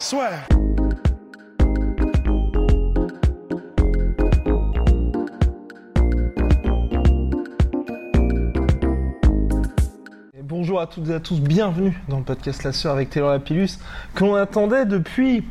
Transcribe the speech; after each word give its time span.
Soit. 0.00 0.46
Et 10.36 10.42
bonjour 10.42 10.80
à 10.80 10.86
toutes 10.86 11.08
et 11.08 11.14
à 11.14 11.20
tous, 11.20 11.40
bienvenue 11.40 11.98
dans 12.08 12.18
le 12.18 12.24
podcast 12.24 12.64
La 12.64 12.72
Sœur 12.72 12.92
avec 12.94 13.10
Taylor 13.10 13.30
Lapillus, 13.30 13.78
que 14.14 14.24
l'on 14.24 14.34
attendait 14.34 14.84
depuis 14.86 15.44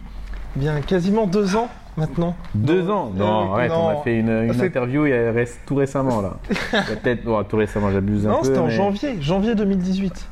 eh 0.55 0.59
bien 0.59 0.81
quasiment 0.81 1.25
deux 1.27 1.55
ans 1.55 1.69
maintenant. 1.97 2.35
Deux 2.55 2.89
ans 2.89 3.11
Non, 3.15 3.51
Euh, 3.51 3.53
arrête, 3.53 3.71
on 3.71 3.91
non. 3.91 3.99
a 3.99 4.03
fait 4.03 4.19
une, 4.19 4.51
interview 4.61 5.05
il 5.07 5.09
y 5.09 5.13
a 5.13 5.33
tout 5.65 5.75
récemment 5.75 6.21
là. 6.21 6.37
Peut-être, 6.87 7.23
bon, 7.23 7.43
tout 7.43 7.57
récemment, 7.57 7.91
j'abuse 7.91 8.25
un 8.27 8.31
Non, 8.31 8.39
peu. 8.39 8.45
c'était 8.45 8.59
en 8.59 8.65
mais- 8.67 8.71
janvier, 8.71 9.21
janvier 9.21 9.55
2018. 9.55 10.27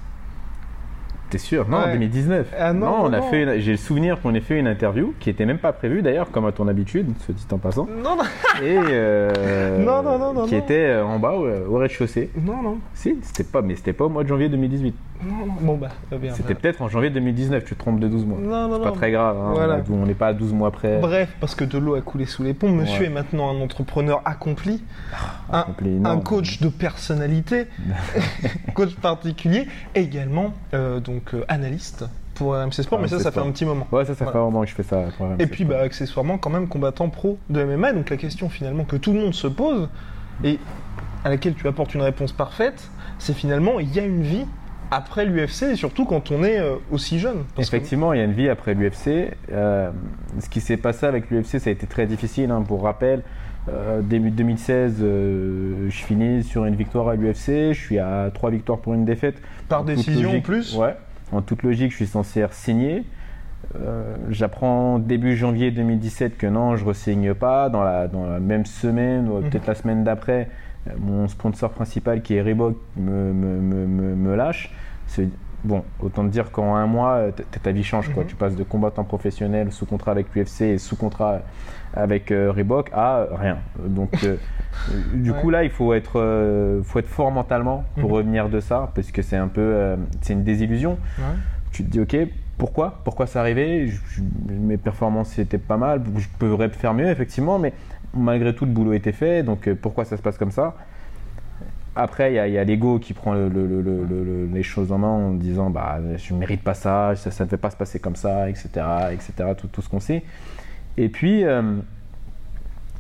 T'es 1.36 1.40
sûr 1.40 1.68
Non, 1.68 1.80
Ouais. 1.80 1.92
2019. 1.92 2.48
Ah 2.58 2.72
non, 2.72 2.96
on 3.04 3.12
a 3.12 3.20
non. 3.20 3.30
fait. 3.30 3.44
une- 3.44 3.60
J'ai 3.60 3.72
le 3.72 3.78
souvenir 3.78 4.22
qu'on 4.22 4.34
ait 4.36 4.40
fait 4.40 4.58
une 4.58 4.68
interview 4.68 5.14
qui 5.20 5.30
était 5.30 5.46
même 5.46 5.58
pas 5.58 5.74
prévue 5.74 6.02
d'ailleurs, 6.02 6.32
comme 6.32 6.46
à 6.46 6.54
ton 6.54 6.70
habitude, 6.70 7.08
ce 7.28 7.34
dit 7.34 7.46
en 7.52 7.58
passant. 7.58 7.86
Non, 8.02 8.16
non, 8.16 8.24
Et 8.64 8.78
euh, 8.90 9.78
Non, 9.86 10.02
non, 10.02 10.18
non, 10.18 10.34
non, 10.34 10.46
qui 10.46 10.56
était 10.56 10.86
euh, 10.86 11.04
en 11.04 11.20
bas 11.20 11.34
au, 11.34 11.46
au 11.46 11.78
rez-de-chaussée. 11.78 12.30
non, 12.42 12.62
non, 12.62 12.78
Si, 12.94 13.18
c'était 13.22 13.44
pas, 13.44 13.62
mais 13.62 13.76
c'était 13.76 13.92
pas 13.92 14.06
au 14.06 14.10
mois 14.10 14.24
de 14.24 14.30
janvier 14.30 14.48
2018. 14.48 14.96
non, 15.26 15.46
non. 15.46 15.54
Bon 15.60 15.76
bah, 15.76 15.90
bien. 16.22 16.34
C'était 16.34 16.56
peut-être 16.56 16.82
en 16.82 16.88
janvier 16.88 17.10
2019. 17.10 17.66
Tu 17.66 17.76
te 17.76 17.80
trompes 17.80 18.00
de 18.00 18.08
12 18.08 18.26
mois. 18.26 18.38
Non, 18.42 18.70
non, 18.70 18.78
non. 18.80 18.84
Pas 18.86 18.92
très 18.92 19.12
grave. 19.12 19.36
hein, 19.38 19.52
Voilà. 19.54 19.82
On 19.92 20.06
n'est 20.06 20.14
pas 20.14 20.28
à 20.28 20.34
12 20.34 20.54
mois 20.54 20.72
près. 20.72 21.00
Bref, 21.02 21.36
parce 21.42 21.54
que 21.56 21.66
de 21.66 21.78
l'eau 21.78 21.96
a 21.96 22.02
coulé 22.02 22.26
sous 22.26 22.44
les 22.44 22.54
ponts, 22.54 22.70
monsieur 22.72 23.02
Ouais. 23.02 23.06
est 23.08 23.10
maintenant 23.14 23.50
un 23.54 23.60
entrepreneur 23.62 24.22
accompli, 24.24 24.82
un, 25.52 25.60
accompli, 25.60 26.00
un 26.06 26.18
coach 26.20 26.62
de 26.62 26.70
personnalité, 26.70 27.66
coach 28.74 28.96
particulier, 28.96 29.68
également 29.96 30.54
euh, 30.74 31.00
donc 31.00 31.25
euh, 31.34 31.44
analyste 31.48 32.06
pour 32.36 32.54
MC 32.54 32.84
Sport, 32.84 33.00
Ah, 33.00 33.02
mais 33.02 33.08
ça, 33.08 33.20
ça 33.20 33.32
fait 33.32 33.40
un 33.40 33.52
petit 33.52 33.66
moment. 33.66 33.88
Ouais, 33.92 34.04
ça, 34.06 34.14
ça 34.14 34.26
Voilà. 34.26 34.32
fait 34.34 34.38
un 34.40 34.46
moment 34.46 34.62
que 34.64 34.70
je 34.70 34.76
fais 34.76 34.84
ça. 34.84 35.04
pour 35.18 35.26
Et 35.28 35.30
RMC. 35.44 35.48
puis, 35.48 35.64
bah, 35.66 35.80
accessoirement, 35.80 36.38
quand 36.38 36.50
même 36.50 36.68
combattant 36.68 37.10
pro 37.10 37.38
de 37.50 37.64
MMA. 37.64 37.94
Donc 37.94 38.10
la 38.10 38.18
question 38.18 38.50
finalement 38.50 38.84
que 38.84 38.98
tout 38.98 39.14
le 39.14 39.20
monde 39.20 39.34
se 39.34 39.48
pose 39.48 39.88
et 40.44 40.60
à 41.24 41.30
laquelle 41.30 41.54
tu 41.56 41.68
apportes 41.68 41.94
une 41.96 42.02
réponse 42.02 42.34
parfaite, 42.34 42.90
c'est 43.20 43.34
finalement 43.34 43.80
il 43.80 43.94
y 43.96 44.00
a 44.00 44.04
une 44.06 44.22
vie 44.22 44.46
après 44.92 45.26
l'UFC 45.26 45.64
et 45.72 45.76
surtout 45.76 46.06
quand 46.06 46.30
on 46.30 46.44
est 46.44 46.60
euh, 46.60 46.76
aussi 46.92 47.18
jeune. 47.20 47.46
Que- 47.56 47.62
Effectivement, 47.62 48.14
il 48.14 48.20
y 48.20 48.22
a 48.22 48.26
une 48.26 48.34
vie 48.34 48.50
après 48.50 48.74
l'UFC. 48.74 49.32
Euh, 49.52 49.90
ce 50.40 50.50
qui 50.50 50.60
s'est 50.62 50.78
passé 50.78 51.06
avec 51.06 51.32
l'UFC, 51.32 51.60
ça 51.60 51.70
a 51.70 51.74
été 51.74 51.88
très 51.88 52.06
difficile. 52.06 52.52
hein. 52.52 52.62
Pour 52.68 52.84
rappel, 52.84 53.24
euh, 53.70 54.02
début 54.02 54.30
2016, 54.30 54.98
euh, 55.02 55.88
je 55.90 56.04
finis 56.04 56.44
sur 56.44 56.66
une 56.66 56.76
victoire 56.76 57.08
à 57.08 57.16
l'UFC. 57.16 57.74
Je 57.74 57.80
suis 57.80 57.98
à 57.98 58.30
trois 58.34 58.52
victoires 58.52 58.78
pour 58.80 58.94
une 58.94 59.06
défaite. 59.06 59.38
par 59.70 59.84
décision 59.86 60.36
en 60.38 60.42
plus. 60.42 60.76
Ouais. 60.76 60.96
En 61.32 61.42
toute 61.42 61.64
logique, 61.64 61.92
je 61.92 61.98
suis 61.98 62.08
censé 62.08 62.44
signer. 62.52 63.04
J'apprends 64.30 65.00
début 65.00 65.36
janvier 65.36 65.72
2017 65.72 66.38
que 66.38 66.48
non, 66.48 66.76
je 66.78 66.86
ne 66.86 66.94
signe 66.94 67.34
pas. 67.34 67.70
Dans 67.70 67.84
la, 67.84 68.08
dans 68.08 68.26
la 68.26 68.40
même 68.40 68.66
semaine, 68.66 69.28
ou 69.28 69.38
Mhm. 69.40 69.50
peut-être 69.50 69.68
la 69.68 69.76
semaine 69.76 70.04
d'après, 70.04 70.50
euh, 70.88 70.92
mon 71.00 71.28
sponsor 71.28 71.72
principal 71.72 72.22
qui 72.22 72.36
est 72.36 72.42
Reebok 72.42 72.78
me, 72.96 73.34
me, 73.34 73.60
me, 73.60 73.86
me- 73.88 74.16
me 74.16 74.36
lâche. 74.36 74.72
C'est- 75.66 75.70
Bon, 75.70 75.84
autant 76.00 76.24
te 76.24 76.30
dire 76.30 76.52
qu'en 76.52 76.76
un 76.76 76.86
mois, 76.86 77.14
euh, 77.16 77.32
ta- 77.64 77.72
vie 77.72 77.84
change. 77.84 78.10
Quoi. 78.14 78.24
Mhm. 78.24 78.30
Tu 78.30 78.36
passes 78.36 78.56
de 78.56 78.64
combattant 78.64 79.04
professionnel 79.04 79.72
sous 79.72 79.86
contrat 79.86 80.12
avec 80.12 80.28
l'UFC 80.36 80.62
et 80.62 80.78
sous 80.78 80.96
contrat 80.96 81.40
avec 81.94 82.32
euh, 82.32 82.52
Reebok 82.52 82.90
à 82.94 83.18
euh, 83.20 83.28
rien. 83.36 83.58
Donc, 83.80 84.12
euh, 84.24 84.36
du 85.14 85.32
Ouais. 85.32 85.40
coup, 85.42 85.50
là, 85.50 85.64
il 85.64 85.70
faut 85.70 85.94
être, 85.94 86.20
euh, 86.20 86.82
faut 86.84 87.00
être 87.00 87.08
fort 87.08 87.32
mentalement 87.32 87.86
pour 88.00 88.10
Mhm. 88.10 88.16
revenir 88.16 88.50
de 88.50 88.60
ça, 88.60 88.92
parce 88.94 89.12
que 89.12 89.22
c'est 89.22 89.38
un 89.38 89.48
peu, 89.48 89.96
c'est 90.22 90.34
une 90.34 90.44
désillusion. 90.44 90.98
Ouais. 91.18 91.24
Tu 91.72 91.84
te 91.84 91.90
dis, 91.90 92.00
ok, 92.00 92.16
pourquoi? 92.58 93.02
Pourquoi 93.04 93.26
ça 93.28 93.40
arrivait? 93.42 93.88
Je- 93.88 94.00
je- 94.08 94.22
Mes 94.54 94.78
performances 94.78 95.38
étaient 95.40 95.58
pas 95.58 95.78
mal, 95.78 96.02
je 96.18 96.28
pourrais 96.40 96.70
faire 96.70 96.94
mieux, 96.94 97.10
effectivement, 97.10 97.60
mais 97.60 97.74
malgré 98.14 98.54
tout, 98.56 98.66
le 98.66 98.72
boulot 98.72 98.94
était 98.94 99.12
fait, 99.12 99.44
donc 99.44 99.70
pourquoi 99.82 100.06
ça 100.06 100.16
se 100.18 100.22
passe 100.22 100.38
comme 100.38 100.52
ça? 100.52 100.76
Après, 101.96 102.32
il 102.32 102.36
y 102.36 102.40
a, 102.40 102.48
il 102.48 102.54
y 102.54 102.58
a 102.58 102.64
l'ego 102.64 103.00
qui 103.00 103.14
prend 103.14 103.34
le- 103.34 103.48
le- 103.48 103.66
le- 103.68 103.82
le- 103.82 104.06
le- 104.06 104.46
les 104.54 104.64
choses 104.64 104.92
en 104.92 104.98
main 104.98 105.08
en 105.08 105.32
disant 105.32 105.70
bah, 105.70 106.00
je 106.18 106.34
ne 106.34 106.40
mérite 106.40 106.62
pas 106.64 106.74
ça, 106.74 107.14
ça, 107.16 107.32
ça 107.32 107.44
ne 107.46 107.50
devait 107.50 107.58
pas 107.58 107.70
se 107.70 107.78
passer 107.78 108.00
comme 108.00 108.16
ça, 108.16 108.50
etc. 108.50 108.70
etc. 109.14 109.34
tout, 109.58 109.68
tout 109.68 109.82
ce 109.82 109.90
qu'on 109.90 110.00
sait. 110.02 110.24
Et 110.98 111.10
puis, 111.10 111.44
euh, 111.46 111.62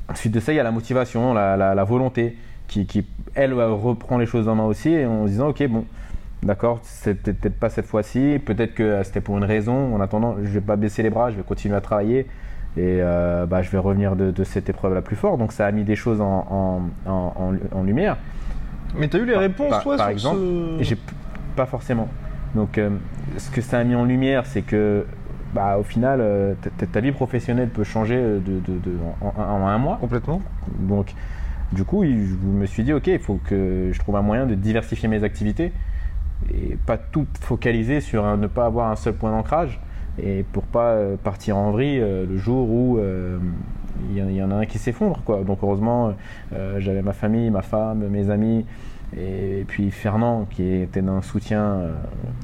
ensuite 0.09 0.33
de 0.33 0.39
ça, 0.39 0.53
il 0.53 0.55
y 0.55 0.59
a 0.59 0.63
la 0.63 0.71
motivation, 0.71 1.33
la, 1.33 1.57
la- 1.57 1.75
la 1.75 1.83
volonté 1.83 2.37
qui, 2.67 2.85
qui, 2.85 3.05
elle, 3.35 3.53
reprend 3.53 4.17
les 4.17 4.25
choses 4.25 4.47
en 4.47 4.55
main 4.55 4.65
aussi 4.65 4.95
en 5.05 5.25
se 5.25 5.31
disant 5.31 5.49
ok, 5.49 5.67
bon, 5.67 5.85
d'accord, 6.43 6.79
c'était 6.83 7.33
peut-être 7.33 7.59
pas 7.59 7.69
cette 7.69 7.85
fois-ci, 7.85 8.39
peut-être 8.45 8.73
que 8.75 8.83
euh, 8.83 9.03
c'était 9.03 9.21
pour 9.21 9.37
une 9.37 9.43
raison. 9.43 9.93
En 9.95 10.01
attendant, 10.01 10.35
je 10.41 10.47
vais 10.49 10.61
pas 10.61 10.75
baisser 10.75 11.03
les 11.03 11.09
bras, 11.09 11.31
je 11.31 11.35
vais 11.37 11.43
continuer 11.43 11.75
à 11.75 11.81
travailler 11.81 12.27
et 12.77 12.99
euh, 13.01 13.45
bah, 13.45 13.61
je 13.61 13.69
vais 13.71 13.77
revenir 13.77 14.15
de, 14.15 14.31
de 14.31 14.43
cette 14.43 14.69
épreuve 14.69 14.93
la 14.93 15.01
plus 15.01 15.15
forte. 15.15 15.39
Donc, 15.39 15.51
ça 15.53 15.65
a 15.65 15.71
mis 15.71 15.83
des 15.83 15.95
choses 15.95 16.21
en, 16.21 16.45
en- 16.49 16.81
en- 17.09 17.33
en- 17.73 17.77
en 17.79 17.83
lumière. 17.83 18.17
Mais 18.99 19.07
t'as 19.07 19.17
eu 19.19 19.25
les 19.25 19.33
Par- 19.33 19.41
réponses, 19.41 19.69
par- 19.69 19.83
toi, 19.83 19.97
par 19.97 20.05
sur 20.07 20.11
exemple, 20.11 20.39
ce... 20.39 20.83
J'ai 20.83 20.97
pas 21.55 21.65
forcément. 21.65 22.07
Donc, 22.53 22.77
euh, 22.77 22.89
ce 23.37 23.49
que 23.51 23.61
ça 23.61 23.79
a 23.79 23.83
mis 23.83 23.95
en 23.95 24.05
lumière, 24.05 24.45
c'est 24.45 24.61
que, 24.61 25.05
bah, 25.53 25.77
au 25.77 25.83
final, 25.83 26.19
euh, 26.21 26.53
ta- 26.91 26.99
vie 27.01 27.11
professionnelle 27.11 27.69
peut 27.69 27.83
changer 27.83 28.15
euh, 28.17 28.39
de, 28.39 28.59
de- 28.59 28.79
de- 28.79 28.97
en, 29.21 29.67
un 29.67 29.77
mois. 29.77 29.97
Complètement. 29.99 30.41
Donc, 30.79 31.13
du 31.71 31.83
coup, 31.83 32.03
je 32.03 32.09
me 32.47 32.65
suis 32.65 32.83
dit, 32.83 32.93
ok, 32.93 33.07
il 33.07 33.19
faut 33.19 33.39
que 33.43 33.89
je 33.91 33.99
trouve 33.99 34.15
un 34.15 34.21
moyen 34.21 34.45
de 34.45 34.55
diversifier 34.55 35.09
mes 35.09 35.23
activités 35.23 35.71
et 36.53 36.77
pas 36.85 36.97
tout 36.97 37.25
focaliser 37.41 38.01
sur 38.01 38.25
un- 38.25 38.37
ne 38.37 38.47
pas 38.47 38.65
avoir 38.65 38.91
un 38.91 38.95
seul 38.95 39.13
point 39.13 39.31
d'ancrage 39.31 39.79
et 40.21 40.45
pour 40.53 40.63
pas 40.63 40.95
partir 41.23 41.57
en 41.57 41.71
vrille 41.71 41.99
le 41.99 42.37
jour 42.37 42.69
où 42.69 42.99
euh, 42.99 43.37
il 44.09 44.17
y, 44.17 44.21
en- 44.23 44.27
il 44.29 44.35
y 44.35 44.43
en 44.43 44.51
a 44.51 44.55
un 44.55 44.65
qui 44.65 44.77
s'effondre. 44.77 45.21
quoi. 45.25 45.43
Donc, 45.43 45.59
heureusement, 45.63 46.13
euh, 46.53 46.79
j'avais 46.79 47.01
ma 47.01 47.13
famille, 47.13 47.49
ma 47.49 47.61
femme, 47.61 48.07
mes 48.09 48.29
amis 48.29 48.65
et 49.17 49.63
puis 49.67 49.91
Fernand 49.91 50.45
qui 50.49 50.81
était 50.81 51.01
d'un 51.01 51.21
soutien 51.21 51.61
euh, 51.61 51.93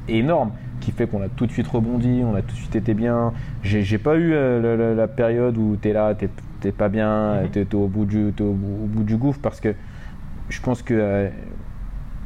énorme 0.08 0.52
qui 0.80 0.90
fait 0.92 1.06
qu'on 1.06 1.20
a 1.20 1.28
tout 1.28 1.46
de 1.46 1.52
suite 1.52 1.66
rebondi, 1.68 2.22
on 2.24 2.34
a 2.34 2.40
tout 2.40 2.52
de 2.52 2.60
suite 2.60 2.76
été 2.76 2.94
bien. 2.94 3.32
J'ai 3.62 3.98
pas 3.98 4.16
eu 4.16 4.32
euh, 4.32 4.94
la 4.94 5.08
période 5.08 5.56
où 5.58 5.76
tu 5.80 5.88
es 5.88 5.92
là, 5.92 6.14
t'es 6.14 6.28
t'es 6.60 6.72
pas 6.72 6.88
bien, 6.88 7.42
Mhm. 7.42 7.48
t'es 7.50 7.64
t'es 7.64 7.74
au, 7.74 7.88
bout 7.88 8.04
du- 8.04 8.32
t'es 8.34 8.44
au, 8.44 8.52
bout- 8.52 8.84
au 8.84 8.86
bout 8.86 9.02
du 9.02 9.16
gouffre 9.16 9.40
parce 9.42 9.60
que 9.60 9.74
je 10.48 10.60
pense 10.60 10.82
que 10.82 11.28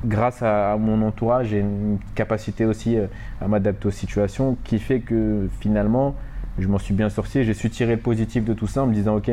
grâce 0.05 0.43
à, 0.43 0.73
à 0.73 0.77
mon 0.77 1.03
entourage, 1.03 1.49
j'ai 1.49 1.61
une 1.61 1.99
capacité 2.15 2.67
aussi 2.67 2.99
à 3.41 3.49
m'adapter 3.49 3.89
aux 3.89 3.93
situations 3.93 4.57
qui 4.65 4.79
fait 4.79 5.01
que 5.01 5.49
finalement, 5.61 6.15
je 6.59 6.69
m'en 6.69 6.79
suis 6.79 6.95
bien 6.95 7.09
sorti. 7.09 7.45
J'ai 7.45 7.55
su 7.55 7.71
tirer 7.71 7.97
le 7.97 8.01
positif 8.01 8.45
de 8.45 8.55
tout 8.55 8.67
ça 8.67 8.83
en 8.83 8.87
me 8.87 8.95
disant, 8.95 9.17
ok, 9.17 9.31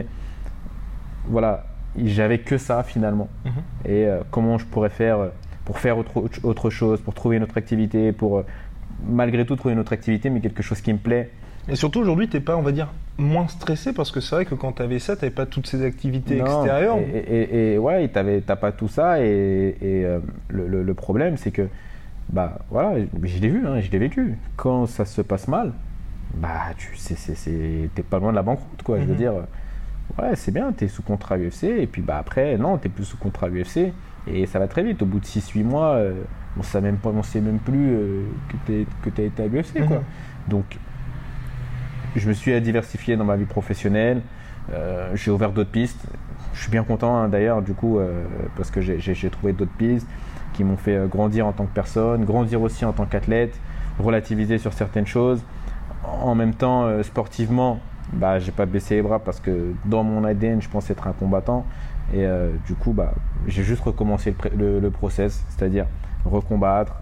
voilà, 1.28 1.66
j'avais 2.04 2.40
que 2.40 2.58
ça 2.58 2.84
finalement. 2.84 3.30
Mhm. 3.46 3.52
Et 3.86 4.06
euh, 4.06 4.20
comment 4.32 4.58
je 4.58 4.66
pourrais 4.66 4.90
faire 4.90 5.20
euh, 5.20 5.30
pour 5.66 5.80
faire 5.80 5.98
autre, 5.98 6.24
autre 6.44 6.70
chose, 6.70 7.02
pour 7.02 7.14
trouver 7.14 7.38
une 7.38 7.44
autre 7.44 7.58
activité, 7.58 8.12
pour 8.12 8.40
euh, 8.40 8.46
malgré 9.08 9.46
tout 9.46 9.56
trouver 9.56 9.74
une 9.74 9.80
autre 9.80 9.94
activité, 9.94 10.30
mais 10.30 10.42
quelque 10.42 10.64
chose 10.64 10.82
qui 10.82 10.92
me 10.92 10.98
plaît. 10.98 11.30
Et 11.70 11.76
surtout, 11.78 12.02
aujourd'hui, 12.02 12.28
t'es 12.28 12.42
pas, 12.42 12.58
on 12.58 12.62
va 12.62 12.74
dire, 12.74 12.90
moins 13.18 13.48
stressé 13.48 13.94
parce 13.94 14.12
que 14.12 14.20
c'est 14.20 14.36
vrai 14.36 14.46
que 14.46 14.56
quand 14.56 14.74
t'avais 14.74 15.00
ça, 15.00 15.16
t'avais 15.16 15.30
pas 15.32 15.46
toutes 15.46 15.68
ces 15.68 15.86
activités 15.86 16.36
Non, 16.40 16.46
extérieures. 16.46 16.98
Et, 16.98 17.20
et- 17.20 17.74
et 17.74 17.78
ouais, 17.78 18.06
t'avais- 18.10 18.42
t'as 18.42 18.58
pas 18.58 18.74
tout 18.74 18.90
ça. 18.90 19.22
Et, 19.24 19.78
et, 19.82 20.04
euh, 20.04 20.20
le, 20.50 20.68
le- 20.68 20.84
le 20.84 20.94
problème, 20.94 21.38
c'est 21.38 21.52
que, 21.52 21.70
bah 22.30 22.60
voilà, 22.70 22.96
je 23.24 23.40
l'ai 23.40 23.48
vu, 23.48 23.66
hein, 23.66 23.80
je 23.80 23.90
l'ai 23.92 23.98
vécu. 24.00 24.36
Quand 24.58 24.88
ça 24.88 25.06
se 25.06 25.22
passe 25.22 25.48
mal, 25.48 25.72
bah 26.36 26.74
tu 26.78 26.96
sais, 26.96 27.16
c'est- 27.16 27.36
c'est- 27.36 27.90
t'es 27.96 28.04
pas 28.04 28.20
loin 28.20 28.32
de 28.32 28.36
la 28.36 28.42
banqueroute, 28.44 28.82
quoi. 28.84 29.00
Je 29.00 29.04
veux 29.06 29.12
Mhm. 29.12 29.18
dire, 29.18 29.34
ouais, 30.20 30.36
c'est 30.36 30.52
bien, 30.52 30.72
t'es 30.72 30.88
sous 30.88 31.04
contrat 31.04 31.38
UFC. 31.38 31.64
Et 31.66 31.88
puis 31.88 32.02
bah 32.02 32.18
après, 32.18 32.58
non, 32.58 32.78
t'es 32.78 32.90
plus 32.90 33.06
sous 33.06 33.18
contrat 33.18 33.50
UFC. 33.50 33.94
Et 34.28 34.46
ça 34.46 34.58
va 34.60 34.68
très 34.68 34.84
vite. 34.84 35.02
Au 35.02 35.06
bout 35.06 35.20
de 35.20 35.26
6-8 35.26 35.64
mois, 35.64 35.96
euh, 35.96 36.14
on 36.58 36.64
sait 36.64 36.82
même 36.82 36.98
pas, 36.98 37.10
on 37.10 37.24
sait 37.24 37.42
même 37.42 37.60
plus 37.60 37.92
euh, 37.94 38.24
que 39.04 39.10
t'as 39.10 39.24
été 39.24 39.44
à 39.44 39.48
l'UFC, 39.48 39.86
quoi. 39.86 39.98
Mhm. 39.98 40.04
Donc, 40.48 40.78
je 42.16 42.28
me 42.28 42.34
suis 42.34 42.60
diversifié 42.62 43.16
dans 43.18 43.26
ma 43.26 43.36
vie 43.36 43.46
professionnelle. 43.46 44.22
Euh, 44.72 45.12
j'ai 45.16 45.32
ouvert 45.32 45.52
d'autres 45.52 45.72
pistes. 45.72 46.06
Je 46.54 46.62
suis 46.62 46.72
bien 46.72 46.84
content 46.84 47.18
hein, 47.18 47.28
d'ailleurs, 47.30 47.62
du 47.62 47.74
coup, 47.74 48.00
euh, 48.00 48.24
parce 48.56 48.70
que 48.72 48.80
j'ai- 48.82 49.30
trouvé 49.30 49.54
d'autres 49.54 49.72
pistes 49.78 50.08
qui 50.54 50.64
m'ont 50.64 50.78
fait 50.78 51.00
grandir 51.10 51.48
en 51.48 51.52
tant 51.52 51.66
que 51.66 51.74
personne, 51.74 52.26
grandir 52.26 52.62
aussi 52.62 52.86
en 52.86 52.94
tant 52.94 53.06
qu'athlète. 53.06 53.56
relativiser 54.00 54.58
sur 54.58 54.74
certaines 54.74 55.06
choses. 55.06 55.44
En 56.04 56.36
même 56.36 56.54
temps, 56.54 56.84
euh, 56.84 57.04
sportivement, 57.04 57.80
bah, 58.12 58.40
j'ai 58.40 58.52
pas 58.52 58.66
baissé 58.66 58.96
les 58.96 59.02
bras 59.02 59.20
parce 59.20 59.40
que 59.40 59.74
dans 59.86 60.04
mon 60.04 60.24
ADN, 60.24 60.62
je 60.62 60.70
pense 60.70 60.90
être 60.90 61.08
un 61.08 61.14
combattant. 61.14 61.66
Et 62.14 62.26
euh, 62.26 62.52
du 62.66 62.76
coup, 62.76 62.94
bah, 62.94 63.14
j'ai 63.48 63.64
juste 63.64 63.82
recommencé 63.84 64.36
le, 64.56 64.80
le 64.80 64.92
process, 64.92 65.46
c'est-à-dire 65.50 65.86
recombattre, 66.26 66.96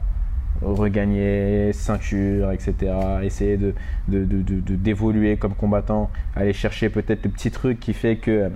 regagner 0.61 1.73
ceinture, 1.73 2.51
etc. 2.51 2.93
Essayer 3.23 3.57
de, 3.57 3.73
d'évoluer 4.07 5.37
comme 5.37 5.53
combattant, 5.53 6.09
aller 6.35 6.53
chercher 6.53 6.89
peut-être 6.89 7.25
le 7.25 7.31
petit 7.31 7.51
truc 7.51 7.79
qui 7.79 7.93
fait 7.93 8.17
que 8.17 8.51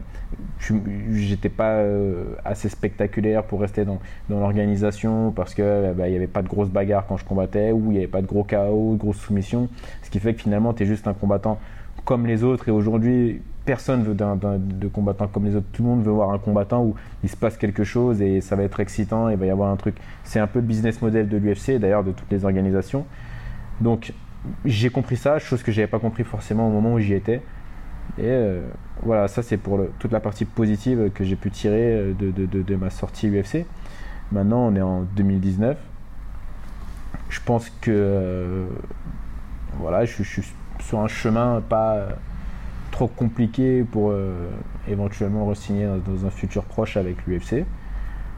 j'étais 1.14 1.50
pas 1.50 1.76
euh, 1.76 2.36
assez 2.44 2.70
spectaculaire 2.70 3.44
pour 3.44 3.62
rester 3.62 3.86
dans, 3.86 4.00
l'organisation 4.30 5.32
parce 5.32 5.54
que 5.54 5.94
bah, 5.94 6.08
il 6.08 6.12
n'y 6.12 6.18
avait 6.18 6.28
pas 6.28 6.42
de 6.42 6.48
grosses 6.48 6.70
bagarres 6.70 7.06
quand 7.08 7.18
je 7.18 7.26
combattais 7.26 7.72
ou 7.72 7.92
il 7.92 7.92
n'y 7.92 7.98
avait 7.98 8.08
pas 8.08 8.22
de 8.22 8.28
gros 8.28 8.44
chaos, 8.44 8.94
de 8.94 9.00
grosses 9.00 9.18
soumissions. 9.18 9.70
Ce 10.04 10.10
qui 10.10 10.20
fait 10.20 10.34
que 10.34 10.42
finalement 10.42 10.74
tu 10.74 10.84
es 10.84 10.86
juste 10.86 11.08
un 11.08 11.14
combattant 11.14 11.60
comme 12.04 12.28
les 12.28 12.44
autres 12.44 12.68
et 12.68 12.72
aujourd'hui 12.72 13.42
personne 13.66 14.04
veut 14.04 14.14
d'un, 14.14 14.36
de 14.36 14.88
combattant 14.88 15.28
comme 15.28 15.46
les 15.46 15.56
autres. 15.56 15.66
Tout 15.74 15.84
le 15.84 15.90
monde 15.90 16.04
veut 16.04 16.12
voir 16.12 16.32
un 16.32 16.38
combattant 16.38 16.84
où 16.84 16.96
il 17.24 17.30
se 17.30 17.36
passe 17.36 17.58
quelque 17.58 17.84
chose 17.84 18.22
et 18.22 18.42
ça 18.42 18.56
va 18.56 18.64
être 18.64 18.80
excitant, 18.80 19.30
il 19.30 19.38
va 19.38 19.46
y 19.46 19.50
avoir 19.50 19.72
un 19.72 19.76
truc. 19.76 19.96
C'est 20.24 20.40
un 20.40 20.48
peu 20.48 20.60
le 20.60 20.66
business 20.66 21.02
model 21.02 21.28
de 21.28 21.38
l'UFC, 21.38 21.80
d'ailleurs 21.80 22.04
de 22.04 22.12
toutes 22.12 22.32
les 22.32 22.46
organisations. 22.46 23.06
Donc 23.82 24.14
j'ai 24.64 24.90
compris 24.90 25.18
ça, 25.18 25.40
chose 25.40 25.64
que 25.64 25.72
je 25.72 25.80
n'avais 25.80 25.90
pas 25.90 26.00
compris 26.00 26.24
forcément 26.24 26.68
au 26.68 26.72
moment 26.72 26.94
où 26.94 27.00
j'y 27.00 27.14
étais. 27.14 27.42
Et 28.18 28.24
euh, 28.24 28.62
voilà, 29.04 29.28
ça 29.28 29.42
c'est 29.42 29.58
pour 29.58 29.80
toute 30.00 30.12
la 30.12 30.20
partie 30.20 30.46
positive 30.46 31.10
que 31.14 31.24
j'ai 31.24 31.36
pu 31.36 31.50
tirer 31.52 31.94
euh, 31.94 32.14
de, 32.14 32.76
ma 32.76 32.90
sortie 32.90 33.28
UFC. 33.28 33.66
Maintenant, 34.32 34.68
on 34.68 34.76
est 34.76 34.82
en 34.82 35.02
2019. 35.02 35.78
Je 37.30 37.40
pense 37.44 37.70
que 37.82 37.92
euh, 37.92 38.68
voilà, 39.80 40.06
je, 40.06 40.24
suis 40.24 40.44
sur 40.80 41.00
un 41.00 41.08
chemin 41.08 41.62
pas 41.68 42.10
trop 42.96 43.08
compliqué 43.08 43.84
pour 43.84 44.12
euh, 44.12 44.32
éventuellement 44.88 45.46
re-signer 45.46 45.86
dans 45.86 46.26
un 46.26 46.30
futur 46.30 46.64
proche 46.64 46.96
avec 46.96 47.18
l'UFC. 47.28 47.66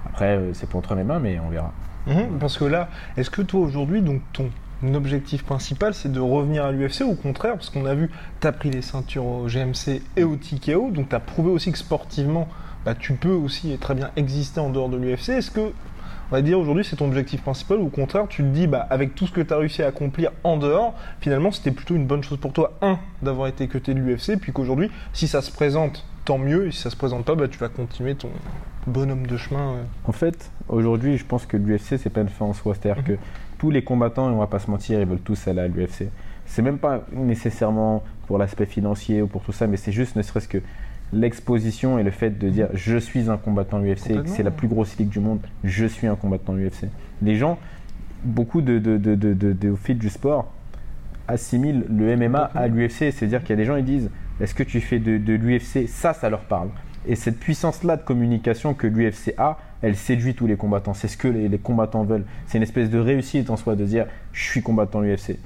Après, 0.07 0.35
euh, 0.35 0.53
c'est 0.53 0.67
pas 0.67 0.79
entre 0.79 0.95
mes 0.95 1.03
mains, 1.03 1.19
mais 1.19 1.39
on 1.39 1.49
verra. 1.49 1.71
Mhm, 2.07 2.39
parce 2.39 2.57
que 2.57 2.65
là, 2.65 2.89
est-ce 3.17 3.29
que 3.29 3.43
toi 3.43 3.59
aujourd'hui, 3.59 4.01
donc 4.01 4.21
ton 4.33 4.49
objectif 4.95 5.43
principal, 5.43 5.93
c'est 5.93 6.11
de 6.11 6.19
revenir 6.19 6.65
à 6.65 6.71
l'UFC 6.71 7.01
ou 7.01 7.11
au 7.11 7.15
contraire? 7.15 7.53
Parce 7.53 7.69
qu'on 7.69 7.85
a 7.85 7.93
vu, 7.93 8.09
tu 8.41 8.47
as 8.47 8.51
pris 8.51 8.71
les 8.71 8.81
ceintures 8.81 9.25
au 9.25 9.47
GMC 9.47 10.01
et 10.15 10.23
au 10.23 10.35
TKO, 10.35 10.89
donc 10.89 11.09
tu 11.09 11.15
as 11.15 11.19
prouvé 11.19 11.51
aussi 11.51 11.71
que 11.71 11.77
sportivement, 11.77 12.47
bah, 12.83 12.95
tu 12.95 13.13
peux 13.13 13.29
aussi 13.29 13.77
très 13.77 13.93
bien 13.93 14.09
exister 14.15 14.59
en 14.59 14.71
dehors 14.71 14.89
de 14.89 14.97
l'UFC. 14.97 15.29
Est-ce 15.29 15.51
que 15.51 15.71
on 16.29 16.35
va 16.35 16.41
dire 16.41 16.59
aujourd'hui 16.59 16.83
c'est 16.83 16.95
ton 16.97 17.07
objectif 17.07 17.41
principal 17.41 17.77
ou 17.77 17.87
au 17.87 17.89
contraire 17.89 18.25
tu 18.27 18.43
te 18.43 18.47
dis 18.47 18.67
bah 18.67 18.85
avec 18.89 19.15
tout 19.15 19.27
ce 19.27 19.31
que 19.31 19.41
tu 19.41 19.53
as 19.53 19.57
réussi 19.57 19.83
à 19.83 19.87
accomplir 19.87 20.31
en 20.43 20.57
dehors, 20.57 20.93
finalement 21.21 21.51
c'était 21.51 21.71
plutôt 21.71 21.95
une 21.95 22.05
bonne 22.05 22.23
chose 22.23 22.37
pour 22.37 22.53
toi, 22.53 22.73
un, 22.81 22.99
d'avoir 23.21 23.47
été 23.47 23.67
cuté 23.67 23.93
de 23.93 23.99
l'UFC, 23.99 24.37
puis 24.39 24.51
qu'aujourd'hui 24.51 24.91
si 25.13 25.27
ça 25.27 25.41
se 25.41 25.51
présente 25.51 26.05
tant 26.25 26.37
mieux, 26.37 26.67
et 26.67 26.71
si 26.71 26.81
ça 26.81 26.89
se 26.89 26.97
présente 26.97 27.23
pas, 27.23 27.35
bah, 27.35 27.47
tu 27.47 27.57
vas 27.57 27.69
continuer 27.69 28.15
ton 28.15 28.29
bonhomme 28.85 29.25
de 29.27 29.37
chemin. 29.37 29.75
Euh. 29.75 29.83
En 30.05 30.11
fait, 30.11 30.51
aujourd'hui 30.67 31.17
je 31.17 31.25
pense 31.25 31.45
que 31.45 31.57
l'UFC 31.57 31.97
c'est 31.97 32.09
pas 32.09 32.21
une 32.21 32.29
fin 32.29 32.45
en 32.45 32.53
soi, 32.53 32.75
c'est-à-dire 32.75 33.03
mhm. 33.03 33.15
que 33.15 33.21
tous 33.57 33.71
les 33.71 33.83
combattants, 33.83 34.27
on 34.27 34.37
va 34.37 34.47
pas 34.47 34.59
se 34.59 34.69
mentir, 34.69 34.99
ils 34.99 35.05
veulent 35.05 35.19
tous 35.19 35.47
aller 35.47 35.61
à 35.61 35.67
l'UFC. 35.67 36.09
C'est 36.45 36.61
même 36.61 36.77
pas 36.77 37.01
nécessairement 37.11 38.03
pour 38.27 38.37
l'aspect 38.37 38.65
financier 38.65 39.21
ou 39.21 39.27
pour 39.27 39.41
tout 39.41 39.51
ça, 39.51 39.67
mais 39.67 39.77
c'est 39.77 39.91
juste 39.91 40.15
ne 40.15 40.21
serait-ce 40.21 40.47
que 40.47 40.59
l'exposition 41.13 41.99
et 41.99 42.03
le 42.03 42.11
fait 42.11 42.37
de 42.37 42.49
dire 42.49 42.67
je 42.73 42.97
suis 42.97 43.29
un 43.29 43.37
combattant 43.37 43.79
UFC, 43.79 44.13
c'est 44.25 44.43
la 44.43 44.51
plus 44.51 44.67
grosse 44.67 44.97
ligue 44.97 45.09
du 45.09 45.19
monde, 45.19 45.39
je 45.63 45.85
suis 45.85 46.07
un 46.07 46.15
combattant 46.15 46.53
UFC. 46.53 46.85
Les 47.21 47.35
gens, 47.35 47.57
beaucoup 48.23 48.61
de, 48.61 48.79
de, 48.79 48.97
de, 48.97 49.15
de, 49.15 49.69
au 49.69 49.75
fil 49.75 49.97
du 49.97 50.09
sport, 50.09 50.51
assimilent 51.27 51.85
le 51.89 52.15
MMA 52.15 52.51
à 52.55 52.67
l'UFC. 52.67 53.11
C'est-à-dire 53.11 53.41
qu'il 53.41 53.51
y 53.51 53.53
a 53.53 53.55
des 53.57 53.65
gens 53.65 53.77
qui 53.77 53.83
disent 53.83 54.09
est-ce 54.39 54.53
que 54.53 54.63
tu 54.63 54.81
fais 54.81 54.99
de, 54.99 55.33
l'UFC 55.33 55.87
Ça, 55.87 56.13
ça 56.13 56.29
leur 56.29 56.41
parle. 56.41 56.69
Et 57.07 57.15
cette 57.15 57.39
puissance-là 57.39 57.97
de 57.97 58.03
communication 58.03 58.73
que 58.73 58.85
l'UFC 58.85 59.33
a, 59.37 59.57
elle 59.81 59.95
séduit 59.95 60.35
tous 60.35 60.47
les 60.47 60.57
combattants. 60.57 60.93
C'est 60.93 61.07
ce 61.07 61.17
que 61.17 61.27
les, 61.27 61.47
les 61.47 61.57
combattants 61.57 62.03
veulent. 62.03 62.25
C'est 62.47 62.57
une 62.57 62.63
espèce 62.63 62.89
de 62.89 62.99
réussite 62.99 63.49
en 63.49 63.57
soi 63.57 63.75
de 63.75 63.85
dire 63.85 64.07
je 64.33 64.43
suis 64.43 64.61
combattant 64.61 65.01
UFC. 65.01 65.37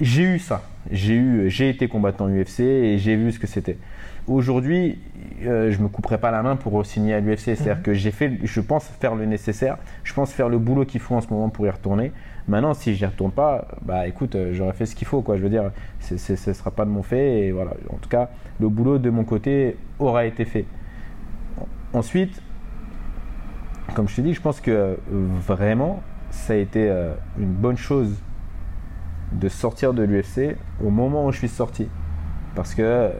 J'ai 0.00 0.22
eu 0.22 0.38
ça. 0.38 0.62
J'ai 0.90 1.14
eu, 1.14 1.48
j'ai 1.48 1.68
été 1.68 1.88
combattant 1.88 2.28
UFC 2.28 2.60
et 2.60 2.98
j'ai 2.98 3.16
vu 3.16 3.32
ce 3.32 3.38
que 3.38 3.46
c'était. 3.46 3.78
Aujourd'hui, 4.26 4.98
euh, 5.44 5.70
je 5.70 5.78
me 5.82 5.88
couperai 5.88 6.16
pas 6.16 6.30
la 6.30 6.42
main 6.42 6.56
pour 6.56 6.84
signer 6.86 7.12
à 7.12 7.20
l'UFC. 7.20 7.40
C'est-à-dire 7.40 7.76
mhm. 7.76 7.82
que 7.82 7.92
j'ai 7.92 8.10
fait, 8.10 8.38
je 8.42 8.60
pense 8.60 8.84
faire 8.84 9.14
le 9.14 9.26
nécessaire. 9.26 9.76
Je 10.02 10.14
pense 10.14 10.32
faire 10.32 10.48
le 10.48 10.58
boulot 10.58 10.86
qu'il 10.86 11.00
faut 11.00 11.14
en 11.14 11.20
ce 11.20 11.28
moment 11.28 11.50
pour 11.50 11.66
y 11.66 11.70
retourner. 11.70 12.12
Maintenant, 12.48 12.72
si 12.72 12.94
j'y 12.94 13.04
retourne 13.04 13.32
pas, 13.32 13.68
bah 13.82 14.06
écoute, 14.06 14.34
euh, 14.34 14.54
j'aurais 14.54 14.72
fait 14.72 14.86
ce 14.86 14.96
qu'il 14.96 15.06
faut, 15.06 15.20
quoi. 15.20 15.36
Je 15.36 15.42
veux 15.42 15.50
dire, 15.50 15.70
ce 16.00 16.14
ne 16.14 16.54
sera 16.54 16.70
pas 16.70 16.86
de 16.86 16.90
mon 16.90 17.02
fait. 17.02 17.40
Et 17.40 17.52
voilà. 17.52 17.72
En 17.90 17.96
tout 17.96 18.08
cas, 18.08 18.30
le 18.60 18.68
boulot 18.68 18.98
de 18.98 19.10
mon 19.10 19.24
côté 19.24 19.76
aura 19.98 20.24
été 20.24 20.46
fait. 20.46 20.64
Ensuite, 21.92 22.42
comme 23.94 24.08
je 24.08 24.16
te 24.16 24.20
dis, 24.22 24.32
je 24.32 24.40
pense 24.40 24.60
que 24.60 24.70
euh, 24.70 24.96
vraiment, 25.10 26.02
ça 26.30 26.54
a 26.54 26.56
été 26.56 26.90
une 27.38 27.52
bonne 27.52 27.76
chose 27.76 28.16
de 29.32 29.48
sortir 29.48 29.92
de 29.92 30.02
l'UFC 30.02 30.56
au 30.82 30.90
moment 30.90 31.26
où 31.26 31.32
je 31.32 31.38
suis 31.38 31.48
sorti 31.48 31.88
parce 32.54 32.74
que 32.74 33.10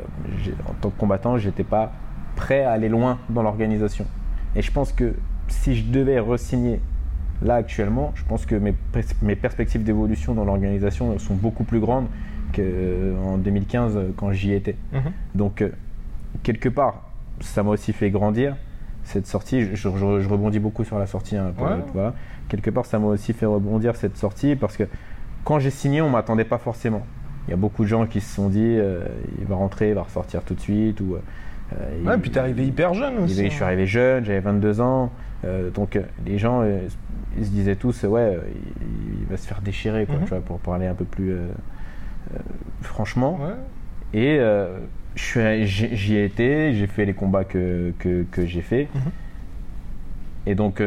en 0.69 0.75
tant 0.81 0.91
que 0.91 0.99
combattant, 0.99 1.39
j'étais 1.39 1.65
pas 1.65 1.93
prêt 2.37 2.65
à 2.65 2.73
aller 2.73 2.89
loin 2.89 3.19
dans 3.29 3.43
l'organisation. 3.43 4.07
Et 4.57 4.63
je 4.63 4.71
pense 4.71 4.93
que 4.93 5.15
si 5.49 5.75
je 5.77 5.85
devais 5.85 6.19
re-signer 6.19 6.81
là 7.43 7.57
actuellement, 7.57 8.13
je 8.15 8.25
pense 8.25 8.47
que 8.47 8.55
mes, 8.55 8.75
mes 9.23 9.37
perspectives 9.37 9.85
d'évolution 9.85 10.35
dans 10.35 10.45
l'organisation 10.45 11.19
sont 11.19 11.35
beaucoup 11.35 11.65
plus 11.65 11.81
grandes 11.81 12.07
qu'en 12.55 13.39
2015 13.39 13.99
quand 14.17 14.33
j'y 14.33 14.53
étais. 14.53 14.77
Mhm. 14.93 15.13
Donc, 15.35 15.63
euh, 15.63 15.71
quelque 16.43 16.69
part, 16.69 17.11
ça 17.41 17.63
m'a 17.63 17.71
aussi 17.71 17.93
fait 17.93 18.11
grandir 18.11 18.57
cette 19.03 19.27
sortie. 19.27 19.75
Je, 19.75 19.89
rebondis 19.89 20.61
beaucoup 20.61 20.85
sur 20.85 20.99
la 20.99 21.07
sortie. 21.07 21.37
Hein, 21.37 21.53
voilà. 21.57 22.15
Quelque 22.49 22.71
part, 22.71 22.87
ça 22.87 22.99
m'a 22.99 23.07
aussi 23.07 23.33
fait 23.33 23.47
rebondir 23.47 23.97
cette 23.97 24.17
sortie 24.17 24.57
parce 24.57 24.77
que 24.77 24.85
quand 25.45 25.59
j'ai 25.59 25.71
signé, 25.71 26.01
on 26.01 26.11
m'attendait 26.11 26.45
pas 26.45 26.59
forcément. 26.59 27.05
Il 27.47 27.51
y 27.51 27.55
a 27.55 27.57
beaucoup 27.57 27.83
de 27.83 27.89
gens 27.89 28.07
qui 28.07 28.21
se 28.21 28.35
sont 28.35 28.49
dit 28.49 28.61
euh, 28.63 29.01
il 29.39 29.47
va 29.47 29.57
rentrer, 29.57 29.91
il 29.91 29.95
va 29.95 30.03
ressortir 30.03 30.43
tout 30.43 30.55
de 30.55 30.61
suite. 30.61 31.01
Ou, 31.01 31.17
euh, 31.17 32.05
ouais, 32.05 32.19
puis 32.19 32.31
t'es 32.31 32.41
arrivé 32.41 32.67
hyper 32.67 32.95
jeune 32.95 33.19
aussi. 33.19 33.45
je 33.45 33.51
suis 33.51 33.65
arrivé 33.65 33.87
jeune, 33.87 34.25
j'avais 34.25 34.41
22 34.41 34.81
ans. 34.81 35.11
Euh, 35.45 35.71
donc 35.71 35.99
les 36.25 36.39
gens 36.39 36.65
ils 37.37 37.45
se 37.45 37.51
disaient 37.51 37.77
tous 37.77 38.05
ouais, 38.05 38.39
il, 39.21 39.27
va 39.27 39.37
se 39.37 39.47
faire 39.47 39.61
déchirer 39.61 40.07
quoi, 40.07 40.17
mhm. 40.17 40.23
tu 40.23 40.29
vois, 40.31 40.41
pour 40.41 40.59
parler 40.59 40.87
un 40.87 40.95
peu 40.95 41.05
plus 41.05 41.35
franchement. 42.81 43.39
Et 44.15 44.41
j'y 45.17 46.15
ai 46.15 46.25
été, 46.25 46.73
j'ai 46.73 46.87
fait 46.87 47.05
les 47.05 47.15
combats 47.15 47.45
que, 47.45 47.93
que, 47.99 48.25
que 48.31 48.47
j'ai 48.47 48.63
fait. 48.63 48.89
Mhm. 48.95 49.01
Et 50.47 50.55
donc 50.55 50.83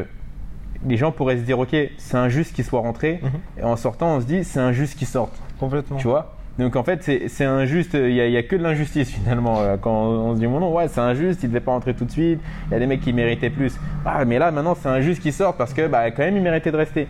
les 0.86 0.98
gens 0.98 1.12
pourraient 1.12 1.38
se 1.38 1.44
dire 1.44 1.60
ok 1.60 1.76
c'est 1.98 2.18
injuste 2.18 2.56
qu'il 2.56 2.64
soit 2.64 2.80
rentré 2.80 3.20
mhm. 3.24 3.32
et 3.60 3.64
en 3.64 3.76
sortant 3.76 4.16
on 4.16 4.22
se 4.22 4.26
dit 4.26 4.44
c'est 4.44 4.60
injuste 4.60 4.98
qu'il 4.98 5.08
sorte 5.08 5.34
complètement 5.60 5.98
tu 5.98 6.08
vois? 6.08 6.37
Donc 6.58 6.76
en 6.76 6.84
fait, 6.84 7.04
c'est 7.28 7.46
injuste, 7.46 7.94
il 7.94 8.14
n'y 8.14 8.38
a, 8.38 8.44
que 8.44 8.56
de 8.56 8.64
l'injustice 8.64 9.12
finalement. 9.12 9.62
Euh, 9.62 9.78
quand 9.78 9.92
on, 9.92 10.34
se 10.34 10.40
dit, 10.40 10.48
mon 10.48 10.60
nom, 10.60 10.74
ouais, 10.74 10.88
c'est 10.88 11.00
injuste, 11.00 11.44
il 11.44 11.48
ne 11.48 11.54
devait 11.54 11.64
pas 11.64 11.72
rentrer 11.72 11.94
tout 11.94 12.06
de 12.06 12.12
suite, 12.12 12.40
il 12.68 12.74
y 12.74 12.76
a 12.76 12.80
des 12.80 12.88
mecs 12.88 13.02
qui 13.02 13.14
méritaient 13.14 13.52
plus. 13.52 13.78
Ah, 14.06 14.26
mais 14.26 14.40
là, 14.40 14.52
maintenant, 14.52 14.74
c'est 14.74 14.90
injuste 14.90 15.22
qu'il 15.22 15.34
sorte 15.34 15.58
parce 15.58 15.74
que 15.74 15.88
bah, 15.88 16.10
quand 16.10 16.24
même, 16.24 16.36
il 16.36 16.42
méritait 16.42 16.72
de 16.72 16.78
rester. 16.78 17.08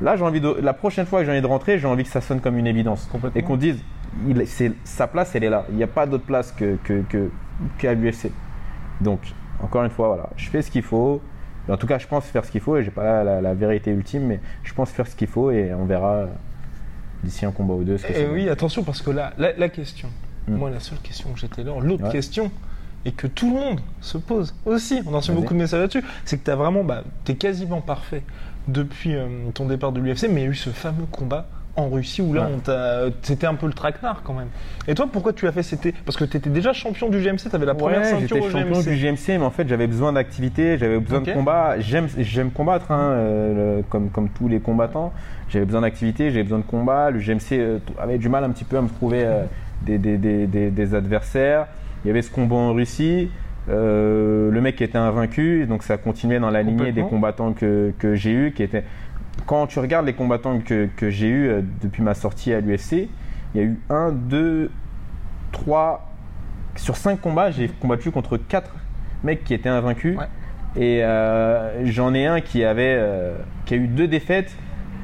Là, 0.00 0.16
j'ai 0.16 0.24
envie 0.24 0.40
de, 0.40 0.56
la 0.62 0.72
prochaine 0.72 1.04
fois 1.04 1.20
que 1.20 1.26
j'ai 1.26 1.32
envie 1.32 1.42
de 1.42 1.46
rentrer, 1.46 1.78
j'ai 1.78 1.86
envie 1.86 2.04
que 2.04 2.08
ça 2.08 2.22
sonne 2.22 2.40
comme 2.40 2.56
une 2.56 2.66
évidence. 2.66 3.10
Et 3.34 3.42
qu'on 3.42 3.56
dise, 3.56 3.82
il, 4.26 4.42
sa 4.84 5.06
place, 5.06 5.34
elle 5.34 5.44
est 5.44 5.50
là. 5.50 5.66
Il 5.68 5.76
n'y 5.76 5.82
a 5.82 5.88
pas 5.88 6.06
d'autre 6.06 6.24
place 6.24 6.52
qu'à 6.52 6.64
que, 6.82 7.02
que, 7.02 7.86
l'UFC. 7.86 8.30
Donc, 9.02 9.20
encore 9.62 9.84
une 9.84 9.90
fois, 9.90 10.08
voilà, 10.08 10.30
je 10.36 10.48
fais 10.48 10.62
ce 10.62 10.70
qu'il 10.70 10.82
faut. 10.82 11.20
En 11.68 11.76
tout 11.76 11.86
cas, 11.86 11.98
je 11.98 12.06
pense 12.06 12.24
faire 12.24 12.46
ce 12.46 12.50
qu'il 12.50 12.62
faut 12.62 12.78
et 12.78 12.84
j'ai 12.84 12.90
pas 12.90 13.22
la, 13.22 13.42
la, 13.42 13.52
vérité 13.52 13.90
ultime, 13.90 14.22
mais 14.22 14.40
je 14.62 14.72
pense 14.72 14.90
faire 14.90 15.06
ce 15.06 15.14
qu'il 15.14 15.28
faut 15.28 15.50
et 15.50 15.74
on 15.74 15.84
verra 15.84 16.28
d'ici 17.22 17.46
un 17.46 17.50
combat 17.50 17.74
ou 17.74 17.84
deux. 17.84 17.96
Et 18.14 18.26
oui, 18.26 18.48
attention, 18.48 18.84
parce 18.84 19.02
que 19.02 19.10
là, 19.10 19.32
la, 19.38 19.68
question, 19.68 20.08
hmm. 20.46 20.54
moi, 20.54 20.70
la 20.70 20.80
seule 20.80 20.98
question 20.98 21.32
que 21.32 21.38
j'étais 21.40 21.64
là, 21.64 21.72
l'autre 21.80 22.10
question, 22.10 22.50
et 23.04 23.12
que 23.12 23.26
tout 23.26 23.52
le 23.52 23.60
monde 23.60 23.80
se 24.00 24.18
pose 24.18 24.54
aussi, 24.66 25.00
on 25.06 25.14
en 25.14 25.18
reçu 25.18 25.32
beaucoup 25.32 25.54
de 25.54 25.58
messages 25.58 25.80
là-dessus, 25.80 26.04
c'est 26.24 26.38
que 26.38 26.44
tu 26.44 26.50
as 26.50 26.56
vraiment, 26.56 26.84
bah, 26.84 27.04
tu 27.24 27.32
es 27.32 27.34
quasiment 27.36 27.80
parfait 27.80 28.22
depuis 28.66 29.14
euh, 29.14 29.28
ton 29.54 29.66
départ 29.66 29.92
de 29.92 30.00
l'UFC, 30.00 30.24
mais 30.24 30.42
il 30.42 30.44
y 30.44 30.46
a 30.46 30.50
eu 30.50 30.54
ce 30.54 30.70
fameux 30.70 31.06
combat 31.10 31.48
en 31.78 31.88
Russie 31.88 32.22
où 32.22 32.34
là, 32.34 32.48
c'était 33.22 33.46
un 33.46 33.54
peu 33.54 33.66
le 33.66 33.72
traquenard 33.72 34.22
quand 34.24 34.34
même. 34.34 34.48
Et 34.86 34.94
toi, 34.94 35.08
pourquoi 35.10 35.32
tu 35.32 35.46
as 35.46 35.52
fait 35.52 35.62
C'était 35.62 35.92
parce 36.04 36.16
que 36.16 36.24
tu 36.24 36.36
étais 36.36 36.50
déjà 36.50 36.72
champion 36.72 37.08
du 37.08 37.20
GMC, 37.20 37.48
tu 37.48 37.54
avais 37.54 37.66
la 37.66 37.74
première 37.74 38.04
ceinture 38.04 38.42
au 38.42 38.50
champion 38.50 38.80
du 38.80 38.96
GMC, 38.96 39.38
mais 39.38 39.44
en 39.44 39.50
fait, 39.50 39.68
j'avais 39.68 39.86
besoin 39.86 40.12
d'activité, 40.12 40.76
j'avais 40.78 40.98
besoin 40.98 41.20
de 41.20 41.32
combat. 41.32 41.76
J'aime 41.78 42.50
combattre, 42.50 42.90
hein, 42.90 43.10
euh, 43.12 43.82
comme, 43.88 44.10
comme 44.10 44.28
tous 44.30 44.48
les 44.48 44.60
combattants. 44.60 45.12
J'avais 45.48 45.64
besoin 45.64 45.82
d'activité, 45.82 46.30
j'avais 46.30 46.42
besoin 46.42 46.58
de 46.58 46.64
combat. 46.64 47.10
Le 47.10 47.20
GMC 47.20 47.52
euh, 47.52 47.78
avait 47.98 48.18
du 48.18 48.28
mal 48.28 48.44
un 48.44 48.50
petit 48.50 48.64
peu 48.64 48.76
à 48.76 48.82
me 48.82 48.88
trouver 48.88 49.22
euh, 49.24 49.44
des, 49.82 49.98
des, 49.98 50.18
des, 50.18 50.70
des, 50.70 50.94
adversaires. 50.94 51.66
Il 52.04 52.08
y 52.08 52.10
avait 52.10 52.22
ce 52.22 52.30
combat 52.30 52.56
en 52.56 52.72
Russie. 52.72 53.30
le 53.68 54.58
mec 54.60 54.80
était 54.82 54.98
invaincu, 54.98 55.66
donc 55.66 55.82
ça 55.82 55.96
continuait 55.96 56.40
dans 56.40 56.50
la 56.50 56.62
lignée 56.62 56.92
des 56.92 57.02
combattants 57.02 57.52
que, 57.52 57.92
que 57.98 58.14
j'ai 58.14 58.32
eu, 58.32 58.52
qui 58.52 58.62
étaient 58.62 58.84
quand 59.46 59.66
tu 59.66 59.78
regardes 59.78 60.06
les 60.06 60.14
combattants 60.14 60.58
que, 60.60 60.88
que 60.96 61.10
j'ai 61.10 61.28
eu 61.28 61.48
euh, 61.48 61.62
depuis 61.82 62.02
ma 62.02 62.14
sortie 62.14 62.52
à 62.52 62.60
l'UFC, 62.60 63.08
il 63.54 63.60
y 63.60 63.60
a 63.60 63.62
eu 63.62 63.80
1, 63.90 64.12
2, 64.12 64.70
3, 65.52 66.12
sur 66.76 66.96
5 66.96 67.20
combats, 67.20 67.50
j'ai 67.50 67.68
combattu 67.68 68.10
contre 68.10 68.36
4 68.36 68.74
mecs 69.24 69.44
qui 69.44 69.54
étaient 69.54 69.68
invaincus. 69.68 70.18
Ouais. 70.18 70.26
Et 70.76 71.02
euh, 71.02 71.86
j'en 71.86 72.14
ai 72.14 72.26
un 72.26 72.40
qui, 72.40 72.62
avait, 72.62 72.96
euh, 72.98 73.36
qui 73.64 73.74
a 73.74 73.76
eu 73.78 73.88
deux 73.88 74.06
défaites 74.06 74.54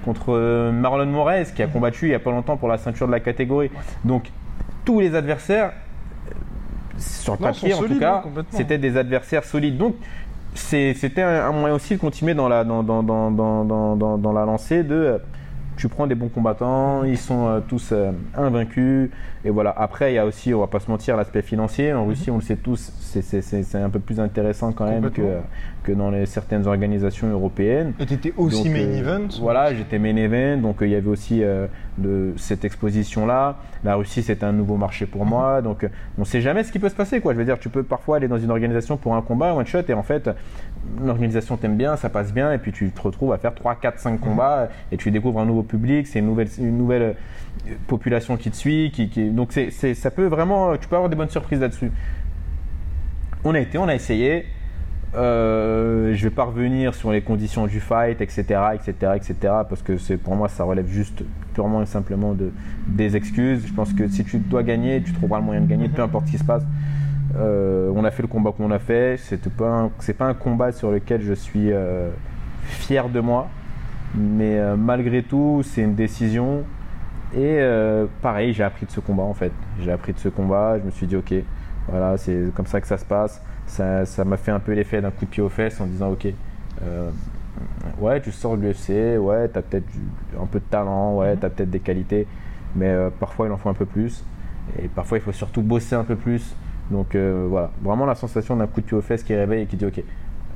contre 0.04 0.70
Marlon 0.70 1.06
Moraes, 1.06 1.46
qui 1.54 1.62
a 1.62 1.66
combattu 1.66 2.06
il 2.06 2.08
n'y 2.10 2.14
a 2.14 2.18
pas 2.18 2.30
longtemps 2.30 2.58
pour 2.58 2.68
la 2.68 2.76
ceinture 2.76 3.06
de 3.06 3.12
la 3.12 3.20
catégorie. 3.20 3.70
Donc, 4.04 4.30
tous 4.84 5.00
les 5.00 5.14
adversaires, 5.14 5.72
sur 6.98 7.34
le 7.34 7.40
Non, 7.40 7.46
papier 7.46 7.74
en 7.74 7.82
tout 7.82 7.98
cas, 7.98 8.22
hein, 8.24 8.42
c'était 8.50 8.76
des 8.76 8.98
adversaires 8.98 9.44
solides. 9.44 9.78
Donc, 9.78 9.96
c'était 10.54 11.22
un, 11.22 11.52
moyen 11.52 11.74
aussi 11.74 11.94
de 11.94 12.00
continuer 12.00 12.34
dans 12.34 12.48
la, 12.48 12.64
dans, 12.64 12.82
dans, 12.82 13.02
dans, 13.02 14.16
dans, 14.16 14.32
la 14.32 14.44
lancée 14.44 14.82
de. 14.82 14.94
euh, 14.94 15.18
tu 15.76 15.88
prends 15.88 16.06
des 16.06 16.14
bons 16.14 16.28
combattants, 16.28 17.02
ils 17.02 17.18
sont 17.18 17.48
euh, 17.48 17.60
tous 17.66 17.90
euh, 17.92 18.12
invaincus. 18.36 19.10
Et 19.44 19.50
voilà. 19.50 19.74
Après, 19.76 20.12
il 20.12 20.14
y 20.14 20.18
a 20.18 20.24
aussi, 20.24 20.54
on 20.54 20.60
va 20.60 20.68
pas 20.68 20.78
se 20.78 20.88
mentir, 20.88 21.16
l'aspect 21.16 21.42
financier. 21.42 21.92
En 21.92 22.06
Russie, 22.06 22.30
on 22.30 22.36
le 22.36 22.42
sait 22.42 22.56
tous, 22.56 22.92
c'est- 23.00 23.74
un 23.74 23.90
peu 23.90 23.98
plus 23.98 24.20
intéressant 24.20 24.72
quand 24.72 24.86
même 24.86 25.10
que. 25.10 25.22
Que 25.84 25.92
dans 25.92 26.10
les, 26.10 26.26
certaines 26.26 26.66
organisations 26.66 27.28
européennes. 27.30 27.92
Et 28.00 28.06
t'étais 28.06 28.32
aussi 28.36 28.64
Donc, 28.64 28.72
main 28.72 28.78
euh, 28.80 28.98
event. 28.98 29.28
Voilà, 29.40 29.72
j'étais 29.74 29.98
main 30.00 30.16
event, 30.16 30.56
donc 30.60 30.82
euh, 30.82 30.86
il 30.86 30.92
y 30.92 30.94
avait 30.96 31.08
aussi 31.08 31.44
euh, 31.44 31.66
de 31.98 32.32
cette 32.36 32.64
exposition-là. 32.64 33.56
La 33.84 33.94
Russie, 33.94 34.22
c'était 34.22 34.44
un 34.46 34.52
nouveau 34.52 34.76
marché 34.76 35.06
pour 35.06 35.24
moi, 35.26 35.62
donc 35.62 35.84
euh, 35.84 35.88
on 36.18 36.22
ne 36.22 36.26
sait 36.26 36.40
jamais 36.40 36.64
ce 36.64 36.72
qui 36.72 36.78
peut 36.78 36.88
se 36.88 36.94
passer. 36.94 37.20
Quoi. 37.20 37.34
Je 37.34 37.38
veux 37.38 37.44
dire, 37.44 37.58
tu 37.58 37.68
peux 37.68 37.82
parfois 37.82 38.16
aller 38.16 38.28
dans 38.28 38.38
une 38.38 38.50
organisation 38.50 38.96
pour 38.96 39.14
un 39.14 39.22
combat, 39.22 39.54
one 39.54 39.66
shot, 39.66 39.82
et 39.88 39.92
en 39.94 40.02
fait, 40.02 40.30
l'organisation 41.04 41.56
t'aime 41.56 41.76
bien, 41.76 41.96
ça 41.96 42.08
passe 42.08 42.32
bien, 42.32 42.52
et 42.52 42.58
puis 42.58 42.72
tu 42.72 42.90
te 42.90 43.00
retrouves 43.02 43.32
à 43.34 43.38
faire 43.38 43.54
3, 43.54 43.74
4, 43.76 43.98
5 44.00 44.20
combats, 44.20 44.68
et 44.90 44.96
tu 44.96 45.10
découvres 45.10 45.38
un 45.40 45.46
nouveau 45.46 45.62
public, 45.62 46.06
c'est 46.06 46.18
une 46.18 46.26
nouvelle, 46.26 46.48
une 46.58 46.78
nouvelle 46.78 47.14
population 47.86 48.36
qui 48.38 48.50
te 48.50 48.56
suit. 48.56 48.90
Qui, 48.90 49.08
qui- 49.10 49.30
donc 49.30 49.52
c'est, 49.52 49.70
c'est- 49.70 49.94
ça 49.94 50.10
peut 50.10 50.26
vraiment, 50.26 50.76
tu 50.78 50.88
peux 50.88 50.96
avoir 50.96 51.10
des 51.10 51.16
bonnes 51.16 51.28
surprises 51.30 51.60
là-dessus. 51.60 51.92
On 53.44 53.54
a 53.54 53.60
été, 53.60 53.76
on 53.76 53.86
a 53.88 53.94
essayé. 53.94 54.46
Euh, 55.16 56.12
je 56.12 56.24
vais 56.24 56.34
pas 56.34 56.44
revenir 56.44 56.94
sur 56.94 57.12
les 57.12 57.22
conditions 57.22 57.66
du 57.66 57.78
fight, 57.78 58.20
etc., 58.20 58.42
etc., 58.74 59.12
etc., 59.14 59.34
parce 59.68 59.82
que 59.82 59.96
c'est 59.96 60.16
pour 60.16 60.34
moi 60.34 60.48
ça 60.48 60.64
relève 60.64 60.88
juste 60.88 61.22
purement 61.52 61.82
et 61.82 61.86
simplement 61.86 62.32
de 62.32 62.50
des 62.88 63.16
excuses. 63.16 63.64
Je 63.66 63.72
pense 63.72 63.92
que 63.92 64.08
si 64.08 64.24
tu 64.24 64.38
dois 64.38 64.64
gagner, 64.64 65.02
tu 65.02 65.12
trouveras 65.12 65.38
le 65.38 65.44
moyen 65.44 65.60
de 65.60 65.66
gagner, 65.66 65.88
peu 65.88 66.02
importe 66.02 66.26
ce 66.26 66.32
qui 66.32 66.38
se 66.38 66.44
passe. 66.44 66.64
Euh, 67.36 67.92
on 67.94 68.04
a 68.04 68.10
fait 68.10 68.22
le 68.22 68.28
combat 68.28 68.52
qu'on 68.52 68.70
a 68.72 68.80
fait. 68.80 69.16
C'était 69.18 69.50
pas 69.50 69.88
c'est 70.00 70.14
pas 70.14 70.26
un 70.26 70.34
combat 70.34 70.72
sur 70.72 70.90
lequel 70.90 71.22
je 71.22 71.34
suis 71.34 71.72
euh, 71.72 72.10
fier 72.64 73.08
de 73.08 73.20
moi, 73.20 73.48
mais 74.16 74.58
malgré 74.76 75.22
tout, 75.22 75.62
c'est 75.64 75.82
une 75.82 75.94
décision. 75.94 76.64
Et 77.36 77.60
pareil, 78.20 78.52
j'ai 78.52 78.64
appris 78.64 78.86
de 78.86 78.90
ce 78.90 79.00
combat 79.00 79.24
en 79.24 79.34
fait. 79.34 79.52
J'ai 79.80 79.92
appris 79.92 80.12
de 80.12 80.18
ce 80.18 80.28
combat. 80.28 80.78
Je 80.80 80.84
me 80.84 80.90
suis 80.90 81.06
dit 81.06 81.16
ok, 81.16 81.34
voilà, 81.88 82.16
c'est 82.16 82.52
comme 82.54 82.66
ça 82.66 82.80
que 82.80 82.86
ça 82.88 82.98
se 82.98 83.04
passe. 83.04 83.40
Ça 83.66 84.04
ça 84.06 84.24
m'a 84.24 84.36
fait 84.36 84.50
un 84.52 84.60
peu 84.60 84.72
l'effet 84.72 85.00
d'un 85.00 85.10
coup 85.10 85.24
de 85.24 85.30
pied 85.30 85.42
aux 85.42 85.48
fesses 85.48 85.80
en 85.80 85.86
disant 85.86 86.10
ok. 86.12 86.26
euh, 86.82 87.10
ouais, 88.00 88.20
tu 88.20 88.32
sors 88.32 88.56
de 88.56 88.62
l'UFC, 88.62 89.18
ouais, 89.18 89.48
t'as 89.48 89.62
peut-être 89.62 89.86
un 90.40 90.46
peu 90.46 90.58
de 90.60 90.64
talent, 90.64 91.16
ouais, 91.16 91.36
t'as 91.36 91.48
peut-être 91.50 91.70
des 91.70 91.80
qualités, 91.80 92.26
mais 92.76 92.88
euh, 92.88 93.10
parfois 93.18 93.46
il 93.46 93.52
en 93.52 93.56
faut 93.56 93.68
un 93.68 93.74
peu 93.74 93.86
plus. 93.86 94.24
Et 94.82 94.88
parfois 94.88 95.18
il 95.18 95.20
faut 95.20 95.32
surtout 95.32 95.62
bosser 95.62 95.94
un 95.94 96.04
peu 96.04 96.16
plus. 96.16 96.54
Donc 96.90 97.14
euh, 97.14 97.46
voilà, 97.48 97.70
vraiment 97.82 98.06
la 98.06 98.14
sensation 98.14 98.56
d'un 98.56 98.66
coup 98.66 98.80
de 98.80 98.86
pied 98.86 98.96
aux 98.96 99.02
fesses 99.02 99.22
qui 99.22 99.34
réveille 99.34 99.62
et 99.62 99.66
qui 99.66 99.76
dit 99.76 99.86
ok, 99.86 100.02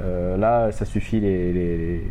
euh, 0.00 0.37
là 0.37 0.71
ça 0.73 0.85
suffit 0.85 1.21
les, 1.21 1.53
les- 1.53 1.77
les- 1.79 2.05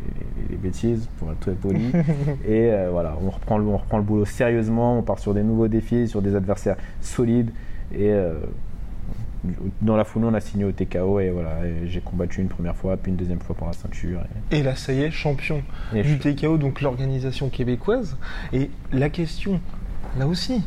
les 0.50 0.56
bêtises, 0.58 1.08
pour 1.20 1.32
être 1.32 1.39
très 1.39 1.51
poli. 1.54 1.92
et 2.48 2.72
euh, 2.72 2.89
voilà, 2.92 3.16
on 3.25 3.30
reprend, 3.30 3.58
le, 3.58 3.66
on 3.66 3.77
reprend 3.77 3.98
le 3.98 4.04
boulot 4.04 4.25
sérieusement, 4.25 4.98
on 5.00 5.04
part 5.04 5.20
sur 5.20 5.34
des 5.34 5.44
nouveaux 5.44 5.68
défis, 5.68 6.08
sur 6.08 6.22
des 6.22 6.36
adversaires 6.36 6.77
solides. 7.01 7.51
Et 7.94 8.12
euh, 8.12 8.34
dans 9.82 9.96
la 9.96 10.04
foulée, 10.04 10.25
on 10.30 10.34
a 10.34 10.39
signé 10.39 10.66
au 10.66 10.72
TKO 10.72 11.20
et 11.20 11.30
voilà, 11.30 11.60
j'ai 11.86 12.01
combattu 12.01 12.42
une 12.42 12.48
première 12.50 12.75
fois, 12.75 12.98
puis 12.98 13.12
une 13.12 13.18
deuxième 13.18 13.39
fois 13.39 13.56
pour 13.56 13.68
la 13.68 13.74
ceinture. 13.74 14.22
Et 14.51 14.63
là, 14.63 14.75
ça 14.75 14.94
y 14.94 15.01
est, 15.01 15.12
champion 15.12 15.62
Et, 15.96 16.01
du 16.04 16.18
je- 16.22 16.30
TKO, 16.30 16.58
donc 16.58 16.82
l'organisation 16.82 17.50
québécoise. 17.50 18.18
Et 18.54 18.70
la 18.92 19.10
question, 19.10 19.60
là 20.18 20.27
aussi, 20.27 20.63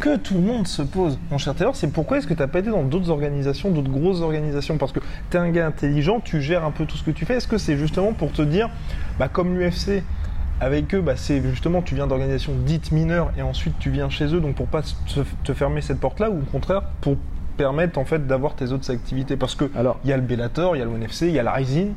que 0.00 0.16
tout 0.16 0.34
le 0.34 0.40
monde 0.40 0.66
se 0.66 0.82
pose, 0.82 1.18
mon 1.30 1.38
cher 1.38 1.54
Taylor, 1.54 1.76
c'est 1.76 1.92
pourquoi 1.92 2.18
est-ce 2.18 2.26
que 2.26 2.34
tu 2.34 2.40
n'as 2.40 2.48
pas 2.48 2.58
été 2.60 2.70
dans 2.70 2.82
d'autres 2.82 3.10
organisations, 3.10 3.70
d'autres 3.70 3.90
grosses 3.90 4.20
organisations? 4.20 4.76
Parce 4.78 4.92
que 4.92 5.00
tu 5.30 5.36
es 5.36 5.40
un 5.40 5.50
gars 5.50 5.66
intelligent, 5.66 6.20
tu 6.20 6.40
gères 6.40 6.64
un 6.64 6.70
peu 6.72 6.86
tout 6.86 6.96
ce 6.96 7.04
que 7.04 7.10
tu 7.12 7.24
fais. 7.24 7.34
Est-ce 7.34 7.48
que 7.48 7.58
c'est 7.58 7.76
justement 7.76 8.12
pour 8.12 8.32
te 8.32 8.42
dire, 8.42 8.68
bah, 9.18 9.28
comme 9.28 9.56
l'UFC, 9.56 10.02
avec 10.60 10.94
eux, 10.94 11.00
bah, 11.00 11.14
c'est 11.16 11.40
justement, 11.42 11.82
tu 11.82 11.94
viens 11.96 12.06
d'organisations 12.06 12.52
dites 12.64 12.92
mineures 12.92 13.32
et 13.36 13.42
ensuite 13.42 13.74
tu 13.80 13.90
viens 13.90 14.08
chez 14.10 14.26
eux, 14.34 14.40
donc 14.40 14.54
pour 14.54 14.66
pas 14.68 14.82
te 15.44 15.52
fermer 15.54 15.80
cette 15.80 15.98
porte-là, 15.98 16.30
ou 16.30 16.38
au 16.38 16.44
contraire, 16.52 16.82
pour 17.00 17.16
permettre 17.56 17.98
en 17.98 18.04
fait 18.04 18.26
d'avoir 18.26 18.54
tes 18.54 18.72
autres 18.72 18.90
activités 18.90 19.36
Parce 19.36 19.54
que 19.54 19.70
Alors, 19.76 19.98
il 20.04 20.10
y 20.10 20.12
a 20.12 20.16
le 20.16 20.22
Bellator, 20.22 20.76
il 20.76 20.80
y 20.80 20.82
a 20.82 20.84
le 20.84 20.92
NFC, 20.92 21.28
il 21.28 21.34
y 21.34 21.38
a 21.38 21.42
la 21.42 21.52
Rising. 21.52 21.92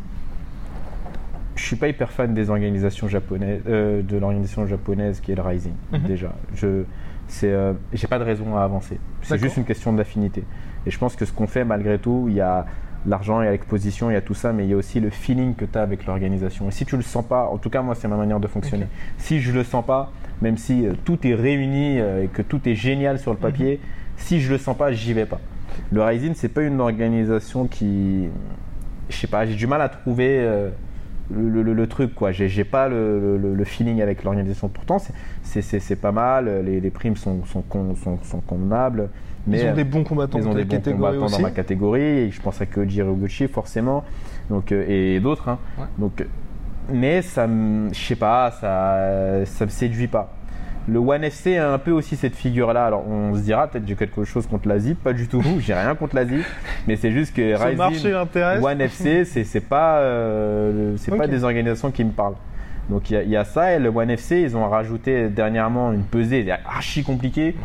je 1.55 1.63
suis 1.63 1.75
pas 1.75 1.87
hyper 1.87 2.11
fan 2.11 2.33
des 2.33 2.49
organisations 2.49 3.07
japonaises, 3.07 3.61
euh, 3.67 4.01
de 4.01 4.17
l'organisation 4.17 4.65
japonaise 4.67 5.19
qui 5.19 5.31
est 5.31 5.35
le 5.35 5.41
Rising. 5.41 5.73
Mhm. 5.91 5.99
Déjà, 6.01 6.33
je, 6.53 6.83
c'est, 7.27 7.51
euh, 7.51 7.73
j'ai 7.93 8.07
pas 8.07 8.19
de 8.19 8.23
raison 8.23 8.55
à 8.57 8.61
avancer. 8.61 8.99
C'est 9.21 9.37
juste 9.37 9.57
une 9.57 9.65
question 9.65 9.93
d'affinité. 9.93 10.43
Et 10.85 10.91
je 10.91 10.97
pense 10.97 11.15
que 11.15 11.25
ce 11.25 11.33
qu'on 11.33 11.47
fait, 11.47 11.65
malgré 11.65 11.97
tout, 11.97 12.25
il 12.29 12.35
y 12.35 12.41
a 12.41 12.65
l'argent, 13.07 13.41
il 13.41 13.45
y 13.45 13.47
a 13.47 13.51
l'exposition, 13.51 14.09
il 14.09 14.13
y 14.13 14.17
a 14.17 14.21
tout 14.21 14.33
ça, 14.33 14.53
mais 14.53 14.65
il 14.65 14.69
y 14.69 14.73
a 14.73 14.77
aussi 14.77 14.99
le 14.99 15.09
feeling 15.09 15.55
que 15.55 15.65
tu 15.65 15.77
as 15.77 15.81
avec 15.81 16.05
l'organisation. 16.05 16.67
Et 16.67 16.71
si 16.71 16.85
tu 16.85 16.95
le 16.95 17.03
sens 17.03 17.25
pas, 17.25 17.45
en 17.45 17.57
tout 17.57 17.69
cas 17.69 17.81
moi 17.81 17.95
c'est 17.95 18.07
ma 18.07 18.17
manière 18.17 18.39
de 18.39 18.47
fonctionner. 18.47 18.87
Si 19.17 19.41
je 19.41 19.51
le 19.51 19.63
sens 19.63 19.85
pas, 19.85 20.11
même 20.41 20.57
si 20.57 20.85
euh, 20.85 20.93
tout 21.03 21.25
est 21.27 21.35
réuni 21.35 21.99
euh, 21.99 22.23
et 22.23 22.27
que 22.27 22.41
tout 22.41 22.67
est 22.67 22.75
génial 22.75 23.19
sur 23.19 23.31
le 23.31 23.37
papier, 23.37 23.79
si 24.17 24.39
je 24.41 24.51
le 24.51 24.57
sens 24.57 24.77
pas, 24.77 24.91
j'y 24.91 25.13
vais 25.13 25.25
pas. 25.25 25.39
Le 25.91 26.01
Rising, 26.01 26.33
c'est 26.35 26.49
pas 26.49 26.61
une 26.63 26.79
organisation 26.81 27.67
qui, 27.67 28.25
je 29.09 29.15
sais 29.15 29.27
pas, 29.27 29.45
j'ai 29.45 29.55
du 29.55 29.67
mal 29.67 29.81
à 29.81 29.89
trouver 29.89 30.39
euh, 30.39 30.69
le, 31.33 31.61
le- 31.63 31.73
le 31.73 31.87
truc 31.87 32.13
quoi. 32.15 32.31
J'ai 32.31 32.63
pas 32.63 32.87
le, 32.87 33.37
le- 33.37 33.53
le 33.55 33.63
feeling 33.65 34.01
avec 34.01 34.23
l'organisation. 34.23 34.67
Pourtant, 34.69 34.99
c'est- 34.99 35.13
pas 35.95 36.11
mal. 36.11 36.63
Les, 36.65 36.79
les 36.79 36.89
primes 36.91 37.15
sont, 37.17 37.43
sont, 37.45 37.61
con- 37.61 37.95
sont, 37.95 38.19
sont 38.23 38.39
convenables. 38.41 39.09
Mais 39.47 39.59
ils 39.61 39.65
ont 39.65 39.69
euh, 39.71 39.73
des 39.73 39.83
bons 39.83 40.03
combattants 40.03 40.39
ils 40.39 40.43
dans 40.45 40.51
ont 40.51 40.53
des 40.55 40.63
bons 40.65 40.81
combattants 40.81 41.25
aussi. 41.25 41.35
dans 41.35 41.41
ma 41.41 41.51
catégorie. 41.51 42.01
Et 42.01 42.31
je 42.31 42.41
pense 42.41 42.61
à 42.61 42.65
Koji 42.65 42.97
Hiroguchi 42.97 43.47
forcément, 43.47 44.03
donc 44.49 44.71
euh, 44.71 44.85
et 44.87 45.19
d'autres. 45.19 45.49
hein. 45.49 45.59
Ouais. 45.77 45.85
Donc, 45.99 46.25
mais 46.91 47.21
ça, 47.21 47.47
je 47.47 47.99
sais 47.99 48.15
pas, 48.15 48.51
ça, 48.61 49.45
ça 49.45 49.65
me 49.65 49.69
séduit 49.71 50.07
pas. 50.07 50.31
Le 50.87 50.99
One 50.99 51.23
FC 51.23 51.57
a 51.57 51.71
un 51.73 51.77
peu 51.79 51.91
aussi 51.91 52.15
cette 52.15 52.35
figure-là. 52.35 52.85
Alors 52.85 53.07
on 53.07 53.33
se 53.35 53.39
dira 53.41 53.67
peut-être 53.67 53.87
j'ai 53.87 53.95
quelque 53.95 54.23
chose 54.23 54.45
contre 54.45 54.67
l'Asie, 54.67 54.93
pas 54.93 55.13
du 55.13 55.27
tout. 55.27 55.41
J'ai 55.59 55.73
rien 55.73 55.95
contre 55.95 56.15
l'Asie, 56.15 56.41
mais 56.87 56.95
c'est 56.95 57.11
juste 57.11 57.35
que 57.35 57.41
Rising, 57.55 57.77
marché. 57.77 57.95
One 58.63 58.81
FC, 58.81 59.25
c'est 59.25 59.59
pas, 59.61 59.99
euh, 59.99 60.93
c'est 60.97 61.11
pas 61.17 61.25
des 61.27 61.43
organisations 61.43 61.89
qui 61.91 62.03
me 62.03 62.11
parlent. 62.11 62.35
Donc 62.89 63.09
il 63.09 63.13
y, 63.13 63.17
a- 63.17 63.23
il 63.23 63.29
y 63.29 63.35
a 63.35 63.43
ça 63.45 63.73
et 63.73 63.79
le 63.79 63.89
One 63.89 64.11
FC, 64.11 64.41
ils 64.41 64.55
ont 64.55 64.69
rajouté 64.69 65.29
dernièrement 65.29 65.91
une 65.91 66.03
pesée 66.03 66.45
archi 66.65 67.03
compliquée 67.03 67.55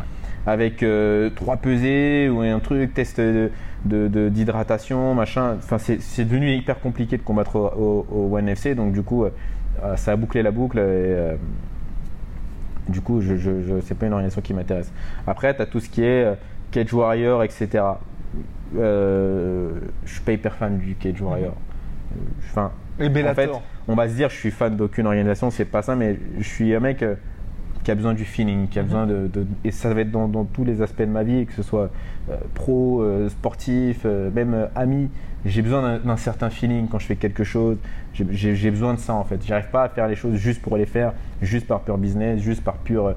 avec 0.47 0.81
euh, 0.81 1.29
trois 1.35 1.57
pesées 1.57 2.27
ou 2.27 2.41
un 2.41 2.57
truc, 2.59 2.95
test 2.95 3.19
de- 3.21 3.51
de- 3.85 4.07
de- 4.07 4.29
d'hydratation, 4.29 5.13
machin. 5.13 5.57
Enfin, 5.59 5.77
c'est 5.77 6.23
devenu 6.25 6.51
hyper 6.55 6.79
compliqué 6.79 7.17
de 7.17 7.21
combattre 7.21 7.55
au, 7.55 7.67
au- 8.09 8.29
au 8.31 8.35
One 8.35 8.49
FC, 8.49 8.73
donc 8.73 8.93
du 8.93 9.03
coup, 9.03 9.25
euh, 9.25 9.29
ça 9.95 10.13
a 10.13 10.15
bouclé 10.15 10.41
la 10.41 10.49
boucle. 10.49 10.79
Et, 10.79 11.35
du 12.89 13.01
coup, 13.01 13.21
je, 13.21 13.35
je, 13.37 13.61
je- 13.61 13.79
c'est 13.81 13.95
pas 13.95 14.05
une 14.07 14.13
organisation 14.13 14.41
qui 14.41 14.53
m'intéresse. 14.53 14.91
Après, 15.27 15.55
tu 15.55 15.61
as 15.61 15.65
tout 15.65 15.79
ce 15.79 15.89
qui 15.89 16.03
est 16.03 16.25
euh, 16.25 16.33
Cage 16.71 16.93
Warrior, 16.93 17.43
etc. 17.43 17.83
Euh, 18.77 19.71
je 20.05 20.11
suis 20.11 20.21
pas 20.21 20.31
hyper 20.31 20.55
fan 20.55 20.77
du 20.77 20.95
Cage 20.95 21.21
Warrior. 21.21 21.53
Euh, 21.53 22.19
Enfin, 22.49 22.71
en 23.31 23.35
fait, 23.35 23.47
on 23.87 23.95
va 23.95 24.07
se 24.09 24.13
dire, 24.15 24.29
je 24.29 24.35
suis 24.35 24.51
fan 24.51 24.75
d'aucune 24.75 25.05
organisation, 25.07 25.49
c'est 25.49 25.65
pas 25.65 25.81
ça, 25.81 25.95
mais 25.95 26.17
je 26.39 26.43
suis 26.47 26.73
un 26.75 26.79
mec 26.79 27.03
qui 27.83 27.91
a 27.91 27.95
besoin 27.95 28.13
du 28.13 28.25
feeling, 28.25 28.67
qui 28.67 28.79
a 28.79 28.83
besoin 28.83 29.07
de, 29.07 29.29
et 29.63 29.71
ça 29.71 29.93
va 29.93 30.01
être 30.01 30.11
dans, 30.11 30.27
dans 30.27 30.43
tous 30.45 30.63
les 30.63 30.81
aspects 30.81 31.01
de 31.01 31.05
ma 31.07 31.23
vie, 31.23 31.45
que 31.45 31.53
ce 31.53 31.63
soit 31.63 31.89
euh, 32.29 32.35
pro, 32.53 33.01
euh, 33.01 33.29
sportif, 33.29 34.01
euh, 34.05 34.29
même 34.33 34.67
ami. 34.75 35.09
J'ai 35.43 35.63
besoin 35.63 35.97
d'un- 35.97 36.17
certain 36.17 36.51
feeling 36.51 36.87
quand 36.87 36.99
je 36.99 37.07
fais 37.07 37.15
quelque 37.15 37.43
chose. 37.43 37.77
J'ai- 38.13 38.69
besoin 38.69 38.93
de 38.93 38.99
ça 38.99 39.15
en 39.15 39.23
fait. 39.23 39.43
J'arrive 39.43 39.69
pas 39.71 39.83
à 39.83 39.89
faire 39.89 40.07
les 40.07 40.15
choses 40.15 40.35
juste 40.35 40.61
pour 40.61 40.77
les 40.77 40.85
faire, 40.85 41.13
juste 41.41 41.65
par 41.65 41.79
pur 41.81 41.97
business, 41.97 42.39
juste 42.41 42.63
par 42.63 42.75
pur. 42.75 43.15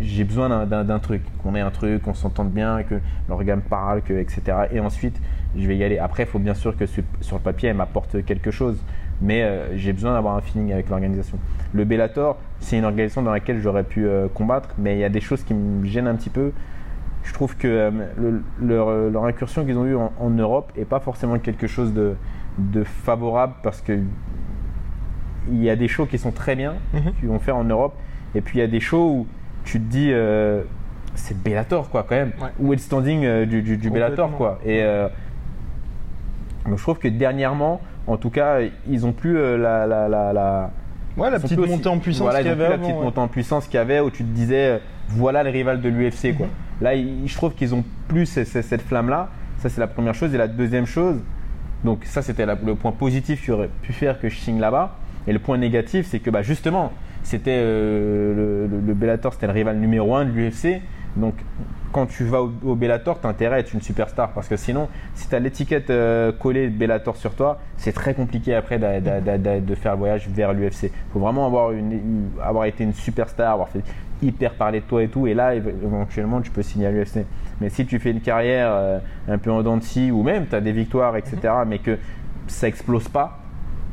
J'ai 0.00 0.24
besoin 0.24 0.64
d'un 0.64 0.98
truc, 0.98 1.20
qu'on 1.42 1.54
ait 1.54 1.60
un 1.60 1.70
truc, 1.70 2.02
qu'on 2.02 2.14
s'entende 2.14 2.50
bien, 2.50 2.82
que 2.82 2.94
l'organe 3.28 3.60
parle, 3.60 4.00
que, 4.02 4.14
etc. 4.14 4.40
Et 4.72 4.80
ensuite, 4.80 5.20
je 5.56 5.66
vais 5.66 5.76
y 5.76 5.84
aller. 5.84 5.98
Après, 5.98 6.22
il 6.22 6.26
faut 6.26 6.38
bien 6.38 6.54
sûr 6.54 6.74
que 6.76 6.86
sur, 6.86 7.02
sur 7.20 7.36
le 7.36 7.42
papier, 7.42 7.68
elle 7.68 7.76
m'apporte 7.76 8.24
quelque 8.24 8.50
chose. 8.50 8.78
Mais 9.22 9.42
euh, 9.42 9.76
j'ai 9.76 9.92
besoin 9.92 10.12
d'avoir 10.12 10.36
un 10.36 10.40
feeling 10.40 10.72
avec 10.72 10.90
l'organisation. 10.90 11.38
Le 11.72 11.84
Bellator, 11.84 12.36
c'est 12.60 12.76
une 12.78 12.84
organisation 12.84 13.22
dans 13.22 13.32
laquelle 13.32 13.60
j'aurais 13.60 13.84
pu 13.84 14.06
euh, 14.06 14.28
combattre, 14.32 14.70
mais 14.78 14.94
il 14.94 14.98
y 14.98 15.04
a 15.04 15.08
des 15.08 15.20
choses 15.22 15.42
qui 15.42 15.54
me 15.54 15.86
gênent 15.86 16.06
un 16.08 16.14
petit 16.16 16.30
peu. 16.30 16.52
Je 17.24 17.32
trouve 17.32 17.56
que 17.56 17.66
euh, 17.66 17.90
le- 18.18 18.42
leur, 18.62 18.90
leur 19.10 19.24
incursion 19.24 19.64
qu'ils 19.64 19.76
ont 19.78 19.86
eue 19.86 19.96
en, 19.96 20.12
en 20.20 20.30
Europe 20.30 20.70
est 20.76 20.84
pas 20.84 21.00
forcément 21.00 21.38
quelque 21.38 21.66
chose 21.66 21.92
de, 21.94 22.14
de 22.58 22.84
favorable 22.84 23.54
parce 23.62 23.80
que 23.80 23.98
il 25.50 25.62
y 25.62 25.70
a 25.70 25.76
des 25.76 25.88
shows 25.88 26.06
qui 26.06 26.18
sont 26.18 26.32
très 26.32 26.56
bien, 26.56 26.74
Mhm. 26.92 27.12
qui 27.20 27.26
vont 27.26 27.38
faire 27.38 27.56
en 27.56 27.64
Europe, 27.64 27.94
et 28.34 28.40
puis 28.40 28.58
il 28.58 28.60
y 28.60 28.64
a 28.64 28.68
des 28.68 28.80
shows 28.80 29.10
où 29.20 29.26
tu 29.64 29.78
te 29.80 29.84
dis, 29.84 30.12
c'est 31.14 31.40
Bellator 31.42 31.88
quoi, 31.88 32.04
quand 32.08 32.16
même, 32.16 32.32
Ouais. 32.40 32.48
où 32.60 32.72
est 32.72 32.76
le 32.76 32.82
standing 32.82 33.44
du, 33.46 33.62
du, 33.62 33.76
du 33.76 33.90
Bellator 33.90 34.36
quoi. 34.36 34.58
Et 34.66 34.82
donc 36.68 36.78
je 36.78 36.82
trouve 36.82 36.98
que 36.98 37.08
dernièrement, 37.08 37.80
en 38.06 38.16
tout 38.16 38.30
cas, 38.30 38.58
ils 38.88 39.06
ont 39.06 39.12
plus 39.12 39.36
euh, 39.38 39.56
la, 39.56 39.86
la, 39.86 40.08
la, 40.08 40.32
la- 40.32 40.70
Ouais, 41.16 41.30
la 41.30 41.38
petite 41.40 41.58
montée 41.58 41.88
en 41.88 41.98
puissance 41.98 42.22
voilà, 42.24 42.40
qu'il 42.40 42.48
y 42.48 42.50
avait 42.50 42.68
la 42.68 42.76
petite 42.76 42.94
ouais. 42.94 43.02
montée 43.02 43.18
en 43.20 43.28
puissance 43.28 43.66
qu'il 43.66 43.76
y 43.76 43.80
avait 43.80 44.00
où 44.00 44.10
tu 44.10 44.22
te 44.22 44.28
disais, 44.28 44.66
euh, 44.72 44.78
voilà 45.08 45.42
le 45.42 45.48
rival 45.50 45.80
de 45.80 45.88
l'UFC 45.88 46.36
quoi. 46.36 46.46
Mhm. 46.46 46.52
Là, 46.82 46.90
je 46.94 47.34
trouve 47.34 47.54
qu'ils 47.54 47.74
ont 47.74 47.82
plus 48.06 48.26
ce- 48.26 48.44
ce- 48.44 48.60
cette 48.60 48.82
flamme 48.82 49.08
là. 49.08 49.30
Ça 49.58 49.70
c'est 49.70 49.80
la 49.80 49.86
première 49.86 50.14
chose 50.14 50.34
et 50.34 50.38
la 50.38 50.46
deuxième 50.48 50.84
chose. 50.84 51.16
Donc 51.84 52.04
ça 52.04 52.20
c'était 52.20 52.44
le 52.44 52.74
point 52.74 52.92
positif 52.92 53.42
qui 53.44 53.50
aurait 53.50 53.70
pu 53.80 53.94
faire 53.94 54.20
que 54.20 54.28
je 54.28 54.36
signe 54.36 54.60
là-bas. 54.60 54.96
Et 55.26 55.32
le 55.32 55.38
point 55.38 55.56
négatif 55.56 56.06
c'est 56.06 56.18
que 56.18 56.28
bah, 56.28 56.42
justement 56.42 56.92
c'était 57.22 57.50
euh, 57.62 58.66
le, 58.68 58.76
le- 58.76 58.82
le 58.86 58.94
Bellator 58.94 59.32
c'était 59.32 59.46
le 59.46 59.52
rival 59.54 59.78
numéro 59.78 60.14
un 60.16 60.26
de 60.26 60.30
l'UFC. 60.32 60.82
Donc 61.16 61.34
quand 61.92 62.06
tu 62.06 62.24
vas 62.24 62.42
au, 62.42 62.52
au 62.64 62.74
Bellator, 62.74 63.20
tu 63.20 63.26
as 63.26 63.30
intérêt 63.30 63.56
à 63.56 63.58
être 63.60 63.72
une 63.72 63.80
superstar 63.80 64.30
parce 64.32 64.48
que 64.48 64.56
sinon, 64.56 64.88
si 65.14 65.28
tu 65.28 65.34
as 65.34 65.38
l'étiquette 65.38 65.88
euh, 65.90 66.30
collée 66.32 66.68
de 66.68 66.76
Bellator 66.76 67.16
sur 67.16 67.34
toi, 67.34 67.58
c'est 67.78 67.92
très 67.92 68.12
compliqué 68.14 68.54
après 68.54 68.78
de 68.78 69.74
faire 69.74 69.92
le 69.92 69.98
voyage 69.98 70.28
vers 70.28 70.52
l'UFC. 70.52 70.84
Il 70.84 70.90
faut 71.12 71.20
vraiment 71.20 71.46
avoir, 71.46 71.72
une, 71.72 71.92
une- 71.92 72.28
avoir 72.42 72.66
été 72.66 72.84
une 72.84 72.92
superstar, 72.92 73.52
avoir 73.52 73.68
fait 73.68 73.80
hyper 74.22 74.54
parler 74.54 74.80
de 74.80 74.84
toi 74.86 75.02
et 75.02 75.08
tout, 75.08 75.26
et 75.26 75.34
là 75.34 75.54
éve- 75.54 75.72
éventuellement 75.82 76.40
tu 76.40 76.50
peux 76.50 76.62
signer 76.62 76.86
à 76.86 76.90
l'UFC. 76.90 77.24
Mais 77.60 77.68
si 77.70 77.86
tu 77.86 77.98
fais 77.98 78.10
une 78.10 78.20
carrière 78.20 78.68
euh, 78.72 78.98
un 79.28 79.38
peu 79.38 79.50
en 79.50 79.62
dents 79.62 79.76
de 79.78 79.82
scie 79.82 80.10
ou 80.10 80.22
même 80.22 80.46
tu 80.46 80.54
as 80.54 80.60
des 80.60 80.72
victoires, 80.72 81.16
etc., 81.16 81.36
mais 81.66 81.78
que 81.78 81.98
ça 82.46 82.68
explose 82.68 83.08
pas, 83.08 83.38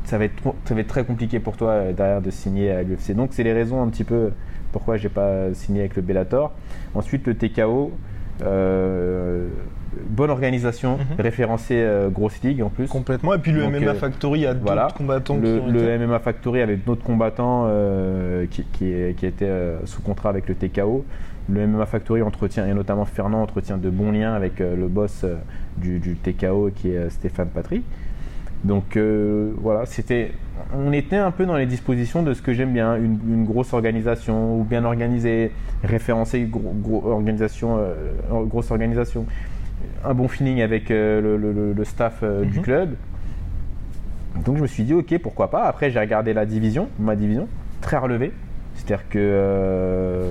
ça 0.04 0.18
va 0.18 0.24
être, 0.26 0.36
trop- 0.36 0.56
ça 0.66 0.74
va 0.74 0.80
être 0.80 0.86
très 0.88 1.04
compliqué 1.04 1.40
pour 1.40 1.56
toi 1.56 1.70
euh, 1.70 1.92
derrière 1.94 2.20
de 2.20 2.30
signer 2.30 2.70
à 2.70 2.82
l'UFC. 2.82 3.12
Donc 3.14 3.30
c'est 3.32 3.42
les 3.42 3.54
raisons 3.54 3.82
un 3.82 3.88
petit 3.88 4.04
peu 4.04 4.32
pourquoi 4.74 4.96
j'ai 4.98 5.08
pas 5.08 5.54
signé 5.54 5.80
avec 5.80 5.94
le 5.94 6.02
Bellator. 6.02 6.50
Ensuite 6.96 7.24
le 7.28 7.34
TKO, 7.34 7.92
euh, 8.42 9.46
bonne 10.10 10.30
organisation, 10.30 10.96
Mhm. 10.98 11.20
référencé 11.20 11.74
euh, 11.78 12.08
grosse 12.08 12.42
ligue 12.42 12.60
en 12.62 12.68
plus. 12.68 12.88
Complètement. 12.88 13.32
Et 13.34 13.38
puis 13.38 13.52
le 13.52 13.62
Donc, 13.62 13.72
MMA 13.72 13.90
euh, 13.92 13.94
Factory 13.94 14.46
a 14.46 14.52
d'autres 14.54 14.66
voilà. 14.66 14.88
combattants 14.96 15.36
Le, 15.36 15.42
qui 15.42 15.60
ont 15.62 15.66
le 15.68 15.80
été- 15.82 15.98
MMA 16.06 16.18
Factory 16.18 16.60
avait 16.60 16.76
d'autres 16.76 17.04
combattants 17.04 17.68
qui, 18.50 18.64
qui, 18.72 18.92
qui 19.16 19.26
étaient 19.26 19.52
sous 19.84 20.02
contrat 20.02 20.30
avec 20.30 20.48
le 20.48 20.56
TKO. 20.56 21.04
Le 21.48 21.66
MMA 21.66 21.86
Factory 21.86 22.22
entretient, 22.22 22.66
et 22.66 22.74
notamment 22.74 23.04
Fernand, 23.04 23.42
entretient 23.42 23.76
de 23.76 23.90
bons 23.90 24.10
liens 24.10 24.34
avec 24.34 24.58
le 24.58 24.88
boss 24.88 25.24
du, 25.76 25.98
du 26.00 26.16
TKO 26.16 26.70
qui 26.74 26.88
est 26.90 27.10
Stéphane 27.10 27.48
Patry. 27.48 27.82
Donc 28.64 28.96
euh, 28.96 29.52
voilà, 29.58 29.84
c'était, 29.84 30.32
on 30.74 30.92
était 30.92 31.16
un 31.16 31.30
peu 31.30 31.44
dans 31.44 31.56
les 31.56 31.66
dispositions 31.66 32.22
de 32.22 32.32
ce 32.32 32.40
que 32.40 32.54
j'aime 32.54 32.72
bien, 32.72 32.96
une, 32.96 33.18
une 33.28 33.44
grosse 33.44 33.72
organisation 33.74 34.58
ou 34.58 34.64
bien 34.64 34.84
organisée, 34.84 35.52
référencée, 35.82 36.44
gros, 36.50 36.72
gros- 36.74 37.06
organisation, 37.10 37.76
euh, 37.78 37.94
grosse 38.46 38.70
organisation, 38.70 39.26
un 40.04 40.14
bon 40.14 40.28
feeling 40.28 40.62
avec 40.62 40.90
euh, 40.90 41.20
le, 41.20 41.36
le- 41.36 41.52
le- 41.52 41.72
le 41.74 41.84
staff 41.84 42.24
du 42.24 42.58
Mhm. 42.58 42.64
club. 42.64 42.94
Donc 44.46 44.56
je 44.56 44.62
me 44.62 44.66
suis 44.66 44.82
dit 44.84 44.94
ok 44.94 45.18
pourquoi 45.22 45.50
pas. 45.50 45.64
Après 45.64 45.90
j'ai 45.90 46.00
regardé 46.00 46.32
la 46.32 46.46
division, 46.46 46.88
ma 46.98 47.16
division, 47.16 47.46
très 47.82 47.98
relevée. 47.98 48.32
C'est-à-dire 48.76 49.08
que 49.10 50.30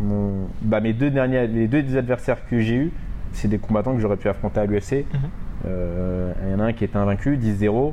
mon- 0.00 0.46
bah, 0.62 0.80
mes 0.80 0.92
deux 0.92 1.10
derniers, 1.10 1.46
les 1.48 1.66
deux 1.66 1.96
adversaires 1.96 2.38
que 2.48 2.60
j'ai 2.60 2.76
eus, 2.76 2.92
c'est 3.32 3.48
des 3.48 3.58
combattants 3.58 3.94
que 3.94 4.00
j'aurais 4.00 4.16
pu 4.16 4.28
affronter 4.28 4.60
à 4.60 4.64
l'UFC. 4.66 5.04
Mhm. 5.12 5.20
Il 5.64 6.50
y 6.50 6.54
en 6.54 6.60
a 6.60 6.64
un 6.64 6.72
qui 6.72 6.84
était 6.84 6.96
invaincu, 6.96 7.36
10-0, 7.36 7.92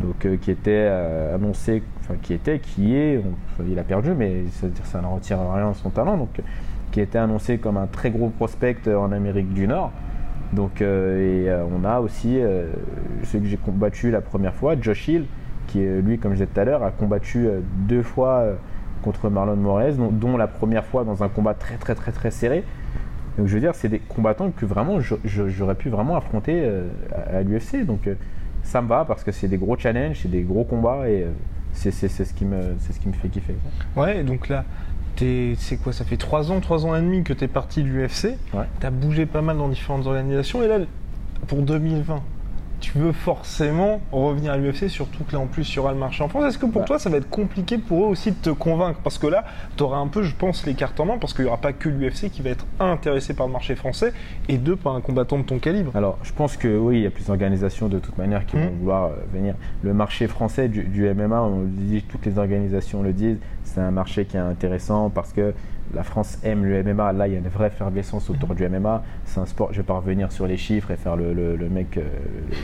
donc 0.00 0.26
euh, 0.26 0.36
qui 0.36 0.50
était 0.50 0.86
euh, 0.88 1.34
annoncé, 1.34 1.82
enfin 2.00 2.14
qui 2.20 2.34
était, 2.34 2.58
qui 2.58 2.94
est, 2.96 3.22
il 3.66 3.78
a 3.78 3.84
perdu, 3.84 4.12
mais 4.16 4.44
ça, 4.84 5.00
ne 5.00 5.06
retire 5.06 5.38
rien 5.38 5.70
à 5.70 5.74
son 5.74 5.90
talent, 5.90 6.16
donc 6.16 6.38
euh, 6.38 6.42
qui 6.90 7.00
était 7.00 7.18
annoncé 7.18 7.58
comme 7.58 7.76
un 7.76 7.86
très 7.86 8.10
gros 8.10 8.28
prospect 8.28 8.76
en 8.88 9.12
Amérique 9.12 9.52
du 9.52 9.66
Nord. 9.66 9.92
Donc, 10.52 10.82
euh, 10.82 11.44
et 11.44 11.50
euh, 11.50 11.64
on 11.64 11.84
a 11.84 12.00
aussi 12.00 12.38
euh, 12.38 12.66
celui 13.24 13.44
que 13.44 13.48
j'ai 13.50 13.56
combattu 13.56 14.10
la 14.10 14.20
première 14.20 14.54
fois, 14.54 14.74
Josh 14.78 15.08
Hill, 15.08 15.24
qui 15.66 15.82
est, 15.82 16.02
lui, 16.02 16.18
comme 16.18 16.32
je 16.32 16.36
disais 16.36 16.48
tout 16.52 16.60
à 16.60 16.64
l'heure, 16.64 16.82
a 16.82 16.90
combattu 16.90 17.46
euh, 17.46 17.60
deux 17.88 18.02
fois 18.02 18.40
euh, 18.40 18.54
contre 19.02 19.30
Marlon 19.30 19.56
Moraes, 19.56 19.94
dont 19.94 20.36
la 20.36 20.46
première 20.46 20.84
fois 20.84 21.04
dans 21.04 21.22
un 21.22 21.28
combat 21.28 21.54
très 21.54 21.76
très 21.76 21.94
très 21.94 22.12
très 22.12 22.30
serré. 22.30 22.64
Donc 23.38 23.46
je 23.46 23.54
veux 23.54 23.60
dire, 23.60 23.74
c'est 23.74 23.88
des 23.88 23.98
combattants 23.98 24.50
que 24.50 24.66
vraiment 24.66 24.98
j'aurais 25.24 25.74
pu 25.74 25.88
vraiment 25.88 26.16
affronter 26.16 26.60
euh, 26.64 26.88
à, 27.12 27.38
à 27.38 27.42
l'UFC. 27.42 27.84
Donc 27.86 28.06
euh, 28.06 28.14
ça 28.62 28.82
me 28.82 28.88
va 28.88 29.04
parce 29.04 29.24
que 29.24 29.32
c'est 29.32 29.48
des 29.48 29.56
gros 29.58 29.76
challenges, 29.76 30.20
c'est 30.22 30.30
des 30.30 30.42
gros 30.42 30.64
combats 30.64 31.08
et 31.08 31.22
euh, 31.22 31.30
c'est 31.72 31.90
ce, 31.90 32.22
qui 32.34 32.44
me- 32.44 32.74
c'est 32.78 32.92
ce 32.92 33.00
qui 33.00 33.08
me 33.08 33.14
fait 33.14 33.28
kiffer. 33.28 33.54
Ouais, 33.96 34.22
donc 34.22 34.48
là, 34.48 34.64
t'es- 35.16 35.54
c'est 35.56 35.76
quoi 35.78 35.92
Ça 35.92 36.04
fait 36.04 36.18
3 36.18 36.52
ans, 36.52 36.60
3 36.60 36.84
ans 36.84 36.94
et 36.94 37.00
demi 37.00 37.22
que 37.24 37.32
tu 37.32 37.44
es 37.44 37.48
parti 37.48 37.82
de 37.82 37.88
l'UFC. 37.88 38.36
Ouais. 38.54 38.64
Tu 38.80 38.86
as 38.86 38.90
bougé 38.90 39.24
pas 39.26 39.40
mal 39.42 39.56
dans 39.56 39.68
différentes 39.68 40.06
organisations. 40.06 40.62
Et 40.62 40.68
là, 40.68 40.78
pour 41.48 41.62
2020, 41.62 42.22
tu 42.82 42.98
veux 42.98 43.12
forcément 43.12 44.00
revenir 44.12 44.52
à 44.52 44.56
l'UFC, 44.58 44.88
surtout 44.88 45.24
que 45.24 45.32
là 45.32 45.38
en 45.38 45.46
plus 45.46 45.72
il 45.72 45.76
y 45.76 45.78
aura 45.78 45.92
le 45.92 45.98
marché 45.98 46.22
en 46.22 46.28
France. 46.28 46.44
Est-ce 46.44 46.58
que 46.58 46.66
pour 46.66 46.82
Ouais. 46.82 46.86
toi 46.86 46.98
ça 46.98 47.08
va 47.08 47.16
être 47.16 47.30
compliqué 47.30 47.78
pour 47.78 48.04
eux 48.04 48.08
aussi 48.08 48.32
de 48.32 48.36
te 48.36 48.50
convaincre? 48.50 48.98
Parce 49.02 49.16
que 49.18 49.26
là, 49.28 49.44
tu 49.76 49.82
auras 49.84 49.98
un 49.98 50.08
peu, 50.08 50.22
je 50.22 50.34
pense, 50.34 50.66
les 50.66 50.74
cartes 50.74 50.98
en 51.00 51.06
main, 51.06 51.16
parce 51.18 51.32
qu'il 51.32 51.44
n'y 51.44 51.48
aura 51.48 51.58
pas 51.60 51.72
que 51.72 51.88
l'UFC 51.88 52.28
qui 52.30 52.42
va 52.42 52.50
être 52.50 52.66
un, 52.80 52.90
intéressé 52.92 53.32
par 53.34 53.46
le 53.46 53.52
marché 53.52 53.74
français, 53.76 54.12
et 54.48 54.58
deux, 54.58 54.76
par 54.76 54.94
un 54.96 55.00
combattant 55.00 55.38
de 55.38 55.44
ton 55.44 55.58
calibre. 55.58 55.92
Alors, 55.94 56.18
je 56.24 56.32
pense 56.32 56.56
que 56.56 56.76
oui, 56.76 56.96
il 56.98 57.02
y 57.02 57.06
a 57.06 57.10
plus 57.10 57.26
d'organisations 57.26 57.88
de 57.88 57.98
toute 57.98 58.18
manière 58.18 58.44
qui 58.44 58.56
Mhm. 58.56 58.62
vont 58.64 58.70
vouloir 58.80 59.04
euh, 59.04 59.10
venir. 59.32 59.54
Le 59.82 59.94
marché 59.94 60.26
français 60.26 60.68
du, 60.68 60.82
du 60.82 61.06
MMA, 61.08 61.40
on 61.40 61.60
le 61.60 61.66
dit, 61.68 62.02
toutes 62.02 62.26
les 62.26 62.36
organisations 62.38 63.02
le 63.02 63.12
disent, 63.12 63.38
c'est 63.64 63.80
un 63.80 63.90
marché 63.92 64.24
qui 64.24 64.36
est 64.36 64.40
intéressant 64.40 65.08
parce 65.08 65.32
que 65.32 65.54
la 65.94 66.02
France 66.02 66.38
aime 66.44 66.64
le 66.64 66.82
MMA. 66.82 67.12
Là, 67.12 67.26
il 67.28 67.32
y 67.34 67.36
a 67.36 67.38
une 67.38 67.48
vraie 67.48 67.66
effervescence 67.68 68.30
autour 68.30 68.50
Mhm. 68.50 68.56
du 68.56 68.64
MMA. 68.68 69.02
C'est 69.26 69.40
un 69.40 69.46
sport, 69.46 69.68
je 69.72 69.78
vais 69.78 69.82
pas 69.82 69.94
revenir 69.94 70.32
sur 70.32 70.46
les 70.46 70.56
chiffres 70.56 70.90
et 70.90 70.96
faire 70.96 71.16
le, 71.16 71.32
le- 71.34 71.56
le 71.56 71.68
mec, 71.68 71.96
euh, 71.98 72.02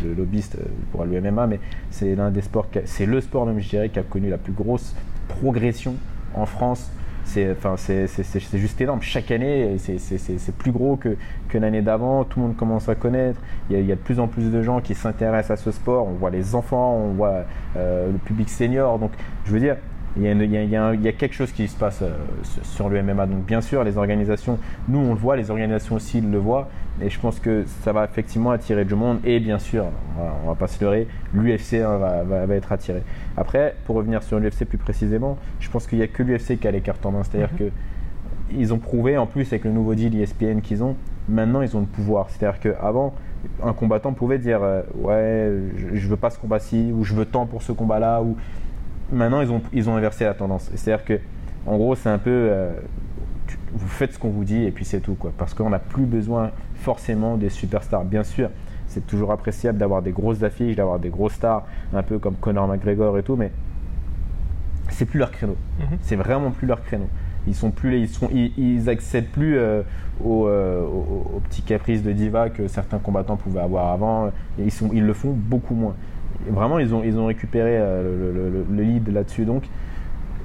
le, 0.03 0.09
le 0.11 0.15
lobbyiste 0.15 0.57
euh, 0.61 0.65
pour 0.93 1.05
le 1.05 1.21
MMA, 1.21 1.47
mais 1.47 1.61
c'est 1.91 2.15
l'un 2.15 2.31
des 2.31 2.41
sports, 2.43 2.67
c'est 2.85 3.07
le 3.07 3.21
sport 3.21 3.45
même, 3.47 3.61
je 3.61 3.69
dirais, 3.69 3.89
qui 3.91 3.99
a 3.99 4.03
connu 4.03 4.31
la 4.31 4.39
plus 4.39 4.53
grosse 4.53 4.95
progression 5.29 5.95
en 6.35 6.47
France. 6.47 6.91
C'est 7.25 7.51
enfin, 7.51 7.75
c'est- 7.77 8.07
c'est- 8.07 8.23
c'est- 8.23 8.41
c'est 8.41 8.57
juste 8.59 8.81
énorme. 8.81 9.03
Chaque 9.03 9.31
année, 9.31 9.77
c'est- 9.77 9.99
c'est 9.99 10.17
c'est- 10.17 10.39
c'est 10.39 10.55
plus 10.55 10.73
gros 10.73 10.97
que, 10.97 11.15
que 11.51 11.59
l'année 11.59 11.83
d'avant. 11.83 12.25
Tout 12.25 12.41
le 12.41 12.47
monde 12.47 12.57
commence 12.57 12.89
à 12.89 12.95
connaître. 12.95 13.39
Il 13.69 13.77
y, 13.77 13.79
a, 13.79 13.83
il 13.83 13.87
y 13.87 13.93
a 13.93 13.97
de 13.97 14.01
plus 14.01 14.19
en 14.19 14.29
plus 14.29 14.51
de 14.51 14.63
gens 14.63 14.81
qui 14.81 14.95
s'intéressent 14.95 15.61
à 15.61 15.63
ce 15.63 15.71
sport. 15.71 16.07
On 16.09 16.13
voit 16.15 16.31
les 16.31 16.55
enfants, 16.55 16.95
on 16.95 17.13
voit 17.13 17.45
euh, 17.77 18.11
le 18.11 18.17
public 18.19 18.49
senior. 18.49 18.99
Donc, 18.99 19.11
je 19.45 19.53
veux 19.53 19.61
dire, 19.61 19.77
il 20.17 20.23
y, 20.23 20.29
a 20.29 20.33
une- 20.33 20.41
il 20.43 20.51
y 20.51 20.57
a- 20.57 20.63
il 20.65 20.71
y 20.71 20.77
a 20.77 20.85
un- 20.87 20.95
il 20.95 21.03
y 21.03 21.09
a 21.09 21.13
quelque 21.13 21.35
chose 21.35 21.53
qui 21.53 21.69
se 21.69 21.77
passe 21.77 22.03
euh, 22.03 22.11
sur- 22.63 22.89
le 22.89 22.99
MMA. 23.03 23.27
Donc, 23.27 23.45
bien 23.45 23.61
sûr, 23.61 23.85
les 23.85 23.97
organisations, 23.99 24.59
nous, 24.89 24.99
on 24.99 25.11
le 25.11 25.19
voit, 25.19 25.37
les 25.37 25.51
organisations 25.51 25.97
aussi 25.97 26.21
le 26.21 26.39
voient. 26.39 26.69
Et 27.01 27.11
je 27.11 27.21
pense 27.21 27.39
que 27.39 27.65
ça 27.83 27.93
va 27.93 28.05
effectivement 28.05 28.51
attirer 28.51 28.85
du 28.85 28.95
monde. 28.97 29.19
Et 29.25 29.39
bien 29.39 29.59
sûr, 29.61 29.85
voilà, 30.17 30.33
on 30.45 30.49
va 30.49 30.55
pas 30.57 30.67
se 30.67 30.83
leurrer, 30.83 31.07
l'UFC 31.35 31.75
hein, 31.83 31.97
va, 31.99 32.25
va- 32.25 32.47
va 32.47 32.55
être 32.57 32.73
attiré. 32.73 33.03
Après, 33.37 33.77
pour 33.85 33.95
revenir 33.97 34.23
sur 34.25 34.41
l'UFC 34.41 34.65
plus 34.65 34.79
précisément, 34.79 35.37
je 35.61 35.71
pense 35.71 35.87
qu'il 35.87 35.99
n'y 35.99 36.05
a 36.05 36.09
que 36.09 36.23
l'UFC 36.25 36.57
qui 36.59 36.67
a 36.67 36.71
les 36.73 36.81
cartes 36.81 37.05
en 37.07 37.13
main. 37.13 37.23
C'est-à-dire 37.23 37.55
que 37.57 37.71
ils 38.51 38.73
ont 38.73 38.79
prouvé, 38.79 39.19
en 39.19 39.27
plus 39.27 39.47
avec 39.53 39.65
le 39.65 39.71
nouveau 39.71 39.95
deal 39.95 40.19
ESPN 40.19 40.61
qu'ils 40.63 40.83
ont, 40.83 40.97
maintenant 41.29 41.61
ils 41.61 41.77
ont 41.77 41.81
le 41.81 41.87
pouvoir. 41.87 42.31
C'est-à-dire 42.31 42.59
qu'avant, 42.61 43.15
un 43.63 43.73
combattant 43.75 44.13
pouvait 44.15 44.39
dire 44.39 44.61
euh, 44.63 44.83
Ouais, 44.97 45.53
je, 45.77 45.97
je 45.97 46.09
veux 46.09 46.17
pas 46.17 46.31
ce 46.31 46.39
combat-ci, 46.39 46.91
ou 46.93 47.05
je 47.05 47.15
veux 47.15 47.27
tant 47.27 47.47
pour 47.47 47.63
ce 47.63 47.71
combat-là, 47.73 48.23
ou 48.23 48.37
maintenant 49.13 49.41
ils 49.41 49.51
ont, 49.51 49.63
ils 49.73 49.89
ont 49.89 49.97
inversé 49.97 50.25
la 50.25 50.35
tendance. 50.35 50.71
C'est-à-dire 50.75 51.05
que, 51.05 51.19
en 51.67 51.77
gros, 51.77 51.95
c'est 51.95 52.09
un 52.09 52.19
peu 52.19 52.31
euh, 52.31 52.73
tu- 53.47 53.57
vous 53.73 53.89
faites 53.89 54.13
ce 54.15 54.19
qu'on 54.19 54.31
vous 54.31 54.45
dit 54.45 54.65
et 54.65 54.71
puis 54.71 54.85
c'est 54.85 55.01
tout. 55.01 55.15
Quoi. 55.15 55.33
Parce 55.37 55.55
qu'on 55.55 55.71
n'a 55.71 55.79
plus 55.79 56.05
besoin 56.07 56.51
forcément 56.75 57.37
des 57.37 57.49
superstars. 57.51 58.05
Bien 58.05 58.23
sûr, 58.25 58.51
c'est 58.87 59.07
toujours 59.07 59.33
appréciable 59.33 59.79
d'avoir 59.79 60.03
des 60.03 60.13
grosses 60.13 60.43
affiches, 60.43 60.77
d'avoir 60.77 60.99
des 60.99 61.11
grosses 61.11 61.35
stars, 61.35 61.67
un 61.93 62.03
peu 62.03 62.19
comme 62.19 62.35
Conor 62.37 62.69
McGregor 62.69 63.19
et 63.19 63.23
tout, 63.23 63.37
mais 63.37 63.51
c'est 64.91 65.05
plus 65.05 65.19
leur 65.19 65.31
créneau. 65.31 65.57
Mhm. 65.81 65.99
C'est 66.01 66.17
vraiment 66.17 66.51
plus 66.51 66.67
leur 66.67 66.83
créneau. 66.83 67.09
Ils 67.47 67.55
sont 67.55 67.71
plus, 67.71 67.99
ils 67.99 68.09
sont, 68.09 68.29
ils, 68.33 68.53
ils 68.59 68.89
accèdent 68.91 69.29
plus 69.29 69.57
euh, 69.59 69.83
aux, 70.23 70.47
euh, 70.49 70.83
aux- 70.83 71.37
aux 71.37 71.41
petits 71.41 71.63
caprices 71.63 72.03
de 72.03 72.13
diva 72.13 72.51
que 72.51 72.67
certains 72.69 72.99
combattants 72.99 73.37
pouvaient 73.37 73.61
avoir 73.61 73.93
avant. 73.93 74.29
Et 74.59 74.65
ils 74.65 74.73
sont, 74.73 74.91
ils 74.93 75.05
le 75.05 75.13
font 75.15 75.33
beaucoup 75.35 75.75
moins. 75.75 75.95
Vraiment, 76.49 76.79
ils 76.79 76.95
ont, 76.95 77.03
ils 77.03 77.19
ont 77.19 77.27
récupéré 77.27 77.77
euh, 77.79 78.03
le, 78.03 78.33
le- 78.33 78.51
le- 78.51 78.67
le 78.77 78.83
lead 78.83 79.09
là-dessus. 79.13 79.45
Donc, 79.45 79.65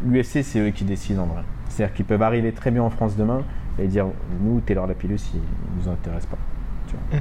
l'UFC, 0.06 0.42
c'est 0.44 0.60
eux 0.60 0.72
qui 0.72 0.84
décident 0.86 1.24
en 1.24 1.28
vrai. 1.28 1.44
C'est-à-dire 1.70 1.94
qu'ils 1.96 2.06
peuvent 2.06 2.22
arriver 2.22 2.52
très 2.52 2.72
bien 2.72 2.84
en 2.84 2.90
France 2.90 3.16
demain 3.16 3.42
et 3.80 3.88
dire, 3.88 4.08
nous, 4.42 4.60
Taylor 4.62 4.88
Lapillus, 4.88 5.20
il 5.34 5.42
nous 5.78 5.90
intéresse 5.90 6.26
pas. 6.26 6.38
Tu 6.88 6.96
vois. 6.96 7.20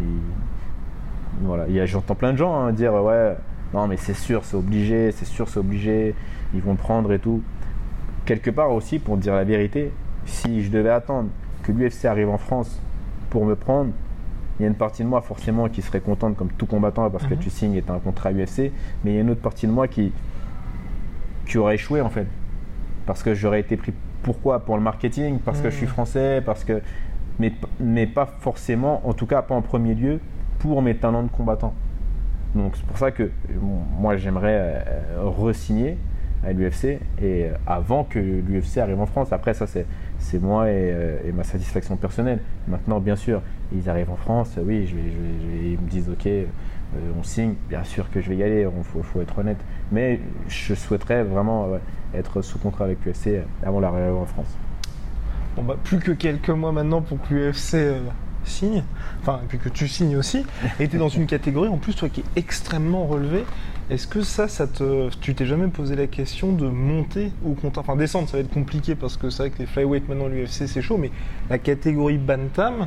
Et 0.00 1.42
voilà, 1.42 1.64
il 1.68 1.74
y 1.74 1.80
a- 1.80 1.86
j'entends 1.86 2.14
plein 2.14 2.32
de 2.32 2.38
gens 2.38 2.54
hein, 2.56 2.72
dire 2.72 2.92
ouais, 2.94 3.36
non 3.72 3.86
mais 3.86 3.96
c'est 3.96 4.14
sûr, 4.14 4.44
c'est 4.44 4.56
obligé, 4.56 5.12
c'est 5.12 5.24
sûr, 5.24 5.48
c'est 5.48 5.60
obligé, 5.60 6.14
ils 6.54 6.60
vont 6.60 6.74
prendre 6.74 7.12
et 7.12 7.18
tout. 7.18 7.42
Quelque 8.24 8.50
part 8.50 8.72
aussi, 8.72 8.98
pour 8.98 9.16
dire 9.16 9.34
la 9.34 9.44
vérité, 9.44 9.92
si 10.26 10.62
je 10.62 10.70
devais 10.70 10.90
attendre 10.90 11.28
que 11.62 11.72
l'UFC 11.72 12.04
arrive 12.06 12.28
en 12.28 12.38
France 12.38 12.80
pour 13.30 13.44
me 13.46 13.54
prendre, 13.54 13.90
il 14.58 14.62
y 14.62 14.64
a 14.66 14.68
une 14.68 14.74
partie 14.74 15.02
de 15.02 15.08
moi 15.08 15.20
forcément 15.20 15.68
qui 15.68 15.82
serait 15.82 16.00
contente 16.00 16.36
comme 16.36 16.48
tout 16.50 16.66
combattant 16.66 17.08
parce 17.10 17.26
que 17.26 17.34
Mhm. 17.34 17.40
tu 17.40 17.50
signes 17.50 17.74
et 17.74 17.82
tu 17.82 17.90
as 17.90 17.94
un 17.94 17.98
contrat 18.00 18.32
UFC, 18.32 18.72
mais 19.04 19.12
il 19.12 19.14
y 19.14 19.18
a 19.18 19.20
une 19.20 19.30
autre 19.30 19.40
partie 19.40 19.66
de 19.66 19.72
moi 19.72 19.86
qui 19.88 20.12
qui 21.46 21.56
aurait 21.58 21.76
échoué 21.76 22.00
en 22.00 22.10
fait. 22.10 22.26
Parce 23.06 23.22
que 23.22 23.32
j'aurais 23.34 23.60
été 23.60 23.76
pris 23.76 23.92
pourquoi? 24.22 24.58
Pour 24.60 24.76
le 24.76 24.82
marketing, 24.82 25.38
parce 25.38 25.60
que 25.60 25.70
je 25.70 25.76
suis 25.76 25.86
Mm. 25.86 25.90
français, 25.90 26.42
parce 26.44 26.64
que. 26.64 26.82
Mais, 27.38 27.52
mais 27.78 28.06
pas 28.06 28.26
forcément, 28.40 29.00
en 29.08 29.12
tout 29.14 29.24
cas 29.26 29.42
pas 29.42 29.54
en 29.54 29.62
premier 29.62 29.94
lieu, 29.94 30.18
pour 30.58 30.82
mes 30.82 30.96
talents 30.96 31.22
de 31.22 31.28
combattant. 31.30 31.72
Donc 32.54 32.76
c'est 32.76 32.84
pour 32.84 32.98
ça 32.98 33.12
que 33.12 33.30
bon, 33.54 33.78
moi 34.00 34.16
j'aimerais 34.16 34.82
euh, 34.86 35.22
re-signer 35.24 35.96
à 36.44 36.52
l'UFC 36.52 36.84
et 36.84 36.98
euh, 37.22 37.50
avant 37.66 38.02
que 38.04 38.18
l'UFC 38.18 38.78
arrive 38.78 39.00
en 39.00 39.06
France. 39.06 39.32
Après 39.32 39.54
ça 39.54 39.66
c'est 39.68 39.86
c'est 40.18 40.42
moi 40.42 40.68
et, 40.68 40.72
euh, 40.74 41.18
et 41.26 41.32
ma 41.32 41.44
satisfaction 41.44 41.96
personnelle. 41.96 42.40
Maintenant 42.66 42.98
bien 43.00 43.16
sûr 43.16 43.40
ils 43.72 43.88
arrivent 43.88 44.10
en 44.10 44.16
France, 44.16 44.54
euh, 44.58 44.62
oui 44.64 44.86
je 44.86 44.94
ils 44.96 45.78
me 45.78 45.88
disent 45.88 46.08
ok 46.08 46.26
euh, 46.96 47.12
on 47.18 47.22
signe, 47.22 47.54
bien 47.68 47.84
sûr 47.84 48.10
que 48.10 48.20
je 48.20 48.30
vais 48.30 48.36
y 48.36 48.42
aller, 48.42 48.62
il 48.66 49.02
faut, 49.02 49.20
être 49.20 49.38
honnête. 49.38 49.58
Mais 49.92 50.20
je 50.48 50.74
souhaiterais 50.74 51.22
vraiment 51.22 51.68
être 52.14 52.40
sous 52.40 52.58
contrat 52.58 52.84
avec 52.84 53.04
l'UFC 53.04 53.42
avant 53.62 53.80
l'arrivée 53.80 54.08
en 54.08 54.24
France. 54.24 54.56
Bah, 55.62 55.76
plus 55.82 55.98
que 55.98 56.12
quelques 56.12 56.50
mois 56.50 56.72
maintenant 56.72 57.02
pour 57.02 57.20
que 57.20 57.34
l'UFC 57.34 57.74
euh, 57.74 58.00
signe, 58.44 58.84
enfin, 59.20 59.40
puis 59.48 59.58
que 59.58 59.68
tu 59.68 59.88
signes 59.88 60.16
aussi, 60.16 60.46
et 60.78 60.88
tu 60.88 60.96
es 60.96 60.98
dans 60.98 61.08
une 61.08 61.26
catégorie 61.26 61.68
en 61.68 61.78
plus, 61.78 61.94
toi 61.94 62.08
qui 62.08 62.20
est 62.20 62.38
extrêmement 62.38 63.06
relevée. 63.06 63.44
Est-ce 63.90 64.06
que 64.06 64.20
ça, 64.20 64.48
ça 64.48 64.66
te, 64.66 65.08
tu 65.20 65.34
t'es 65.34 65.46
jamais 65.46 65.68
posé 65.68 65.96
la 65.96 66.06
question 66.06 66.52
de 66.52 66.68
monter 66.68 67.32
au 67.44 67.54
compte 67.54 67.78
Enfin, 67.78 67.96
descendre, 67.96 68.28
ça 68.28 68.36
va 68.36 68.42
être 68.42 68.52
compliqué 68.52 68.94
parce 68.94 69.16
que 69.16 69.30
c'est 69.30 69.44
vrai 69.44 69.50
que 69.50 69.58
les 69.58 69.66
flyweight 69.66 70.08
maintenant, 70.08 70.28
l'UFC, 70.28 70.66
c'est 70.66 70.82
chaud, 70.82 70.98
mais 70.98 71.10
la 71.50 71.58
catégorie 71.58 72.18
Bantam, 72.18 72.86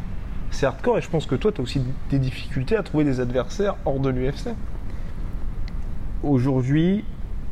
c'est 0.52 0.66
hardcore, 0.66 0.98
et 0.98 1.02
je 1.02 1.10
pense 1.10 1.26
que 1.26 1.36
toi, 1.36 1.52
tu 1.52 1.62
as 1.62 1.64
aussi 1.64 1.82
des 2.10 2.20
difficultés 2.20 2.76
à 2.76 2.84
trouver 2.84 3.04
des 3.04 3.20
adversaires 3.20 3.76
hors 3.86 4.00
de 4.00 4.10
l'UFC. 4.10 4.50
Aujourd'hui, 6.24 7.04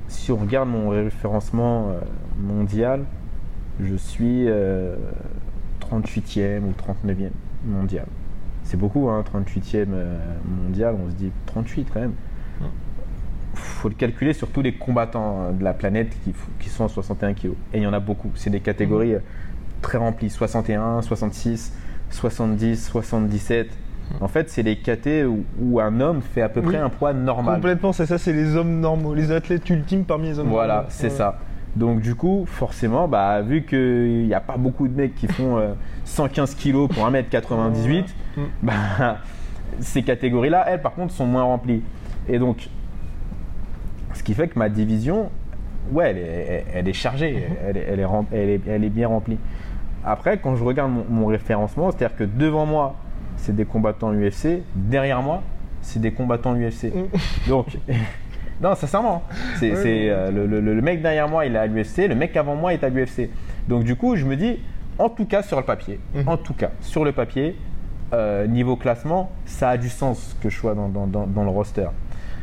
si 0.08 0.32
on 0.32 0.38
regarde 0.38 0.70
mon 0.70 0.90
référencement 0.90 1.90
euh, 1.90 2.00
mondial, 2.40 3.06
je 3.80 3.96
suis 3.96 4.48
euh, 4.48 4.96
38e 5.82 6.62
ou 6.62 6.72
39e 6.72 7.30
mondial. 7.66 8.06
C'est 8.64 8.78
beaucoup, 8.78 9.10
hein, 9.10 9.24
38e 9.34 9.88
euh, 9.92 10.18
mondial, 10.46 10.96
on 11.04 11.10
se 11.10 11.16
dit 11.16 11.32
38 11.48 11.88
quand 11.92 12.02
même. 12.02 12.14
Faut 13.56 13.90
le 13.90 13.96
calculer 13.96 14.34
sur 14.34 14.48
tous 14.50 14.62
les 14.62 14.74
combattants 14.74 15.42
euh, 15.42 15.52
de 15.52 15.64
la 15.64 15.74
planète 15.74 16.16
qui, 16.24 16.34
qui 16.60 16.70
sont 16.70 16.86
à 16.86 16.88
61 16.88 17.34
kg. 17.34 17.48
Et 17.74 17.78
il 17.78 17.82
y 17.82 17.88
en 17.88 17.94
a 17.94 18.00
beaucoup. 18.00 18.30
C'est 18.36 18.52
des 18.52 18.60
catégories 18.60 19.16
euh, 19.16 19.20
très 19.82 19.98
remplies 19.98 20.30
61, 20.30 21.02
66, 21.02 21.74
70, 22.10 22.88
77. 22.90 23.70
En 24.22 24.28
fait, 24.28 24.50
c'est 24.50 24.64
les 24.64 24.76
KT 24.78 25.26
où, 25.28 25.44
où 25.62 25.80
un 25.80 26.00
homme 26.02 26.22
fait 26.22 26.42
à 26.42 26.50
peu 26.50 26.62
Oui. 26.62 26.66
près 26.68 26.78
un 26.78 26.90
poids 26.90 27.14
normal. 27.14 27.56
Complètement, 27.56 27.94
c'est 27.94 28.08
ça, 28.08 28.18
c'est 28.18 28.34
les 28.34 28.56
hommes 28.56 28.80
normaux, 28.80 29.14
les 29.14 29.32
athlètes 29.32 29.70
ultimes 29.70 30.04
parmi 30.04 30.30
les 30.30 30.40
hommes 30.40 30.48
Voilà, 30.50 30.74
normaux. 30.76 30.90
c'est 30.92 31.04
Ouais. 31.06 31.10
ça. 31.12 31.40
Donc 31.76 32.02
du 32.02 32.16
coup, 32.16 32.46
forcément, 32.48 33.08
bah, 33.08 33.42
vu 33.44 33.64
qu'il 33.64 34.26
n'y 34.26 34.34
a 34.34 34.40
pas 34.40 34.58
beaucoup 34.58 34.88
de 34.88 34.96
mecs 34.98 35.14
qui 35.14 35.28
font 35.28 35.58
euh, 35.60 35.74
115 36.06 36.56
kilos 36.56 36.90
pour 36.90 37.06
1m98, 37.06 38.06
Mm. 38.38 38.42
bah, 38.64 39.18
ces 39.80 40.02
catégories-là, 40.02 40.66
elles, 40.68 40.82
par 40.82 40.94
contre, 40.94 41.14
sont 41.14 41.28
moins 41.28 41.44
remplies. 41.44 41.84
Et 42.28 42.40
donc, 42.40 42.68
ce 44.14 44.24
qui 44.24 44.34
fait 44.34 44.48
que 44.48 44.58
ma 44.58 44.70
division, 44.70 45.30
ouais, 45.92 46.10
elle 46.10 46.18
est, 46.18 46.66
elle 46.74 46.88
est 46.88 46.94
chargée, 46.94 47.44
elle 47.68 47.78
est, 47.78 47.86
elle, 47.88 48.00
est 48.00 48.06
rem- 48.06 48.26
elle 48.32 48.50
est- 48.50 48.68
elle 48.68 48.84
est 48.84 48.90
bien 48.90 49.08
remplie. 49.08 49.38
Après, 50.06 50.38
quand 50.38 50.56
je 50.56 50.64
regarde 50.64 50.92
mon, 50.92 51.06
mon 51.10 51.26
référencement, 51.28 51.92
c'est-à-dire 51.92 52.16
que 52.16 52.24
devant 52.24 52.66
moi, 52.66 52.96
c'est 53.38 53.56
des 53.56 53.66
combattants 53.66 54.14
UFC, 54.14 54.64
derrière 54.76 55.22
moi, 55.22 55.42
c'est 55.82 56.00
des 56.00 56.12
combattants 56.12 56.56
UFC. 56.56 56.86
Mm. 56.94 57.08
Donc, 57.50 57.78
non, 58.62 58.76
sincèrement, 58.76 59.24
c'est, 59.58 59.72
euh, 59.76 60.32
le, 60.32 60.46
le- 60.48 60.60
le 60.62 60.82
mec 60.82 61.02
derrière 61.02 61.28
moi, 61.30 61.46
il 61.46 61.56
est 61.56 61.60
à 61.60 61.68
l'UFC, 61.68 62.08
le 62.08 62.16
mec 62.16 62.36
avant 62.38 62.56
moi 62.56 62.74
est 62.74 62.84
à 62.84 62.90
l'UFC. 62.90 63.30
Donc, 63.68 63.84
du 63.84 63.96
coup, 63.96 64.16
je 64.16 64.26
me 64.26 64.36
dis, 64.36 64.60
en 64.98 65.10
tout 65.10 65.26
cas 65.26 65.42
sur 65.44 65.58
le 65.58 65.64
papier, 65.66 66.00
Mhm. 66.16 66.28
en 66.28 66.38
tout 66.38 66.54
cas 66.54 66.72
sur 66.82 67.04
le 67.06 67.12
papier, 67.12 67.56
euh, 68.14 68.48
niveau 68.48 68.76
classement, 68.76 69.32
ça 69.46 69.70
a 69.70 69.78
du 69.78 69.88
sens 69.90 70.36
que 70.42 70.50
je 70.50 70.58
sois 70.58 70.74
dans, 70.76 70.90
dans- 70.90 71.08
dans- 71.08 71.28
dans 71.28 71.44
le 71.44 71.50
roster. 71.50 71.88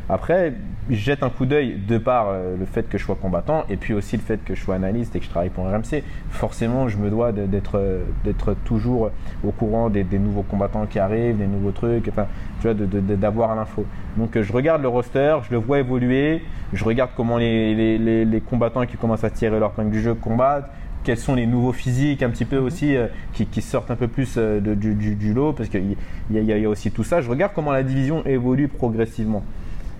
Après, 0.09 0.53
je 0.89 0.95
jette 0.95 1.21
un 1.21 1.29
coup 1.29 1.45
d'œil 1.45 1.77
de 1.85 1.97
par 1.97 2.27
euh, 2.29 2.55
le 2.57 2.65
fait 2.65 2.87
que 2.87 2.97
je 2.97 3.03
sois 3.03 3.17
combattant 3.21 3.65
et 3.69 3.75
puis 3.75 3.93
aussi 3.93 4.15
le 4.15 4.21
fait 4.21 4.41
que 4.43 4.55
je 4.55 4.61
sois 4.63 4.75
analyste 4.75 5.13
et 5.15 5.19
que 5.19 5.25
je 5.25 5.29
travaille 5.29 5.49
pour 5.49 5.65
RMC. 5.65 6.01
Forcément, 6.29 6.87
je 6.87 6.97
me 6.97 7.09
dois 7.09 7.33
d'être 7.33 7.75
euh, 7.77 8.03
d'être 8.23 8.55
toujours 8.63 9.11
au 9.43 9.51
courant 9.51 9.89
des, 9.89 10.05
des 10.05 10.17
nouveaux 10.17 10.43
combattants 10.43 10.85
qui 10.85 10.97
arrivent, 10.97 11.37
des 11.37 11.47
nouveaux 11.47 11.71
trucs, 11.71 12.07
enfin, 12.07 12.25
tu 12.61 12.69
vois, 12.69 12.73
d'avoir 12.73 13.53
l'info. 13.55 13.85
Donc, 14.15 14.37
euh, 14.37 14.43
je 14.43 14.53
regarde 14.53 14.81
le 14.81 14.87
roster, 14.87 15.37
je 15.43 15.51
le 15.51 15.57
vois 15.57 15.79
évoluer, 15.79 16.41
je 16.71 16.85
regarde 16.85 17.09
comment 17.17 17.37
les, 17.37 17.75
les- 17.75 17.97
les- 17.97 18.23
les 18.23 18.39
combattants 18.41 18.85
qui 18.85 18.95
commencent 18.95 19.25
à 19.25 19.29
tirer 19.29 19.59
leur 19.59 19.71
épingle 19.71 19.91
du 19.91 20.01
jeu 20.01 20.13
combattent, 20.13 20.69
quels 21.03 21.17
sont 21.17 21.35
les 21.35 21.45
nouveaux 21.47 21.73
physiques 21.73 22.23
un 22.23 22.29
petit 22.29 22.45
peu 22.45 22.57
aussi 22.57 22.95
euh, 22.95 23.07
qui, 23.33 23.45
qui 23.45 23.61
sortent 23.61 23.91
un 23.91 23.95
peu 23.97 24.07
plus 24.07 24.35
euh, 24.37 24.61
de- 24.61 24.73
du, 24.73 24.93
du- 24.93 25.15
du 25.15 25.33
lot 25.33 25.51
parce 25.51 25.67
qu'il 25.67 25.95
y, 26.31 26.37
y 26.39 26.41
y 26.45 26.65
a 26.65 26.69
aussi 26.69 26.91
tout 26.91 27.03
ça. 27.03 27.19
Je 27.19 27.29
regarde 27.29 27.51
comment 27.53 27.73
la 27.73 27.83
division 27.83 28.25
évolue 28.25 28.69
progressivement. 28.69 29.43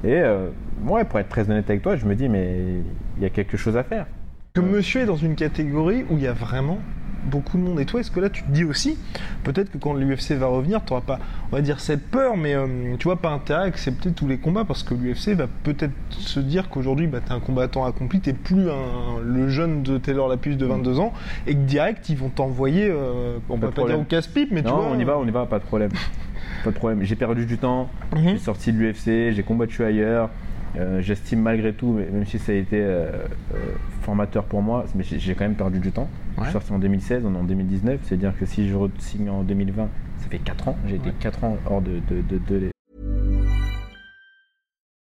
Et 0.04 0.14
euh, 0.14 0.50
ouais, 0.84 1.06
pour 1.06 1.20
être 1.20 1.30
très 1.30 1.50
honnête 1.50 1.70
avec 1.70 1.82
toi, 1.82 1.96
je 1.96 2.06
me 2.06 2.16
dis 2.16 2.30
mais 2.30 2.82
il 3.18 3.24
y 3.24 3.26
a 3.26 3.30
quelque 3.30 3.58
chose 3.58 3.78
à 3.78 3.84
faire. 3.84 4.06
Que 4.54 4.62
monsieur 4.62 5.02
est 5.02 5.06
dans 5.06 5.16
une 5.18 5.36
catégorie 5.36 6.04
où 6.10 6.18
il 6.18 6.24
y 6.24 6.28
a 6.28 6.34
vraiment 6.34 6.80
beaucoup 7.28 7.58
de 7.58 7.64
monde. 7.64 7.80
Et 7.80 7.86
toi, 7.86 8.00
est-ce 8.00 8.12
que 8.12 8.20
là, 8.20 8.30
tu 8.30 8.44
te 8.44 8.52
dis 8.52 8.64
aussi, 8.64 8.98
peut-être 9.44 9.72
que 9.72 9.78
quand 9.78 9.94
l'UFC 9.94 10.32
va 10.34 10.48
revenir, 10.48 10.84
tu 10.86 10.94
n'auras 10.94 11.06
pas, 11.06 11.20
on 11.52 11.56
va 11.56 11.62
dire, 11.62 11.80
cette 11.80 12.08
peur, 12.10 12.38
mais 12.38 12.56
euh, 12.56 12.96
tu 13.00 13.06
vois, 13.06 13.18
pas 13.18 13.30
intérêt 13.30 13.62
à 13.62 13.66
accepter 13.66 14.12
tous 14.12 14.28
les 14.28 14.38
combats 14.38 14.64
parce 14.66 14.84
que 14.84 14.94
l'UFC 14.94 15.30
va 15.36 15.48
peut-être 15.64 15.94
se 16.10 16.40
dire 16.40 16.70
qu'aujourd'hui, 16.70 17.08
bah, 17.08 17.20
tu 17.26 17.32
es 17.32 17.36
un 17.36 17.40
combattant 17.40 17.86
accompli, 17.86 18.20
tu 18.22 18.34
plus 18.34 18.70
un- 18.70 19.20
le 19.24 19.50
jeune 19.50 19.84
de 19.84 19.98
Taylor 19.98 20.28
Lapus 20.28 20.56
de 20.56 20.66
22 20.66 21.00
ans 21.00 21.14
et 21.48 21.54
que 21.54 21.60
direct, 21.60 22.10
ils 22.10 22.18
vont 22.18 22.30
t'envoyer, 22.30 22.88
euh, 22.90 23.38
on 23.50 23.58
Pas 23.58 23.68
va 23.68 23.72
de 23.72 23.76
pas 23.82 23.88
dire 23.88 24.00
au 24.00 24.04
casse-pipe, 24.04 24.50
mais 24.52 24.64
tu 24.64 24.70
vois. 24.70 24.86
on 24.92 25.00
y 25.00 25.04
va, 25.04 25.18
on 25.18 25.26
y 25.28 25.32
va, 25.32 25.46
pas 25.46 25.60
de 25.60 25.64
problème. 25.64 25.92
pas 26.64 26.72
de 26.72 26.76
problème. 26.76 27.04
J'ai 27.04 27.16
perdu 27.16 27.46
du 27.46 27.58
temps, 27.58 27.90
je 28.16 28.20
Mhm. 28.22 28.28
suis 28.30 28.40
sorti 28.40 28.72
de 28.74 28.78
l'UFC, 28.80 29.32
j'ai 29.34 29.44
combattu 29.44 29.84
ailleurs. 29.84 30.30
Euh, 30.76 31.02
J'estime 31.02 31.42
malgré 31.42 31.74
tout, 31.74 31.94
même 31.94 32.26
si 32.26 32.38
ça 32.40 32.52
a 32.52 32.56
été 32.56 32.80
euh, 32.82 33.10
euh, 33.54 33.58
formateur 34.02 34.44
pour 34.44 34.62
moi, 34.62 34.86
mais 34.96 35.04
j'ai 35.04 35.34
quand 35.34 35.46
même 35.46 35.56
perdu 35.56 35.80
du 35.80 35.92
temps. 35.92 36.10
Je 36.36 36.42
Ouais. 36.42 36.46
suis 36.48 36.54
sorti 36.54 36.72
en 36.74 36.80
2016, 36.80 37.24
on 37.26 37.34
est 37.34 37.38
en 37.38 37.44
2019, 37.44 38.02
c'est-à-dire 38.04 38.34
que 38.38 38.46
si 38.46 38.68
je 38.68 38.76
signe 39.00 39.30
en 39.30 39.44
2020, 39.44 39.90
ça 40.20 40.28
fait 40.30 40.40
4 40.40 40.68
ans. 40.68 40.78
J'ai 40.88 40.96
été 40.96 41.08
Ouais. 41.10 41.16
4 41.20 41.44
ans 41.44 41.58
hors 41.70 41.82
de, 41.82 42.00
de, 42.10 42.22
de, 42.22 42.38
de- 42.48 42.72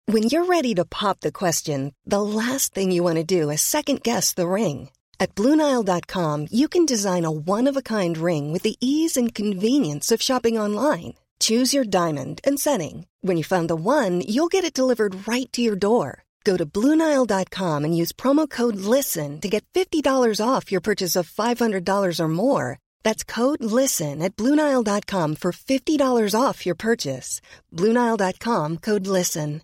When 0.08 0.22
you're 0.30 0.46
ready 0.48 0.72
to 0.74 0.84
pop 0.84 1.18
the 1.20 1.32
question, 1.32 1.90
the 2.06 2.20
last 2.20 2.72
thing 2.74 2.92
you 2.92 3.02
want 3.02 3.16
to 3.16 3.24
do 3.24 3.50
is 3.50 3.60
second 3.60 4.02
guess 4.02 4.32
the 4.34 4.46
ring. 4.46 4.88
At 5.18 5.34
Bluenile.com, 5.34 6.46
you 6.50 6.68
can 6.68 6.84
design 6.86 7.24
a 7.24 7.30
one 7.30 7.66
of 7.68 7.76
a 7.76 7.82
kind 7.82 8.16
ring 8.16 8.52
with 8.52 8.62
the 8.62 8.76
ease 8.80 9.16
and 9.16 9.34
convenience 9.34 10.12
of 10.12 10.22
shopping 10.22 10.58
online. 10.58 11.14
Choose 11.40 11.74
your 11.74 11.84
diamond 11.84 12.40
and 12.44 12.60
setting. 12.60 13.06
When 13.22 13.36
you 13.36 13.42
find 13.42 13.68
the 13.68 13.74
one, 13.74 14.20
you'll 14.20 14.54
get 14.54 14.62
it 14.62 14.78
delivered 14.78 15.26
right 15.26 15.52
to 15.52 15.60
your 15.60 15.74
door. 15.74 16.22
Go 16.44 16.56
to 16.56 16.64
Bluenile.com 16.64 17.84
and 17.84 17.96
use 17.96 18.12
promo 18.12 18.48
code 18.48 18.76
LISTEN 18.76 19.40
to 19.40 19.48
get 19.48 19.66
$50 19.74 20.40
off 20.40 20.70
your 20.70 20.80
purchase 20.80 21.16
of 21.16 21.28
$500 21.28 22.20
or 22.20 22.28
more. 22.28 22.78
That's 23.02 23.24
code 23.24 23.64
LISTEN 23.64 24.22
at 24.22 24.36
Bluenile.com 24.36 25.36
for 25.36 25.50
$50 25.50 26.40
off 26.40 26.64
your 26.64 26.76
purchase. 26.76 27.40
Bluenile.com 27.74 28.78
code 28.78 29.08
LISTEN. 29.08 29.62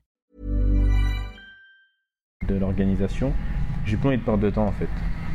de 2.48 2.54
l'organisation, 2.56 3.32
j'ai 3.84 3.96
envie 3.96 4.18
de 4.18 4.22
perdre 4.22 4.42
de 4.42 4.50
temps 4.50 4.66
en 4.66 4.72
fait. 4.72 4.88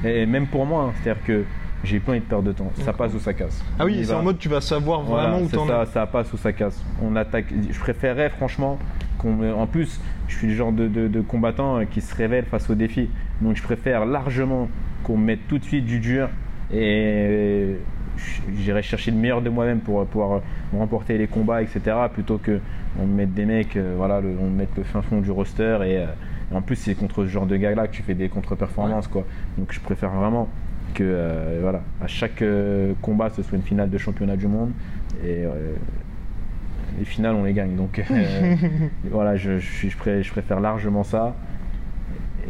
Et 0.08 0.26
même 0.26 0.48
pour 0.48 0.66
moi, 0.66 0.94
c'est-à-dire 1.02 1.24
que 1.24 1.46
j'ai 1.84 2.02
envie 2.08 2.20
de 2.20 2.26
perdre 2.26 2.44
de 2.46 2.52
temps. 2.52 2.72
Ça 2.84 2.94
passe 2.94 3.14
ou 3.14 3.20
ça 3.20 3.34
casse. 3.34 3.64
Ah 3.80 3.86
oui, 3.86 4.04
c'est 4.04 4.14
en 4.14 4.24
mode 4.24 4.38
tu 4.40 4.50
vas 4.50 4.62
savoir 4.62 5.02
Voilà, 5.02 5.30
vraiment 5.30 5.46
où 5.46 5.50
t'en 5.50 5.68
ça, 5.68 5.84
es. 5.84 5.86
ça 5.88 6.06
passe 6.08 6.32
ou 6.34 6.38
ça 6.38 6.52
casse. 6.54 6.84
On 7.02 7.16
attaque. 7.16 7.46
Je 7.72 7.80
préférerais 7.80 8.30
franchement 8.30 8.78
qu'on. 9.18 9.52
En 9.54 9.68
plus, 9.68 10.00
je 10.28 10.36
suis 10.36 10.48
le 10.48 10.54
genre 10.56 10.72
de, 10.72 10.88
de- 10.88 11.08
de 11.08 11.22
combattant 11.22 11.78
euh, 11.80 11.86
qui 11.86 12.02
se 12.02 12.14
révèle 12.16 12.46
face 12.46 12.70
au 12.70 12.76
défi. 12.76 13.10
Donc 13.42 13.56
je 13.56 13.64
préfère 13.64 14.06
largement 14.06 14.68
qu'on 15.04 15.18
me 15.18 15.26
mette 15.26 15.48
tout 15.48 15.58
de 15.60 15.64
suite 15.64 15.86
du 15.86 16.00
dur 16.00 16.30
et 16.74 17.76
j'irai 18.58 18.82
chercher 18.82 19.12
le 19.12 19.18
meilleur 19.18 19.42
de 19.42 19.50
moi-même 19.50 19.80
pour 19.80 20.06
pouvoir 20.08 20.42
remporter 20.74 21.18
les 21.18 21.28
combats, 21.28 21.62
etc. 21.62 21.80
Plutôt 22.14 22.38
que 22.38 22.60
on 23.00 23.06
me 23.06 23.14
mette 23.14 23.34
des 23.34 23.46
mecs, 23.46 23.76
euh, 23.78 23.94
voilà, 23.96 24.20
le- 24.22 24.36
on 24.40 24.46
me 24.50 24.58
mette 24.58 24.76
le 24.76 24.84
fin 24.84 25.02
fond 25.02 25.22
du 25.22 25.30
roster 25.32 25.78
et, 25.86 25.98
euh, 26.00 26.06
et 26.52 26.56
en 26.56 26.62
plus 26.62 26.76
c'est 26.76 26.96
contre 26.96 27.24
ce 27.26 27.30
genre 27.30 27.46
de 27.46 27.56
gars-là 27.56 27.88
que 27.88 27.94
tu 27.94 28.02
fais 28.02 28.16
des 28.16 28.28
contre-performances 28.30 29.08
quoi. 29.08 29.24
Donc 29.58 29.72
je 29.72 29.80
préfère 29.80 30.10
vraiment 30.12 30.50
que 30.98 31.04
euh, 31.04 31.60
voilà, 31.62 31.82
à 32.02 32.08
chaque 32.08 32.42
euh, 32.42 32.94
combat 33.04 33.30
ce 33.30 33.44
soit 33.44 33.56
une 33.56 33.64
finale 33.64 33.92
de 33.92 33.98
championnat 34.00 34.36
du 34.36 34.48
monde 34.48 34.72
et 35.24 35.46
euh, 35.46 35.76
les 36.98 37.06
finales 37.06 37.36
on 37.36 37.44
les 37.44 37.54
gagne. 37.54 37.76
Donc 37.76 38.04
voilà, 39.12 39.36
je, 39.36 39.60
je, 39.60 39.90
je 39.90 40.32
préfère 40.32 40.60
largement 40.60 41.04
ça. 41.04 41.36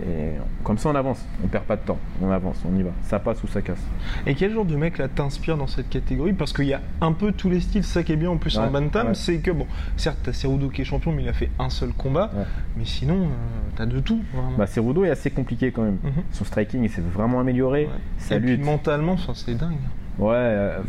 Et 0.05 0.33
comme 0.63 0.77
ça, 0.77 0.89
on 0.89 0.95
avance. 0.95 1.25
On 1.43 1.47
perd 1.47 1.63
pas 1.65 1.75
de 1.75 1.81
temps. 1.81 1.97
On 2.21 2.29
avance, 2.29 2.61
on 2.71 2.77
y 2.77 2.83
va. 2.83 2.91
Ça 3.01 3.19
passe 3.19 3.43
ou 3.43 3.47
ça 3.47 3.61
casse. 3.61 3.81
Et 4.25 4.35
quel 4.35 4.53
genre 4.53 4.65
de 4.65 4.75
mec 4.75 4.97
là 4.97 5.07
t'inspire 5.07 5.57
dans 5.57 5.67
cette 5.67 5.89
catégorie? 5.89 6.33
Parce 6.33 6.53
qu'il 6.53 6.65
y 6.65 6.73
a 6.73 6.81
un 7.01 7.13
peu 7.13 7.31
tous 7.31 7.49
les 7.49 7.59
styles. 7.61 7.83
Ça 7.83 8.03
qui 8.03 8.11
est 8.13 8.15
bien 8.17 8.29
en 8.29 8.37
plus 8.37 8.57
en 8.57 8.69
bantam, 8.69 9.07
ouais. 9.07 9.15
c'est 9.15 9.37
que 9.39 9.51
bon, 9.51 9.65
certes 9.95 10.19
t'as 10.23 10.33
Cerudo 10.33 10.69
qui 10.69 10.81
est 10.81 10.85
champion, 10.85 11.11
mais 11.11 11.23
il 11.23 11.29
a 11.29 11.33
fait 11.33 11.49
un 11.57 11.69
seul 11.69 11.89
combat. 11.93 12.31
Ouais. 12.35 12.43
Mais 12.77 12.85
sinon, 12.85 13.23
euh, 13.23 13.27
t'as 13.75 13.85
de 13.85 13.99
tout. 13.99 14.21
Vraiment. 14.33 14.57
Bah, 14.57 14.67
Cerudo 14.67 15.03
est 15.05 15.09
assez 15.09 15.31
compliqué 15.31 15.71
quand 15.71 15.83
même. 15.83 15.97
Mhm. 16.03 16.23
Son 16.31 16.45
striking, 16.45 16.83
il 16.83 16.89
s'est 16.89 17.01
vraiment 17.01 17.39
amélioré. 17.39 17.89
Ça 18.17 18.35
Et 18.35 18.39
puis 18.39 18.49
lutte. 18.57 18.65
mentalement, 18.65 19.13
enfin, 19.13 19.33
c'est 19.35 19.55
dingue. 19.55 19.77
Ouais. 20.19 20.33
euh, 20.35 20.79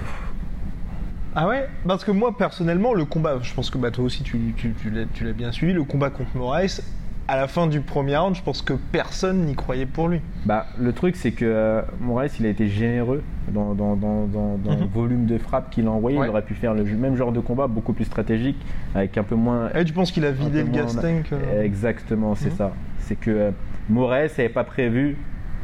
Ah 1.34 1.46
ouais? 1.46 1.68
Parce 1.86 2.04
que 2.04 2.10
moi 2.10 2.36
personnellement, 2.36 2.94
le 2.94 3.04
combat, 3.04 3.38
je 3.42 3.54
pense 3.54 3.70
que 3.70 3.78
bah, 3.78 3.90
toi 3.90 4.04
aussi 4.04 4.22
tu, 4.22 4.54
tu 4.56 4.90
l'as 5.24 5.32
bien 5.32 5.52
suivi, 5.52 5.72
le 5.72 5.84
combat 5.84 6.10
contre 6.10 6.36
Moraes, 6.36 6.80
à 7.28 7.36
la 7.36 7.46
fin 7.46 7.66
du 7.66 7.80
premier 7.82 8.16
round, 8.16 8.34
je 8.34 8.42
pense 8.42 8.62
que 8.62 8.72
personne 8.72 9.44
n'y 9.44 9.54
croyait 9.54 9.84
pour 9.84 10.08
lui. 10.08 10.20
Bah, 10.46 10.66
le 10.78 10.92
truc, 10.94 11.14
c'est 11.14 11.32
que 11.32 11.44
euh, 11.44 11.82
Moraes, 12.00 12.28
il 12.40 12.46
a 12.46 12.48
été 12.48 12.68
généreux 12.68 13.22
dans, 13.52 13.74
dans, 13.74 13.96
dans, 13.96 14.24
dans- 14.26 14.56
dans 14.56 14.72
Mhm. 14.72 14.80
le 14.80 14.86
volume 14.86 15.26
de 15.26 15.36
frappe 15.36 15.68
qu'il 15.70 15.86
a 15.86 15.90
envoyé. 15.90 16.16
Ouais. 16.18 16.26
Il 16.26 16.30
aurait 16.30 16.42
pu 16.42 16.54
faire 16.54 16.72
le 16.72 16.84
même 16.84 17.16
genre 17.16 17.30
de 17.32 17.40
combat, 17.40 17.66
beaucoup 17.66 17.92
plus 17.92 18.06
stratégique, 18.06 18.56
avec 18.94 19.18
un 19.18 19.22
peu 19.24 19.34
moins. 19.34 19.68
Et 19.74 19.84
tu 19.84 19.92
penses 19.92 20.10
qu'il 20.10 20.24
a 20.24 20.30
vidé 20.30 20.62
le 20.62 20.70
gas 20.70 20.96
tank 21.00 21.26
euh, 21.32 21.62
Exactement, 21.62 22.34
c'est 22.34 22.50
Mhm. 22.50 22.56
ça. 22.56 22.72
C'est 23.00 23.16
que 23.20 23.30
euh, 23.30 23.50
Moraes 23.90 24.28
n'avait 24.38 24.48
pas 24.48 24.64
prévu 24.64 25.16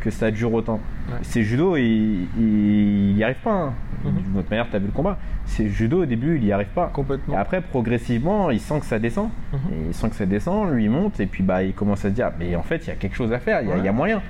que 0.04 0.10
ça 0.10 0.30
dure 0.30 0.52
autant. 0.52 0.80
Ouais. 1.08 1.14
C'est 1.22 1.42
judo, 1.42 1.76
il 1.76 2.26
il 2.38 3.16
y 3.16 3.24
arrive 3.24 3.36
pas. 3.42 3.52
hein. 3.52 3.72
Mhm. 4.04 4.12
D'une 4.22 4.38
autre 4.38 4.50
manière, 4.50 4.68
tu 4.68 4.76
as 4.76 4.78
vu 4.78 4.86
le 4.86 4.92
combat. 4.92 5.18
C'est 5.46 5.68
judo 5.68 6.02
au 6.02 6.06
début, 6.06 6.36
il 6.36 6.44
y 6.44 6.52
arrive 6.52 6.68
pas. 6.74 6.90
Complètement. 6.92 7.34
Et 7.34 7.36
après, 7.38 7.60
progressivement, 7.62 8.50
il 8.50 8.60
sent 8.60 8.80
que 8.80 8.86
ça 8.86 8.98
descend. 8.98 9.30
Mhm. 9.52 9.58
Et 9.72 9.76
il 9.88 9.94
sent 9.94 10.10
que 10.10 10.16
ça 10.16 10.26
descend, 10.26 10.70
lui 10.72 10.84
il 10.84 10.90
monte, 10.90 11.18
et 11.20 11.26
puis 11.26 11.42
bah, 11.42 11.62
il 11.62 11.72
commence 11.72 12.04
à 12.04 12.10
se 12.10 12.14
dire 12.14 12.30
Mais 12.38 12.54
en 12.54 12.62
fait, 12.62 12.84
il 12.84 12.88
y 12.88 12.90
a 12.90 12.96
quelque 12.96 13.16
chose 13.16 13.32
à 13.32 13.38
faire, 13.38 13.62
il 13.62 13.68
y 13.68 13.70
a- 13.70 13.74
Ouais. 13.74 13.80
il 13.80 13.84
y, 13.84 13.88
a 13.88 13.92
moyen. 13.92 14.20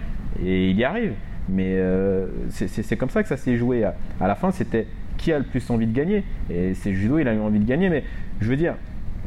Et 0.45 0.71
il 0.71 0.77
y 0.77 0.85
arrive. 0.85 1.13
Mais 1.49 1.75
euh, 1.77 2.27
c'est- 2.51 2.97
comme 2.97 3.11
ça 3.11 3.23
que 3.23 3.29
ça 3.29 3.37
s'est 3.37 3.57
joué. 3.57 3.85
À, 3.85 3.95
à 4.21 4.29
la 4.29 4.35
fin, 4.35 4.51
c'était 4.53 4.87
qui 5.19 5.33
a 5.33 5.39
le 5.39 5.45
plus 5.45 5.69
envie 5.71 5.87
de 5.87 5.93
gagner. 5.95 6.25
Et 6.51 6.75
c'est 6.75 6.95
judo, 6.95 7.19
il 7.19 7.29
a 7.29 7.35
eu 7.35 7.41
envie 7.41 7.59
de 7.59 7.67
gagner. 7.69 7.89
Mais 7.91 8.05
je 8.41 8.49
veux 8.49 8.57
dire, 8.57 8.75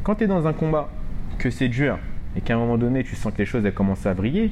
quand 0.02 0.14
tu 0.16 0.24
es 0.24 0.26
dans 0.26 0.46
un 0.46 0.52
combat, 0.52 0.88
que 1.38 1.50
c'est 1.50 1.68
dur, 1.68 1.98
et 2.36 2.40
qu'à 2.40 2.54
un 2.54 2.58
moment 2.58 2.76
donné, 2.78 3.04
tu 3.04 3.14
sens 3.16 3.32
que 3.32 3.38
les 3.38 3.46
choses 3.46 3.64
elles 3.64 3.72
commencent 3.74 4.06
à 4.06 4.12
vriller, 4.14 4.50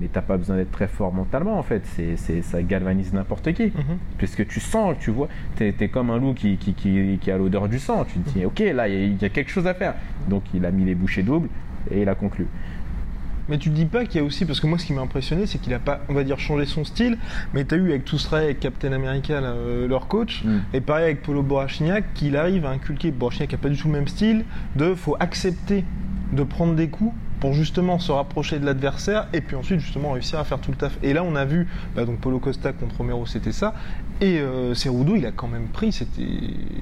mais 0.00 0.08
t'as 0.12 0.20
pas 0.22 0.36
besoin 0.36 0.56
d'être 0.56 0.70
très 0.72 0.88
fort 0.88 1.12
mentalement 1.12 1.58
en 1.58 1.62
fait. 1.62 1.82
C'est 1.86 2.42
ça 2.42 2.62
galvanise 2.62 3.12
n'importe 3.12 3.52
qui. 3.52 3.64
Mhm. 3.66 3.98
Puisque 4.18 4.46
tu 4.46 4.60
sens, 4.60 4.96
tu 5.00 5.10
vois, 5.10 5.28
t'es 5.56 5.74
es 5.80 5.88
comme 5.88 6.10
un 6.10 6.18
loup 6.18 6.34
qui, 6.34 6.56
qui, 6.56 6.74
qui, 6.74 7.18
qui 7.20 7.30
a 7.30 7.38
l'odeur 7.38 7.68
du 7.68 7.78
sang. 7.78 8.04
Tu 8.04 8.18
te 8.18 8.30
dis, 8.38 8.44
ok, 8.44 8.58
là, 8.74 8.88
il 8.88 8.94
y, 8.94 8.96
a- 8.96 9.04
il 9.06 9.22
y 9.22 9.24
a 9.24 9.28
quelque 9.28 9.50
chose 9.50 9.66
à 9.66 9.74
faire. 9.74 9.94
Donc 10.28 10.42
il 10.54 10.64
a 10.66 10.70
mis 10.70 10.84
les 10.84 10.94
bouchées 10.94 11.22
doubles 11.22 11.48
et 11.90 12.02
il 12.02 12.08
a 12.08 12.14
conclu. 12.14 12.46
Mais 13.48 13.58
tu 13.58 13.68
dis 13.70 13.84
pas 13.86 14.04
qu'il 14.06 14.20
y 14.20 14.24
a 14.24 14.26
aussi, 14.26 14.44
parce 14.44 14.58
que 14.58 14.66
moi 14.66 14.76
ce 14.76 14.84
qui 14.86 14.92
m'a 14.92 15.02
impressionné, 15.02 15.46
c'est 15.46 15.58
qu'il 15.58 15.72
a 15.72 15.78
pas, 15.78 16.00
on 16.08 16.14
va 16.14 16.24
dire, 16.24 16.36
changé 16.40 16.64
son 16.66 16.84
style, 16.84 17.16
mais 17.54 17.64
tu 17.64 17.76
as 17.76 17.78
eu 17.78 17.90
avec 17.90 18.04
travail 18.04 18.46
avec 18.46 18.58
Captain 18.58 18.90
America, 18.92 19.40
là, 19.40 19.50
euh, 19.50 19.86
leur 19.86 20.08
coach, 20.08 20.42
Mm. 20.44 20.58
et 20.74 20.80
pareil 20.80 21.04
avec 21.04 21.22
Polo 21.22 21.44
Borachignac, 21.44 22.12
qu'il 22.14 22.36
arrive 22.36 22.66
à 22.66 22.70
inculquer, 22.70 23.12
Borachignac 23.12 23.52
n'a 23.52 23.58
pas 23.58 23.68
du 23.68 23.76
tout 23.76 23.86
le 23.86 23.92
même 23.94 24.08
style, 24.08 24.44
de 24.74 24.94
faut 24.96 25.14
accepter 25.20 25.84
de 26.32 26.42
prendre 26.42 26.74
des 26.74 26.88
coups 26.88 27.14
pour 27.40 27.52
justement 27.52 27.98
se 27.98 28.12
rapprocher 28.12 28.58
de 28.58 28.66
l'adversaire 28.66 29.28
et 29.32 29.40
puis 29.40 29.56
ensuite 29.56 29.80
justement 29.80 30.12
réussir 30.12 30.38
à 30.38 30.44
faire 30.44 30.58
tout 30.58 30.70
le 30.70 30.76
taf. 30.76 30.98
Et 31.02 31.12
là 31.12 31.22
on 31.24 31.36
a 31.36 31.44
vu, 31.44 31.66
bah, 31.94 32.04
donc 32.04 32.18
Polo 32.18 32.38
Costa 32.38 32.72
contre 32.72 32.96
Romero 32.98 33.26
c'était 33.26 33.52
ça, 33.52 33.74
et 34.20 34.38
euh, 34.38 34.74
Cerudo 34.74 35.16
il 35.16 35.26
a 35.26 35.32
quand 35.32 35.48
même 35.48 35.66
pris, 35.68 35.92
c'était, 35.92 36.22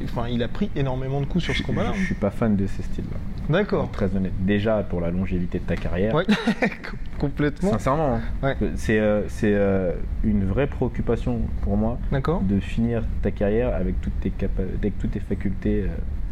enfin 0.05 0.29
il 0.31 0.43
a 0.43 0.49
pris 0.49 0.71
énormément 0.77 1.21
de 1.21 1.27
coups 1.27 1.45
sur 1.45 1.55
ce 1.55 1.63
combat-là. 1.63 1.93
Je, 1.95 2.01
je 2.01 2.07
suis 2.07 2.15
pas 2.15 2.31
fan 2.31 2.57
de 2.57 2.67
ces 2.67 2.83
styles-là. 2.83 3.19
D'accord. 3.49 3.91
Très 3.91 4.15
honnête. 4.17 4.33
Déjà 4.41 4.83
pour 4.83 5.01
la 5.01 5.11
longévité 5.11 5.59
de 5.59 5.65
ta 5.65 5.77
carrière. 5.77 6.15
Ouais, 6.15 6.25
complètement. 7.19 7.73
Sincèrement, 7.73 8.15
hein. 8.15 8.21
Ouais. 8.43 8.57
c'est 8.77 8.99
euh, 8.99 9.29
c'est, 9.29 9.53
euh, 9.55 9.93
une 10.23 10.47
vraie 10.47 10.67
préoccupation 10.67 11.41
pour 11.63 11.77
moi 11.77 11.99
D'accord. 12.11 12.41
de 12.43 12.61
finir 12.61 13.03
ta 13.23 13.31
carrière 13.31 13.75
avec 13.75 14.01
toutes 14.01 14.19
tes, 14.21 14.33
avec 14.79 14.99
toutes 14.99 15.13
tes 15.13 15.21
facultés. 15.21 15.85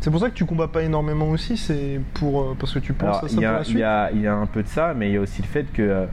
C'est 0.02 0.10
pour 0.10 0.20
ça 0.20 0.28
que 0.28 0.34
tu 0.34 0.44
combats 0.44 0.68
pas 0.68 0.82
énormément 0.82 1.28
aussi, 1.30 1.56
c'est 1.56 2.00
pour 2.14 2.40
euh, 2.42 2.56
parce 2.58 2.74
que 2.74 2.80
tu 2.80 2.92
penses 2.92 3.08
Alors, 3.18 3.24
à 3.24 3.28
ça 3.28 3.34
il 3.34 3.38
y, 3.38 3.44
pour 3.44 3.52
la 3.52 3.58
il 3.60 3.64
suite. 3.64 3.78
y 3.78 3.82
a- 3.82 4.10
il 4.12 4.20
y 4.20 4.26
a 4.26 4.34
un 4.34 4.46
peu 4.46 4.62
de 4.62 4.68
ça, 4.68 4.92
mais 4.94 5.08
il 5.08 5.14
y 5.14 5.16
a 5.16 5.20
aussi 5.20 5.40
le 5.42 5.46
fait 5.48 5.64
que 5.72 5.80
euh, 5.82 6.06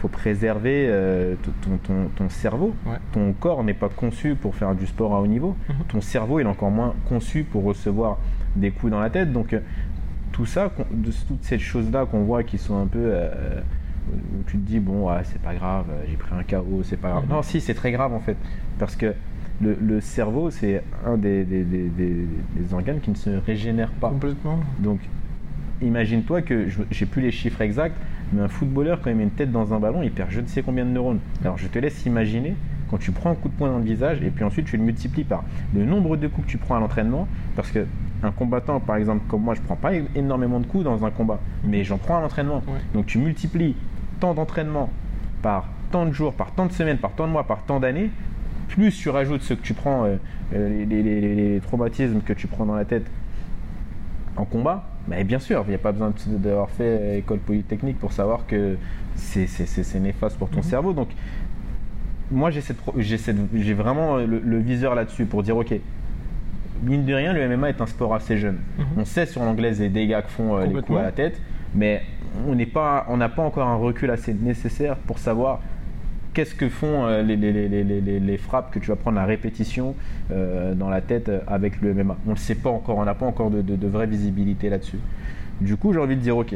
faut 0.00 0.08
préserver 0.08 0.86
euh, 0.88 1.34
ton, 1.62 1.76
ton- 1.78 2.08
ton 2.16 2.28
cerveau. 2.30 2.74
Ouais. 2.86 2.96
Ton 3.12 3.32
corps 3.34 3.62
n'est 3.62 3.74
pas 3.74 3.88
conçu 3.90 4.34
pour 4.34 4.54
faire 4.54 4.74
du 4.74 4.86
sport 4.86 5.14
à 5.14 5.20
haut 5.20 5.26
niveau. 5.26 5.56
Mhm. 5.68 5.74
Ton 5.88 6.00
cerveau 6.00 6.40
il 6.40 6.44
est 6.44 6.48
encore 6.48 6.70
moins 6.70 6.94
conçu 7.08 7.44
pour 7.44 7.64
recevoir 7.64 8.18
des 8.56 8.70
coups 8.70 8.90
dans 8.90 9.00
la 9.00 9.10
tête. 9.10 9.32
Donc 9.32 9.54
tout 10.32 10.46
ça, 10.46 10.70
de, 10.90 11.10
toutes 11.28 11.44
ces 11.44 11.58
choses-là 11.58 12.06
qu'on 12.06 12.24
voit 12.24 12.42
qui 12.42 12.58
sont 12.58 12.76
un 12.80 12.86
peu... 12.86 12.98
euh, 13.12 13.60
où 14.12 14.42
tu 14.46 14.58
te 14.58 14.66
dis, 14.66 14.80
bon, 14.80 15.08
ouais, 15.08 15.20
c'est 15.24 15.40
pas 15.40 15.54
grave, 15.54 15.86
j'ai 16.08 16.16
pris 16.16 16.34
un 16.34 16.42
KO, 16.42 16.82
c'est 16.82 16.96
pas 16.98 17.08
grave. 17.10 17.24
Mhm. 17.24 17.30
Non, 17.30 17.42
si, 17.42 17.60
c'est 17.60 17.74
très 17.74 17.92
grave 17.92 18.12
en 18.12 18.20
fait. 18.20 18.36
Parce 18.78 18.96
que 18.96 19.14
le, 19.62 19.76
le 19.80 20.00
cerveau, 20.00 20.50
c'est 20.50 20.82
un 21.06 21.16
des, 21.16 21.44
des- 21.44 21.64
des- 21.64 21.88
des- 21.88 22.26
des 22.56 22.74
organes 22.74 23.00
qui 23.00 23.10
ne 23.10 23.16
se 23.16 23.30
régénère 23.30 23.90
pas. 23.90 24.08
Complètement. 24.10 24.58
Donc, 24.80 25.00
imagine-toi 25.82 26.42
que 26.42 26.68
je 26.68 26.80
j'ai 26.90 27.06
plus 27.06 27.22
les 27.22 27.30
chiffres 27.30 27.60
exacts, 27.60 27.96
mais 28.32 28.42
un 28.42 28.48
footballeur, 28.48 29.00
quand 29.02 29.10
il 29.10 29.16
met 29.16 29.22
une 29.24 29.30
tête 29.30 29.52
dans 29.52 29.72
un 29.74 29.78
ballon, 29.78 30.02
il 30.02 30.10
perd 30.10 30.30
je 30.30 30.40
ne 30.40 30.46
sais 30.46 30.62
combien 30.62 30.84
de 30.84 30.90
neurones. 30.90 31.20
Alors, 31.42 31.58
je 31.58 31.66
te 31.68 31.78
laisse 31.78 32.04
imaginer 32.06 32.54
quand 32.90 32.98
tu 32.98 33.12
prends 33.12 33.30
un 33.30 33.34
coup 33.34 33.48
de 33.48 33.54
poing 33.54 33.70
dans 33.70 33.78
le 33.78 33.84
visage 33.84 34.20
et 34.22 34.30
puis 34.30 34.44
ensuite 34.44 34.66
tu 34.66 34.76
le 34.76 34.82
multiplies 34.82 35.24
par 35.24 35.42
le 35.74 35.84
nombre 35.84 36.16
de 36.16 36.28
coups 36.28 36.46
que 36.46 36.50
tu 36.52 36.58
prends 36.58 36.76
à 36.76 36.80
l'entraînement, 36.80 37.26
parce 37.56 37.70
que 37.70 37.86
un 38.22 38.30
combattant, 38.30 38.80
par 38.80 38.96
exemple, 38.96 39.22
comme 39.28 39.42
moi, 39.42 39.54
je 39.54 39.60
prends 39.60 39.76
pas 39.76 39.90
énormément 40.14 40.58
de 40.60 40.66
coups 40.66 40.84
dans 40.84 41.04
un 41.04 41.10
combat, 41.10 41.38
mais 41.64 41.84
j'en 41.84 41.98
prends 41.98 42.16
à 42.18 42.20
l'entraînement. 42.20 42.62
Ouais. 42.66 42.80
Donc, 42.94 43.06
tu 43.06 43.18
multiplies 43.18 43.76
tant 44.20 44.32
d'entraînement 44.34 44.90
par 45.42 45.68
tant 45.90 46.06
de 46.06 46.12
jours, 46.12 46.32
par 46.32 46.52
tant 46.52 46.66
de 46.66 46.72
semaines, 46.72 46.96
par 46.98 47.12
tant 47.12 47.26
de 47.26 47.32
mois, 47.32 47.44
par 47.44 47.64
tant 47.64 47.80
d'années, 47.80 48.10
plus 48.74 48.96
tu 48.98 49.08
rajoutes 49.08 49.42
ce 49.42 49.54
que 49.54 49.62
tu 49.62 49.72
prends, 49.72 50.04
euh, 50.04 50.16
euh, 50.54 50.68
les, 50.84 50.84
les- 50.84 51.20
les- 51.20 51.34
les 51.54 51.60
traumatismes 51.60 52.20
que 52.22 52.32
tu 52.32 52.48
prends 52.48 52.66
dans 52.66 52.74
la 52.74 52.84
tête 52.84 53.06
en 54.36 54.44
combat, 54.44 54.84
mais 55.06 55.22
bien 55.22 55.38
sûr, 55.38 55.62
il 55.66 55.68
n'y 55.68 55.74
a 55.76 55.78
pas 55.78 55.92
besoin 55.92 56.12
d'avoir 56.26 56.68
fait 56.70 56.82
euh, 57.00 57.18
école 57.18 57.38
polytechnique 57.38 57.98
pour 58.00 58.12
savoir 58.12 58.46
que 58.48 58.76
c'est- 59.14 59.46
néfaste 60.00 60.36
pour 60.38 60.48
ton 60.50 60.56
Mhm. 60.56 60.62
cerveau. 60.64 60.92
Donc, 60.92 61.08
moi, 62.32 62.50
j'ai 62.50 62.62
j'ai 63.54 63.74
vraiment 63.74 64.16
le, 64.16 64.40
le 64.40 64.58
viseur 64.58 64.96
là-dessus 64.96 65.24
pour 65.26 65.44
dire, 65.44 65.56
ok, 65.56 65.72
mine 66.82 67.04
de 67.04 67.14
rien, 67.14 67.32
le 67.32 67.42
MMA 67.48 67.68
est 67.70 67.80
un 67.80 67.86
sport 67.86 68.12
assez 68.12 68.36
jeune. 68.38 68.58
Mhm. 68.78 68.84
On 68.98 69.04
sait 69.04 69.26
sur 69.26 69.44
l'anglaise 69.44 69.78
les 69.80 69.88
dégâts 69.88 70.20
que 70.22 70.30
font 70.30 70.56
euh, 70.56 70.66
les 70.66 70.82
coups 70.82 70.98
à 70.98 71.02
la 71.02 71.12
tête, 71.12 71.40
mais 71.76 72.02
on 72.48 72.56
n'est 72.56 72.66
pas, 72.66 73.06
on 73.08 73.18
n'a 73.18 73.28
pas 73.28 73.42
encore 73.42 73.68
un 73.68 73.76
recul 73.76 74.10
assez 74.10 74.34
nécessaire 74.34 74.96
pour 74.96 75.20
savoir 75.20 75.60
qu'est-ce 76.34 76.54
que 76.54 76.68
font 76.68 77.06
euh, 77.06 77.22
les, 77.22 78.36
frappes 78.38 78.70
que 78.72 78.78
tu 78.78 78.88
vas 78.88 78.96
prendre 78.96 79.18
à 79.20 79.24
répétition 79.24 79.94
euh, 80.30 80.74
dans 80.74 80.90
la 80.90 81.00
tête 81.00 81.28
euh, 81.28 81.40
avec 81.46 81.80
le 81.80 81.94
MMA. 81.94 82.16
On 82.26 82.30
ne 82.30 82.34
le 82.34 82.40
sait 82.40 82.56
pas 82.56 82.70
encore, 82.70 82.98
on 82.98 83.04
n'a 83.04 83.14
pas 83.14 83.26
encore 83.26 83.50
de, 83.50 83.62
de- 83.62 83.76
de 83.76 83.86
vraie 83.86 84.06
visibilité 84.06 84.68
là-dessus. 84.68 84.98
Du 85.60 85.76
coup, 85.76 85.92
j'ai 85.92 86.00
envie 86.00 86.16
de 86.16 86.20
dire, 86.20 86.36
ok, 86.36 86.54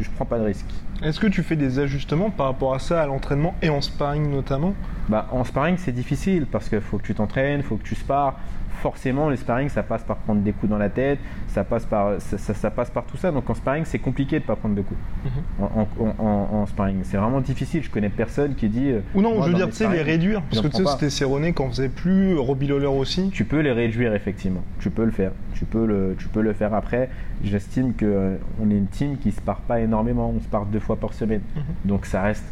je 0.00 0.08
prends 0.14 0.24
pas 0.24 0.38
de 0.38 0.44
risque. 0.44 0.66
Est-ce 1.02 1.20
que 1.20 1.26
tu 1.26 1.42
fais 1.42 1.56
des 1.56 1.78
ajustements 1.78 2.30
par 2.30 2.46
rapport 2.46 2.74
à 2.74 2.78
ça 2.78 3.02
à 3.02 3.06
l'entraînement 3.06 3.54
et 3.62 3.68
en 3.68 3.80
sparring 3.80 4.30
notamment? 4.30 4.74
Bah, 5.08 5.28
en 5.32 5.44
sparring, 5.44 5.76
c'est 5.76 5.92
difficile 5.92 6.46
parce 6.50 6.68
qu'il 6.68 6.80
faut 6.80 6.98
que 6.98 7.04
tu 7.04 7.14
t'entraînes, 7.14 7.60
il 7.60 7.64
faut 7.64 7.76
que 7.76 7.84
tu 7.86 7.94
spares. 7.94 8.38
Forcément, 8.82 9.28
le 9.28 9.36
sparring, 9.36 9.68
ça 9.68 9.82
passe 9.82 10.02
par 10.04 10.16
prendre 10.18 10.40
des 10.42 10.52
coups 10.52 10.70
dans 10.70 10.78
la 10.78 10.88
tête, 10.88 11.18
ça 11.48 11.64
passe 11.64 11.84
par, 11.84 12.20
ça, 12.20 12.38
ça- 12.38 12.54
ça 12.54 12.70
passe 12.70 12.90
par 12.90 13.04
tout 13.04 13.16
ça. 13.16 13.30
Donc 13.32 13.48
en 13.50 13.54
sparring, 13.54 13.84
c'est 13.84 13.98
compliqué 13.98 14.38
de 14.38 14.44
pas 14.44 14.56
prendre 14.56 14.74
de 14.76 14.82
coups. 14.82 15.00
Mhm. 15.24 15.64
En, 15.64 15.88
en- 16.00 16.24
en- 16.24 16.48
en 16.62 16.66
sparring, 16.66 17.00
c'est 17.02 17.16
vraiment 17.16 17.40
difficile. 17.40 17.82
Je 17.82 17.90
connais 17.90 18.08
personne 18.08 18.54
qui 18.54 18.68
dit. 18.68 18.90
euh, 18.90 19.00
Ou 19.14 19.20
non, 19.22 19.34
moi, 19.34 19.46
je 19.46 19.50
veux 19.50 19.56
dire, 19.56 19.66
tu 19.68 19.72
sais, 19.74 19.88
les 19.88 20.02
réduire. 20.02 20.42
Parce 20.42 20.62
que 20.62 20.68
tu 20.68 20.76
sais, 20.84 20.86
c'était 20.92 21.10
Cerrone 21.10 21.52
quand 21.52 21.64
on 21.64 21.70
faisait 21.70 21.88
plus, 21.88 22.36
Robbie 22.38 22.68
Lawler 22.68 22.86
aussi. 22.86 23.30
Tu 23.30 23.44
peux 23.44 23.60
les 23.60 23.72
réduire 23.72 24.14
effectivement. 24.14 24.62
Tu 24.80 24.90
peux 24.90 25.04
le 25.04 25.10
faire. 25.10 25.32
Tu 25.54 25.64
peux 25.64 25.84
le, 25.86 26.14
tu 26.18 26.28
peux 26.28 26.40
le 26.42 26.52
faire 26.52 26.72
après. 26.74 27.08
J'estime 27.42 27.94
que 27.94 28.04
euh, 28.06 28.36
on 28.62 28.70
est 28.70 28.74
une 28.76 28.86
team 28.86 29.16
qui 29.18 29.32
se 29.32 29.40
part 29.40 29.60
pas 29.60 29.80
énormément. 29.80 30.32
On 30.36 30.40
se 30.40 30.46
part 30.48 30.66
deux 30.66 30.80
fois 30.80 30.96
par 30.96 31.12
semaine. 31.14 31.40
Mhm. 31.56 31.62
Donc 31.84 32.06
ça 32.06 32.22
reste 32.22 32.44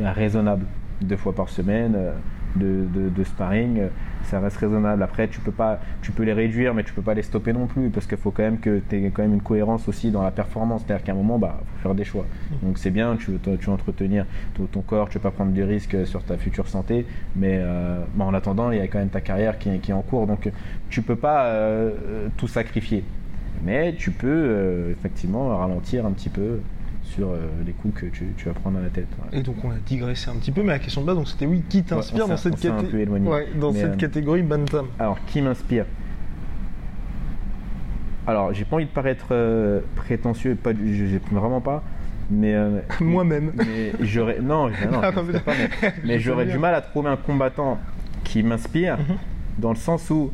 euh, 0.00 0.10
raisonnable. 0.12 0.64
Deux 1.02 1.16
fois 1.16 1.34
par 1.34 1.50
semaine 1.50 1.92
euh, 1.94 2.12
de, 2.56 2.84
de- 2.94 3.08
de 3.08 3.24
sparring, 3.24 3.78
euh, 3.80 3.88
ça 4.24 4.40
reste 4.40 4.56
raisonnable. 4.56 5.02
Après, 5.02 5.28
tu 5.28 5.40
peux 5.40 5.52
pas, 5.52 5.78
tu 6.02 6.10
peux 6.12 6.24
les 6.24 6.32
réduire, 6.32 6.74
mais 6.74 6.82
tu 6.82 6.92
peux 6.92 7.02
pas 7.02 7.14
les 7.14 7.22
stopper 7.22 7.52
non 7.52 7.66
plus 7.66 7.90
parce 7.90 8.06
qu'il 8.06 8.18
faut 8.18 8.30
quand 8.30 8.42
même 8.42 8.58
que 8.58 8.80
tu 8.88 8.96
aies 8.96 9.10
quand 9.10 9.22
même 9.22 9.34
une 9.34 9.40
cohérence 9.42 9.88
aussi 9.88 10.10
dans 10.10 10.22
la 10.22 10.30
performance. 10.30 10.82
C'est-à-dire 10.86 11.04
qu'à 11.04 11.12
un 11.12 11.16
moment, 11.16 11.38
bah, 11.38 11.60
faut 11.76 11.82
faire 11.82 11.94
des 11.94 12.04
choix. 12.04 12.24
Donc 12.62 12.78
c'est 12.78 12.90
bien, 12.90 13.16
tu 13.16 13.30
veux, 13.32 13.38
tu 13.38 13.66
veux 13.66 13.72
entretenir 13.72 14.24
ton, 14.54 14.64
ton 14.64 14.80
corps, 14.80 15.08
tu 15.08 15.18
veux 15.18 15.22
pas 15.22 15.30
prendre 15.30 15.52
de 15.52 15.62
risques 15.62 16.06
sur 16.06 16.22
ta 16.24 16.36
future 16.36 16.66
santé, 16.68 17.06
mais 17.36 17.58
euh, 17.60 18.00
bah, 18.14 18.24
en 18.24 18.34
attendant, 18.34 18.70
il 18.72 18.78
y 18.78 18.80
a 18.80 18.88
quand 18.88 18.98
même 18.98 19.08
ta 19.10 19.20
carrière 19.20 19.58
qui, 19.58 19.68
est- 19.68 19.78
qui 19.78 19.90
est 19.92 19.94
en 19.94 20.02
cours, 20.02 20.26
donc 20.26 20.50
tu 20.90 21.02
peux 21.02 21.16
pas 21.16 21.46
euh, 21.46 21.90
euh, 22.08 22.28
tout 22.36 22.48
sacrifier. 22.48 23.04
Mais 23.64 23.94
tu 23.96 24.10
peux 24.10 24.26
euh, 24.28 24.90
effectivement 24.92 25.56
ralentir 25.56 26.04
un 26.04 26.10
petit 26.10 26.28
peu 26.28 26.60
sur 27.06 27.28
euh, 27.30 27.46
les 27.64 27.72
coups 27.72 28.00
que 28.00 28.06
tu, 28.06 28.26
tu 28.36 28.44
vas 28.46 28.52
prendre 28.54 28.78
à 28.78 28.82
la 28.82 28.88
tête. 28.88 29.06
ouais. 29.32 29.38
Et 29.38 29.42
donc 29.42 29.56
on 29.64 29.70
a 29.70 29.76
digressé 29.86 30.28
un 30.30 30.34
petit 30.36 30.52
peu, 30.52 30.62
mais 30.62 30.68
la 30.72 30.78
question 30.78 31.00
de 31.02 31.06
base, 31.06 31.16
donc 31.16 31.28
c'était 31.28 31.46
oui, 31.46 31.62
qui 31.68 31.82
t'inspire 31.82 32.28
dans 32.28 32.36
cette, 32.36 32.56
caté- 32.58 32.86
peu 32.90 32.98
éloigné. 33.00 33.28
Ouais, 33.28 33.48
dans 33.58 33.72
Mais, 33.72 33.80
cette 33.80 33.92
euh, 33.94 33.96
catégorie 33.96 34.42
Bantam 34.42 34.86
Alors, 34.98 35.18
qui 35.26 35.40
m'inspire? 35.40 35.84
Alors, 38.26 38.52
j'ai 38.52 38.64
pas 38.64 38.76
envie 38.76 38.86
de 38.86 38.90
paraître 38.90 39.26
euh, 39.30 39.80
prétentieux, 39.94 40.56
pas 40.56 40.72
du- 40.72 41.20
vraiment 41.30 41.60
pas. 41.60 41.82
Mais, 42.30 42.56
Moi-même. 43.00 43.52
mais 43.56 43.92
j'aurais. 44.00 44.40
Non, 44.40 44.68
Ah, 45.02 45.12
pas, 45.12 45.22
mais, 45.22 45.68
mais 46.04 46.18
j'aurais 46.18 46.46
du 46.46 46.58
mal 46.58 46.74
à 46.74 46.80
trouver 46.80 47.08
un 47.08 47.16
combattant 47.16 47.78
qui 48.24 48.42
m'inspire, 48.42 48.98
Mhm. 48.98 49.16
dans 49.58 49.70
le 49.70 49.76
sens 49.76 50.10
où, 50.10 50.32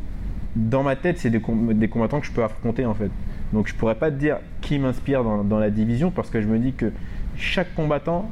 dans 0.57 0.83
ma 0.83 0.97
tête, 0.97 1.19
c'est 1.19 1.29
des, 1.29 1.41
com- 1.41 1.75
des 1.75 1.89
combattants 1.89 2.21
que 2.21 2.27
je 2.27 2.33
peux 2.33 2.43
affronter 2.43 2.87
en 2.87 2.95
fait. 2.95 3.11
Donc 3.53 3.69
je 3.69 3.75
pourrais 3.75 3.95
pas 3.95 4.11
te 4.11 4.17
dire 4.17 4.39
qui 4.61 4.79
m'inspire 4.79 5.25
dans, 5.25 5.45
dans 5.45 5.59
la 5.59 5.71
division 5.71 6.11
parce 6.11 6.31
que 6.31 6.41
je 6.41 6.47
me 6.49 6.59
dis 6.59 6.73
que 6.73 6.93
chaque 7.37 7.75
combattant, 7.75 8.31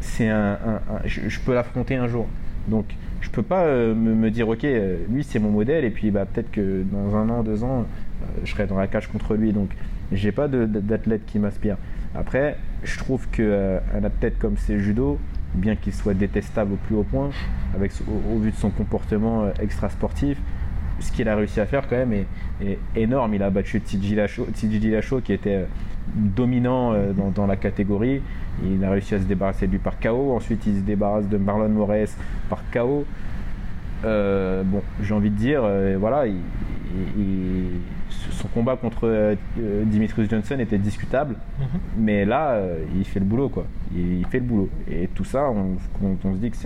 c'est 0.00 0.28
un, 0.28 0.52
un- 0.52 0.94
un- 0.94 1.00
je, 1.06 1.38
peux 1.40 1.54
l'affronter 1.54 1.96
un 1.96 2.08
jour. 2.08 2.26
Donc 2.68 2.86
je 3.20 3.30
peux 3.30 3.42
pas 3.42 3.64
euh, 3.64 3.94
me, 3.94 4.14
me 4.14 4.30
dire 4.30 4.48
ok, 4.48 4.64
euh, 4.64 4.96
lui 5.10 5.24
c'est 5.24 5.38
mon 5.38 5.50
modèle 5.50 5.84
et 5.84 5.90
puis 5.90 6.10
bah, 6.10 6.24
peut-être 6.24 6.50
que 6.50 6.82
dans 6.90 7.16
un 7.16 7.28
an, 7.28 7.42
deux 7.42 7.64
ans, 7.64 7.80
euh, 7.80 8.26
je 8.44 8.50
serai 8.52 8.66
dans 8.66 8.78
la 8.78 8.86
cage 8.86 9.08
contre 9.08 9.34
lui. 9.34 9.52
Donc 9.52 9.70
j'ai 10.10 10.32
pas 10.32 10.48
d'athlète 10.48 11.24
qui 11.26 11.38
m'inspire. 11.38 11.76
Après, 12.14 12.56
je 12.84 12.98
trouve 12.98 13.26
qu'un 13.28 14.04
athlète 14.04 14.38
comme 14.38 14.56
c'est 14.58 14.78
judo, 14.78 15.18
bien 15.54 15.76
qu'il 15.76 15.94
soit 15.94 16.12
détestable 16.14 16.74
au 16.74 16.76
plus 16.76 16.94
haut 16.94 17.04
point, 17.04 17.30
avec, 17.74 17.92
au, 18.06 18.34
au 18.34 18.38
vu 18.38 18.50
de 18.50 18.56
son 18.56 18.68
comportement 18.70 19.44
euh, 19.44 19.50
extra-sportif, 19.60 20.36
ce 21.00 21.10
qu'il 21.12 21.28
a 21.28 21.36
réussi 21.36 21.60
à 21.60 21.66
faire 21.66 21.88
quand 21.88 21.96
même 21.96 22.12
est, 22.12 22.26
est 22.64 22.78
énorme. 22.96 23.34
Il 23.34 23.42
a 23.42 23.50
battu 23.50 23.80
Tiji 23.80 24.14
Lachaud, 24.14 25.20
qui 25.22 25.32
était 25.32 25.56
euh, 25.56 25.64
dominant 26.14 26.92
euh, 26.92 27.12
dans, 27.12 27.30
dans 27.30 27.46
la 27.46 27.56
catégorie. 27.56 28.20
Il 28.64 28.84
a 28.84 28.90
réussi 28.90 29.14
à 29.14 29.18
se 29.18 29.24
débarrasser 29.24 29.66
de 29.66 29.72
lui 29.72 29.78
par 29.78 29.98
KO. 29.98 30.32
Ensuite, 30.36 30.66
il 30.66 30.76
se 30.76 30.80
débarrasse 30.80 31.28
de 31.28 31.36
Marlon 31.38 31.68
Moraes 31.70 32.16
par 32.48 32.62
KO. 32.72 33.04
Euh, 34.04 34.62
bon, 34.64 34.82
j'ai 35.02 35.14
envie 35.14 35.30
de 35.30 35.36
dire, 35.36 35.60
euh, 35.64 35.96
voilà, 35.98 36.26
il- 36.26 36.34
il- 37.16 37.22
il- 37.22 37.80
son 38.32 38.48
combat 38.48 38.76
contre 38.76 39.02
euh, 39.08 39.34
Dimitrius 39.84 40.28
Johnson 40.28 40.58
était 40.58 40.78
discutable, 40.78 41.36
Mhm. 41.60 41.66
mais 41.98 42.24
là, 42.24 42.60
il 42.96 43.04
fait 43.04 43.20
le 43.20 43.24
boulot, 43.26 43.48
quoi. 43.48 43.64
Il, 43.94 44.18
il 44.18 44.26
fait 44.26 44.38
le 44.40 44.44
boulot. 44.44 44.68
Et 44.90 45.08
tout 45.14 45.24
ça, 45.24 45.48
on, 45.50 45.76
on- 46.04 46.16
on 46.24 46.34
se 46.34 46.38
dit 46.38 46.50
que 46.50 46.56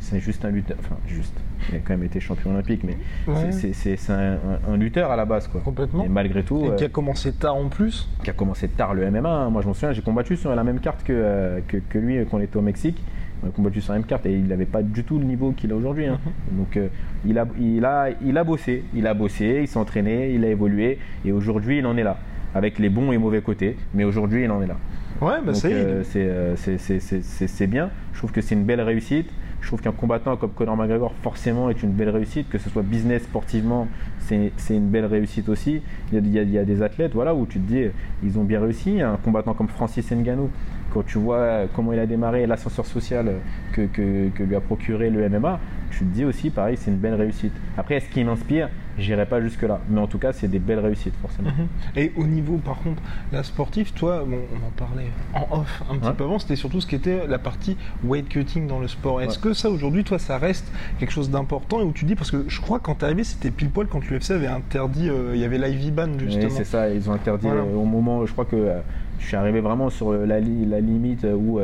c'est 0.00 0.20
juste 0.20 0.44
un 0.44 0.50
lutteur. 0.50 0.76
Enfin, 0.80 0.96
juste. 1.06 1.34
Il 1.70 1.76
a 1.76 1.78
quand 1.78 1.94
même 1.94 2.04
été 2.04 2.20
champion 2.20 2.50
olympique, 2.50 2.82
mais 2.84 2.96
Ouais. 3.26 3.52
c'est- 3.52 4.10
un, 4.10 4.76
lutteur 4.76 5.10
à 5.10 5.16
la 5.16 5.24
base, 5.24 5.48
quoi. 5.48 5.60
Complètement. 5.62 6.04
Et 6.04 6.08
malgré 6.08 6.42
tout, 6.42 6.64
Et 6.64 6.68
euh, 6.70 6.74
qui 6.76 6.84
a 6.84 6.88
commencé 6.88 7.32
tard 7.32 7.56
en 7.56 7.68
plus. 7.68 8.08
qui 8.22 8.30
a 8.30 8.32
commencé 8.32 8.68
tard 8.68 8.94
le 8.94 9.04
MMA. 9.10 9.28
hein. 9.28 9.50
Moi, 9.50 9.62
je 9.62 9.66
m'en 9.68 9.74
souviens, 9.74 9.92
j'ai 9.92 10.02
combattu 10.02 10.36
sur 10.36 10.54
la 10.54 10.64
même 10.64 10.80
carte 10.80 11.02
que, 11.02 11.12
euh, 11.14 11.60
que, 11.66 11.78
que 11.78 11.98
lui 11.98 12.16
quand 12.30 12.38
on 12.38 12.40
était 12.40 12.56
au 12.56 12.62
Mexique. 12.62 13.02
On 13.44 13.48
a 13.48 13.50
combattu 13.50 13.80
sur 13.82 13.92
la 13.92 13.98
même 13.98 14.06
carte 14.08 14.24
et 14.26 14.32
il 14.32 14.46
n'avait 14.46 14.64
pas 14.64 14.82
du 14.82 15.04
tout 15.04 15.18
le 15.18 15.24
niveau 15.24 15.52
qu'il 15.52 15.70
a 15.72 15.76
aujourd'hui. 15.76 16.06
hein. 16.06 16.18
Donc, 16.52 16.76
euh, 16.76 16.88
il, 17.26 17.38
a, 17.38 17.46
il, 17.60 17.84
a, 17.84 18.08
il 18.24 18.38
a 18.38 18.44
bossé, 18.44 18.84
il 18.94 19.06
a 19.06 19.12
bossé, 19.14 19.58
il 19.62 19.68
s'est 19.68 19.78
entraîné, 19.78 20.30
il 20.32 20.42
a 20.44 20.48
évolué 20.48 20.98
et 21.24 21.32
aujourd'hui, 21.32 21.78
il 21.78 21.86
en 21.86 21.96
est 21.96 22.02
là. 22.02 22.16
Avec 22.54 22.78
les 22.78 22.88
bons 22.88 23.12
et 23.12 23.18
mauvais 23.18 23.42
côtés, 23.42 23.76
mais 23.92 24.04
aujourd'hui, 24.04 24.44
il 24.44 24.50
en 24.50 24.62
est 24.62 24.66
là. 24.66 24.76
Ouais, 25.20 25.36
bah 25.44 25.52
euh, 25.64 26.02
euh, 26.16 26.54
c'est 26.56 27.66
bien. 27.66 27.90
Je 28.12 28.18
trouve 28.18 28.32
que 28.32 28.40
c'est 28.40 28.54
une 28.54 28.64
belle 28.64 28.80
réussite. 28.80 29.30
Je 29.60 29.66
trouve 29.68 29.80
qu'un 29.80 29.92
combattant 29.92 30.36
comme 30.36 30.50
Conor 30.50 30.76
McGregor, 30.76 31.12
forcément, 31.22 31.70
est 31.70 31.82
une 31.82 31.90
belle 31.90 32.10
réussite. 32.10 32.48
Que 32.48 32.58
ce 32.58 32.70
soit 32.70 32.82
business, 32.82 33.22
sportivement, 33.24 33.88
c'est 34.18 34.50
une 34.70 34.88
belle 34.88 35.06
réussite 35.06 35.48
aussi. 35.48 35.82
Il 36.12 36.14
y, 36.14 36.18
a, 36.18 36.20
il 36.20 36.32
y 36.32 36.38
a- 36.38 36.42
il 36.42 36.50
y 36.50 36.58
a 36.58 36.64
des 36.64 36.82
athlètes 36.82 37.12
voilà, 37.14 37.34
où 37.34 37.46
tu 37.46 37.58
te 37.58 37.66
dis, 37.66 37.84
ils 38.22 38.38
ont 38.38 38.44
bien 38.44 38.60
réussi. 38.60 39.00
Un 39.00 39.16
combattant 39.16 39.54
comme 39.54 39.68
Francis 39.68 40.10
Ngannou, 40.12 40.50
quand 40.92 41.04
tu 41.04 41.18
vois 41.18 41.62
comment 41.74 41.92
il 41.92 41.98
a 41.98 42.06
démarré, 42.06 42.46
l'ascenseur 42.46 42.86
social 42.86 43.32
que, 43.72 43.86
que- 43.86 44.28
que 44.28 44.42
lui 44.44 44.54
a 44.54 44.60
procuré 44.60 45.10
le 45.10 45.28
MMA, 45.28 45.58
tu 45.90 46.00
te 46.00 46.04
dis 46.14 46.24
aussi, 46.24 46.50
pareil, 46.50 46.76
c'est 46.76 46.90
une 46.90 46.98
belle 46.98 47.14
réussite. 47.14 47.52
Après, 47.76 47.96
est-ce 47.96 48.08
qu'il 48.08 48.24
m'inspire 48.26 48.68
J'irai 48.98 49.26
pas 49.26 49.40
jusque-là. 49.42 49.78
Mais 49.90 50.00
en 50.00 50.06
tout 50.06 50.18
cas, 50.18 50.32
c'est 50.32 50.48
des 50.48 50.58
belles 50.58 50.78
réussites, 50.78 51.14
forcément. 51.20 51.50
Mhm. 51.50 51.66
Et 51.96 52.12
au 52.16 52.24
niveau, 52.24 52.56
par 52.56 52.78
contre, 52.78 53.02
la 53.30 53.42
sportive, 53.42 53.92
toi, 53.92 54.24
bon, 54.26 54.38
on 54.54 54.66
en 54.66 54.70
parlait 54.70 55.08
en 55.34 55.60
off 55.60 55.82
un 55.90 55.96
petit 55.96 56.06
Ouais. 56.08 56.14
peu 56.14 56.24
avant, 56.24 56.38
c'était 56.38 56.56
surtout 56.56 56.80
ce 56.80 56.86
qui 56.86 56.94
était 56.94 57.26
la 57.26 57.38
partie 57.38 57.76
weight 58.04 58.28
cutting 58.28 58.66
dans 58.66 58.78
le 58.80 58.88
sport. 58.88 59.20
Est-ce 59.20 59.36
Ouais. 59.38 59.42
que 59.50 59.52
ça, 59.52 59.68
aujourd'hui, 59.68 60.02
toi, 60.02 60.18
ça 60.18 60.38
reste 60.38 60.72
quelque 60.98 61.10
chose 61.12 61.28
d'important 61.30 61.80
et 61.80 61.84
où 61.84 61.92
tu 61.92 62.06
dis, 62.06 62.14
parce 62.14 62.30
que 62.30 62.44
je 62.48 62.60
crois 62.60 62.78
quand 62.78 62.94
t'es 62.96 63.04
arrivé, 63.04 63.22
c'était 63.24 63.50
pile 63.50 63.68
poil 63.68 63.86
quand 63.86 64.00
l'UFC 64.08 64.30
avait 64.30 64.46
interdit, 64.46 65.10
euh, 65.10 65.32
il 65.34 65.40
y 65.40 65.44
avait 65.44 65.58
l'IV 65.58 65.92
ban, 65.92 66.08
justement. 66.18 66.48
c'est 66.50 66.64
ça, 66.64 66.88
ils 66.88 67.08
ont 67.10 67.12
interdit 67.12 67.46
Voilà. 67.48 67.62
euh, 67.62 67.76
au 67.76 67.84
moment, 67.84 68.24
je 68.24 68.32
crois 68.32 68.46
que 68.46 68.56
euh, 68.56 68.78
je 69.18 69.26
suis 69.26 69.36
arrivé 69.36 69.60
vraiment 69.60 69.90
sur 69.90 70.12
la, 70.12 70.40
li- 70.40 70.64
la 70.66 70.80
limite 70.80 71.24
où 71.24 71.58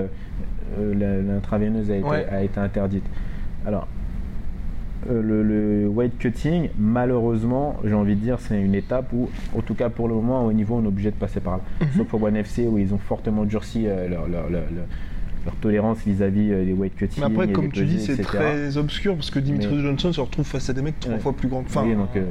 l'intraveineuse 0.78 1.90
a, 1.90 1.94
Ouais. 1.98 2.26
a 2.30 2.42
été 2.42 2.58
interdite. 2.60 3.04
Alors, 3.66 3.86
le, 5.08 5.42
le 5.42 5.88
weight 5.88 6.16
cutting, 6.18 6.68
malheureusement, 6.78 7.76
j'ai 7.84 7.94
envie 7.94 8.14
de 8.14 8.20
dire, 8.20 8.38
c'est 8.40 8.60
une 8.60 8.74
étape 8.74 9.12
où, 9.12 9.28
en 9.56 9.60
tout 9.60 9.74
cas 9.74 9.88
pour 9.88 10.08
le 10.08 10.14
moment, 10.14 10.44
au 10.46 10.52
niveau, 10.52 10.76
on 10.76 10.84
est 10.84 10.88
obligé 10.88 11.10
de 11.10 11.16
passer 11.16 11.40
par 11.40 11.58
là. 11.58 11.62
Mhm. 11.80 11.86
Sauf 11.98 12.14
au 12.14 12.24
One 12.26 12.36
FC 12.36 12.66
où 12.66 12.78
ils 12.78 12.92
ont 12.94 12.98
fortement 12.98 13.44
durci 13.44 13.86
euh, 13.86 14.08
leur, 14.08 14.28
leur- 14.28 14.48
leur- 14.50 14.62
leur- 14.62 14.86
leur 15.44 15.54
tolérance 15.56 15.98
vis-à-vis 16.06 16.52
euh, 16.52 16.64
des 16.64 16.72
weight 16.72 16.94
cutting. 16.94 17.22
Mais 17.24 17.32
après, 17.32 17.48
et 17.48 17.52
comme 17.52 17.70
tu 17.72 17.84
dis, 17.84 18.00
c'est 18.00 18.16
très 18.22 18.76
obscur 18.76 19.14
parce 19.16 19.30
que 19.30 19.38
Dimitri 19.40 19.74
Mais- 19.76 19.82
Johnson 19.82 20.12
se 20.12 20.20
retrouve 20.20 20.46
face 20.46 20.70
à 20.70 20.72
des 20.72 20.82
mecs 20.82 21.00
trois 21.00 21.14
Ouais. 21.14 21.20
fois 21.20 21.32
plus 21.32 21.48
grands. 21.48 21.60
Enfin, 21.66 21.82
Oui, 21.84 21.94
donc, 21.94 22.16
euh, 22.16 22.22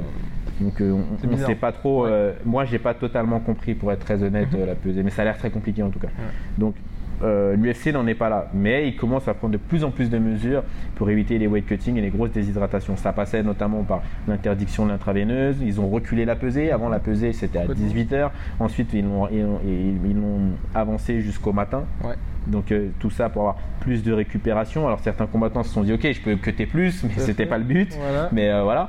Donc 0.60 0.80
euh, 0.80 0.96
on 1.24 1.26
ne 1.30 1.36
sait 1.36 1.54
pas 1.54 1.72
trop. 1.72 2.04
Ouais. 2.04 2.10
euh, 2.10 2.32
moi, 2.44 2.64
j'ai 2.64 2.78
pas 2.78 2.94
totalement 2.94 3.40
compris, 3.40 3.74
pour 3.74 3.92
être 3.92 4.00
très 4.04 4.22
honnête, 4.22 4.48
Mhm. 4.52 4.60
euh, 4.60 4.66
la 4.66 4.74
pesée, 4.74 5.02
mais 5.02 5.10
ça 5.10 5.22
a 5.22 5.24
l'air 5.26 5.36
très 5.38 5.50
compliqué 5.50 5.82
en 5.82 5.90
tout 5.90 5.98
cas. 5.98 6.08
Donc 6.56 6.74
euh, 7.22 7.54
l'UFC 7.56 7.92
n'en 7.92 8.06
est 8.06 8.14
pas 8.14 8.28
là, 8.28 8.48
mais 8.54 8.88
il 8.88 8.96
commence 8.96 9.28
à 9.28 9.34
prendre 9.34 9.52
de 9.52 9.58
plus 9.58 9.84
en 9.84 9.90
plus 9.90 10.10
de 10.10 10.18
mesures 10.18 10.62
pour 10.96 11.08
éviter 11.10 11.38
les 11.38 11.46
weight 11.46 11.66
cutting 11.66 11.96
et 11.96 12.00
les 12.00 12.10
grosses 12.10 12.32
déshydratations. 12.32 12.96
Ça 12.96 13.12
passait 13.12 13.42
notamment 13.42 13.82
par 13.82 14.02
l'interdiction 14.28 14.84
de 14.86 14.90
l'intraveineuse. 14.90 15.56
Ils 15.62 15.80
ont 15.80 15.88
reculé 15.88 16.24
la 16.24 16.36
pesée. 16.36 16.70
Avant 16.72 16.88
la 16.88 16.98
pesée, 16.98 17.32
c'était 17.32 17.58
à 17.58 17.66
Complètement. 17.66 17.86
18h. 17.86 18.30
Ensuite, 18.60 18.92
ils 18.94 19.04
l'ont 19.04 19.28
ils 19.28 19.42
l'ont- 19.42 19.60
ils- 19.66 20.10
ils 20.10 20.16
l'ont 20.16 20.50
avancé 20.74 21.20
jusqu'au 21.20 21.52
matin. 21.52 21.84
Ouais. 22.04 22.14
Donc 22.46 22.72
euh, 22.72 22.88
tout 22.98 23.10
ça 23.10 23.28
pour 23.28 23.42
avoir 23.42 23.56
plus 23.80 24.02
de 24.02 24.12
récupération. 24.12 24.86
Alors 24.86 24.98
certains 25.00 25.26
combattants 25.26 25.62
se 25.62 25.70
sont 25.72 25.82
dit 25.82 25.92
ok, 25.92 26.10
je 26.12 26.20
peux 26.20 26.34
cutter 26.36 26.66
plus, 26.66 27.04
mais 27.04 27.10
c'était 27.18 27.44
fait. 27.44 27.48
pas 27.48 27.58
le 27.58 27.64
but. 27.64 27.96
Voilà. 28.00 28.28
Mais 28.32 28.48
euh, 28.50 28.62
voilà. 28.64 28.88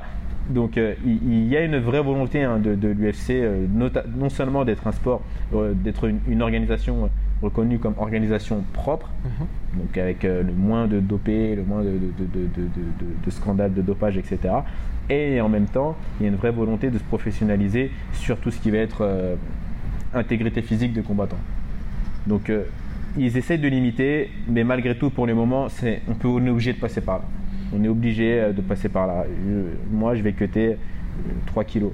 Donc 0.50 0.76
euh, 0.76 0.92
il, 1.06 1.46
y 1.46 1.56
a 1.56 1.62
une 1.62 1.78
vraie 1.78 2.02
volonté 2.02 2.42
hein, 2.42 2.58
de, 2.58 2.74
de 2.74 2.88
l'UFC, 2.88 3.30
euh, 3.30 3.64
non 4.16 4.28
seulement 4.28 4.64
d'être 4.66 4.86
un 4.86 4.92
sport, 4.92 5.22
euh, 5.54 5.72
d'être 5.74 6.04
une, 6.04 6.18
une 6.28 6.42
organisation 6.42 7.08
reconnue 7.44 7.78
comme 7.78 7.94
organisation 7.98 8.64
propre, 8.72 9.08
Mhm. 9.24 9.80
donc 9.82 9.98
avec 9.98 10.24
euh, 10.24 10.42
le 10.42 10.52
moins 10.52 10.86
de 10.86 10.98
dopés, 11.00 11.54
le 11.54 11.62
moins 11.62 11.82
de, 11.82 13.30
scandales 13.30 13.72
de 13.74 13.82
dopage, 13.82 14.16
etc. 14.16 14.38
Et 15.10 15.40
en 15.40 15.48
même 15.48 15.66
temps, 15.66 15.96
il 16.18 16.24
y 16.24 16.26
a 16.26 16.30
une 16.32 16.36
vraie 16.36 16.50
volonté 16.50 16.90
de 16.90 16.98
se 16.98 17.04
professionnaliser 17.04 17.90
sur 18.12 18.38
tout 18.40 18.50
ce 18.50 18.58
qui 18.60 18.70
va 18.70 18.78
être 18.78 19.02
euh, 19.02 19.36
intégrité 20.14 20.62
physique 20.62 20.92
de 20.92 21.02
combattants. 21.02 21.38
Donc 22.26 22.48
euh, 22.50 22.64
ils 23.16 23.36
essaient 23.36 23.58
de 23.58 23.68
limiter, 23.68 24.30
mais 24.48 24.64
malgré 24.64 24.96
tout, 24.96 25.10
pour 25.10 25.26
le 25.26 25.34
moment, 25.34 25.68
c'est, 25.68 26.00
on, 26.08 26.14
peut, 26.14 26.28
on 26.28 26.44
est 26.46 26.50
obligé 26.50 26.72
de 26.72 26.78
passer 26.80 27.00
par 27.00 27.18
là. 27.18 27.24
On 27.76 27.82
est 27.84 27.88
obligé 27.88 28.52
de 28.56 28.60
passer 28.62 28.88
par 28.88 29.06
là. 29.06 29.24
Je- 29.28 29.94
moi, 29.96 30.14
je 30.14 30.22
vais 30.22 30.32
cuter 30.32 30.68
euh, 30.72 30.76
3 31.46 31.64
kilos. 31.64 31.92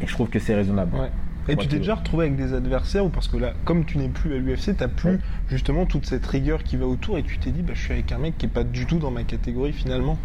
Et 0.00 0.06
je 0.06 0.12
trouve 0.12 0.28
que 0.28 0.38
c'est 0.38 0.54
raisonnable. 0.54 0.94
Ouais. 0.96 1.08
Et 1.48 1.56
tu 1.56 1.68
t'es 1.68 1.78
déjà 1.78 1.94
retrouvé 1.96 2.26
avec 2.26 2.36
des 2.36 2.52
adversaires 2.54 3.04
ou 3.04 3.08
parce 3.10 3.28
que 3.28 3.36
là, 3.36 3.52
comme 3.64 3.84
tu 3.84 3.98
n'es 3.98 4.08
plus 4.08 4.34
à 4.34 4.38
l'UFC, 4.38 4.76
t'as 4.76 4.88
plus 4.88 5.10
Ouais. 5.10 5.18
justement 5.48 5.84
toute 5.86 6.06
cette 6.06 6.24
rigueur 6.26 6.62
qui 6.62 6.76
va 6.76 6.86
autour 6.86 7.18
et 7.18 7.22
tu 7.22 7.38
t'es 7.38 7.50
dit, 7.50 7.62
bah, 7.62 7.72
je 7.74 7.80
suis 7.82 7.92
avec 7.92 8.10
un 8.12 8.18
mec 8.18 8.38
qui 8.38 8.46
est 8.46 8.48
pas 8.48 8.64
du 8.64 8.86
tout 8.86 8.98
dans 8.98 9.10
ma 9.10 9.24
catégorie 9.24 9.72
finalement. 9.72 10.18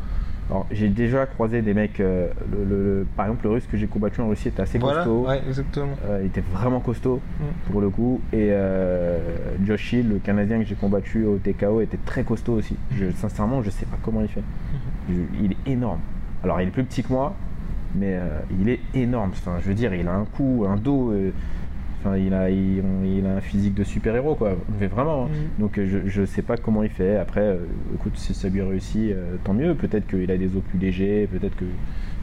Alors, 0.49 0.65
j'ai 0.71 0.89
déjà 0.89 1.27
croisé 1.27 1.61
des 1.61 1.75
mecs, 1.75 1.99
euh, 1.99 2.27
le- 2.51 3.05
par 3.15 3.27
exemple, 3.27 3.43
le 3.45 3.51
russe 3.51 3.67
que 3.71 3.77
j'ai 3.77 3.85
combattu 3.85 4.19
en 4.21 4.29
Russie 4.29 4.47
était 4.47 4.63
assez 4.63 4.79
voilà, 4.79 5.03
costaud. 5.03 5.27
ouais, 5.27 5.43
exactement. 5.47 5.93
Euh, 6.07 6.21
il 6.23 6.25
était 6.27 6.43
vraiment 6.51 6.79
costaud 6.79 7.21
Mm. 7.39 7.71
pour 7.71 7.81
le 7.81 7.89
coup. 7.91 8.19
Et 8.33 8.47
euh, 8.49 9.19
Josh 9.63 9.93
Hill, 9.93 10.09
le 10.09 10.17
Canadien 10.17 10.57
que 10.57 10.65
j'ai 10.65 10.73
combattu 10.73 11.23
au 11.25 11.37
TKO, 11.37 11.81
était 11.81 11.99
très 12.03 12.23
costaud 12.23 12.53
aussi. 12.53 12.75
Je, 12.97 13.11
sincèrement, 13.11 13.61
je 13.61 13.69
sais 13.69 13.85
pas 13.85 13.97
comment 14.01 14.21
il 14.21 14.27
fait. 14.27 14.39
Mm-hmm. 14.39 15.13
Je- 15.13 15.43
il 15.43 15.51
est 15.51 15.71
énorme. 15.71 15.99
Alors, 16.43 16.59
il 16.61 16.67
est 16.69 16.71
plus 16.71 16.83
petit 16.83 17.03
que 17.03 17.09
moi, 17.13 17.35
mais 17.95 18.15
euh, 18.15 18.39
il 18.59 18.69
est 18.69 18.79
énorme. 18.93 19.31
Enfin, 19.33 19.57
je 19.61 19.67
veux 19.67 19.73
dire, 19.73 19.93
il 19.93 20.07
a 20.07 20.13
un 20.13 20.25
cou, 20.25 20.65
un 20.67 20.75
dos. 20.77 21.11
euh, 21.11 21.31
Enfin, 22.01 22.15
il 22.15 22.33
a, 22.33 22.49
il, 22.49 22.81
il 23.03 23.25
a 23.25 23.35
un 23.35 23.41
physique 23.41 23.73
de 23.73 23.83
super-héros, 23.83 24.35
quoi. 24.35 24.51
Mais 24.79 24.87
vraiment. 24.87 25.25
hein. 25.25 25.27
Mhm. 25.27 25.59
Donc, 25.59 25.77
euh, 25.77 25.85
je, 25.85 26.09
je 26.09 26.23
sais 26.25 26.41
pas 26.41 26.55
comment 26.55 26.81
il 26.83 26.89
fait. 26.89 27.17
Après, 27.17 27.41
euh, 27.41 27.57
écoute, 27.93 28.13
si 28.15 28.33
ça 28.33 28.47
lui 28.47 28.61
réussit, 28.61 29.11
tant 29.43 29.53
mieux. 29.53 29.75
Peut-être 29.75 30.07
qu'il 30.07 30.31
a 30.31 30.37
des 30.37 30.55
os 30.55 30.61
plus 30.69 30.79
légers, 30.79 31.27
peut-être 31.29 31.57
que. 31.57 31.65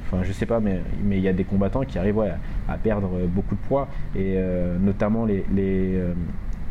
Enfin, 0.06 0.22
je 0.22 0.32
sais 0.32 0.46
pas, 0.46 0.60
mais 0.60 0.80
mais 1.04 1.16
il 1.18 1.22
y 1.22 1.28
a 1.28 1.32
des 1.34 1.44
combattants 1.44 1.82
qui 1.84 1.98
arrivent 1.98 2.16
ouais, 2.18 2.32
à 2.68 2.78
perdre 2.78 3.10
beaucoup 3.26 3.54
de 3.56 3.60
poids. 3.68 3.88
Et 4.14 4.38
notamment 4.80 5.24
les, 5.26 5.44
les, 5.52 5.98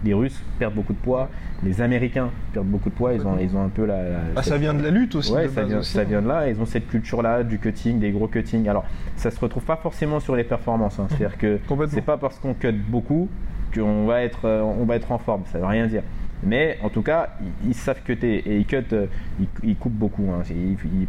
les 0.05 0.13
Russes 0.13 0.39
perdent 0.59 0.75
beaucoup 0.75 0.93
de 0.93 0.97
poids. 0.99 1.29
Les 1.63 1.81
Américains 1.81 2.29
perdent 2.53 2.67
beaucoup 2.67 2.89
de 2.89 2.95
poids. 2.95 3.13
Ils 3.13 3.25
ont, 3.27 3.37
ils 3.41 3.55
ont 3.57 3.63
un 3.63 3.69
peu 3.69 3.85
la. 3.85 4.03
la- 4.03 4.19
Ah, 4.35 4.43
ça 4.43 4.57
vient 4.57 4.73
de 4.73 4.83
la 4.83 4.91
lutte 4.91 5.15
aussi. 5.15 5.33
Ouais, 5.33 5.47
ça 5.49 5.63
vient, 5.63 5.79
aussi. 5.79 5.91
ça 5.93 6.03
vient 6.03 6.21
de 6.21 6.27
là. 6.27 6.47
Ils 6.49 6.59
ont 6.61 6.65
cette 6.65 6.87
culture-là 6.87 7.43
du 7.43 7.59
cutting, 7.59 7.99
des 7.99 8.11
gros 8.11 8.27
cuttings. 8.27 8.67
Alors, 8.69 8.85
ça 9.17 9.31
se 9.31 9.39
retrouve 9.39 9.63
pas 9.63 9.75
forcément 9.77 10.19
sur 10.19 10.35
les 10.35 10.43
performances. 10.43 10.99
hein. 10.99 11.07
C'est-à-dire 11.09 11.37
que 11.37 11.59
c'est 11.89 12.01
pas 12.01 12.17
parce 12.17 12.39
qu'on 12.39 12.53
cut 12.53 12.71
beaucoup 12.71 13.27
qu'on 13.73 14.05
va 14.05 14.21
être, 14.21 14.45
euh, 14.45 14.61
on 14.61 14.85
va 14.85 14.95
être 14.95 15.11
en 15.11 15.17
forme. 15.17 15.41
Ça 15.51 15.57
veut 15.59 15.65
rien 15.65 15.87
dire. 15.87 16.03
Mais 16.43 16.77
en 16.83 16.89
tout 16.89 17.01
cas, 17.01 17.29
ils, 17.63 17.69
ils 17.69 17.73
savent 17.73 18.01
cutter 18.03 18.35
et 18.45 18.57
ils 18.59 18.65
cut, 18.65 18.77
euh, 18.93 19.07
ils, 19.39 19.47
ils 19.63 19.75
coupent 19.75 19.91
beaucoup. 19.93 20.27
hein. 20.31 20.43
Ils, 20.49 21.07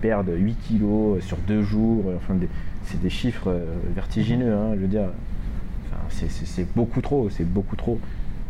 perdent 0.00 0.30
8 0.36 0.54
kilos 0.62 1.24
sur 1.24 1.36
deux 1.38 1.62
jours. 1.62 2.04
Enfin, 2.16 2.34
c'est 2.84 3.00
des 3.00 3.10
chiffres 3.10 3.48
euh, 3.48 3.64
vertigineux. 3.94 4.52
hein, 4.52 4.72
je 4.74 4.80
veux 4.80 4.88
dire, 4.88 5.08
c'est- 6.12 6.66
beaucoup 6.74 7.00
trop. 7.00 7.28
C'est 7.30 7.44
beaucoup 7.44 7.76
trop. 7.76 7.98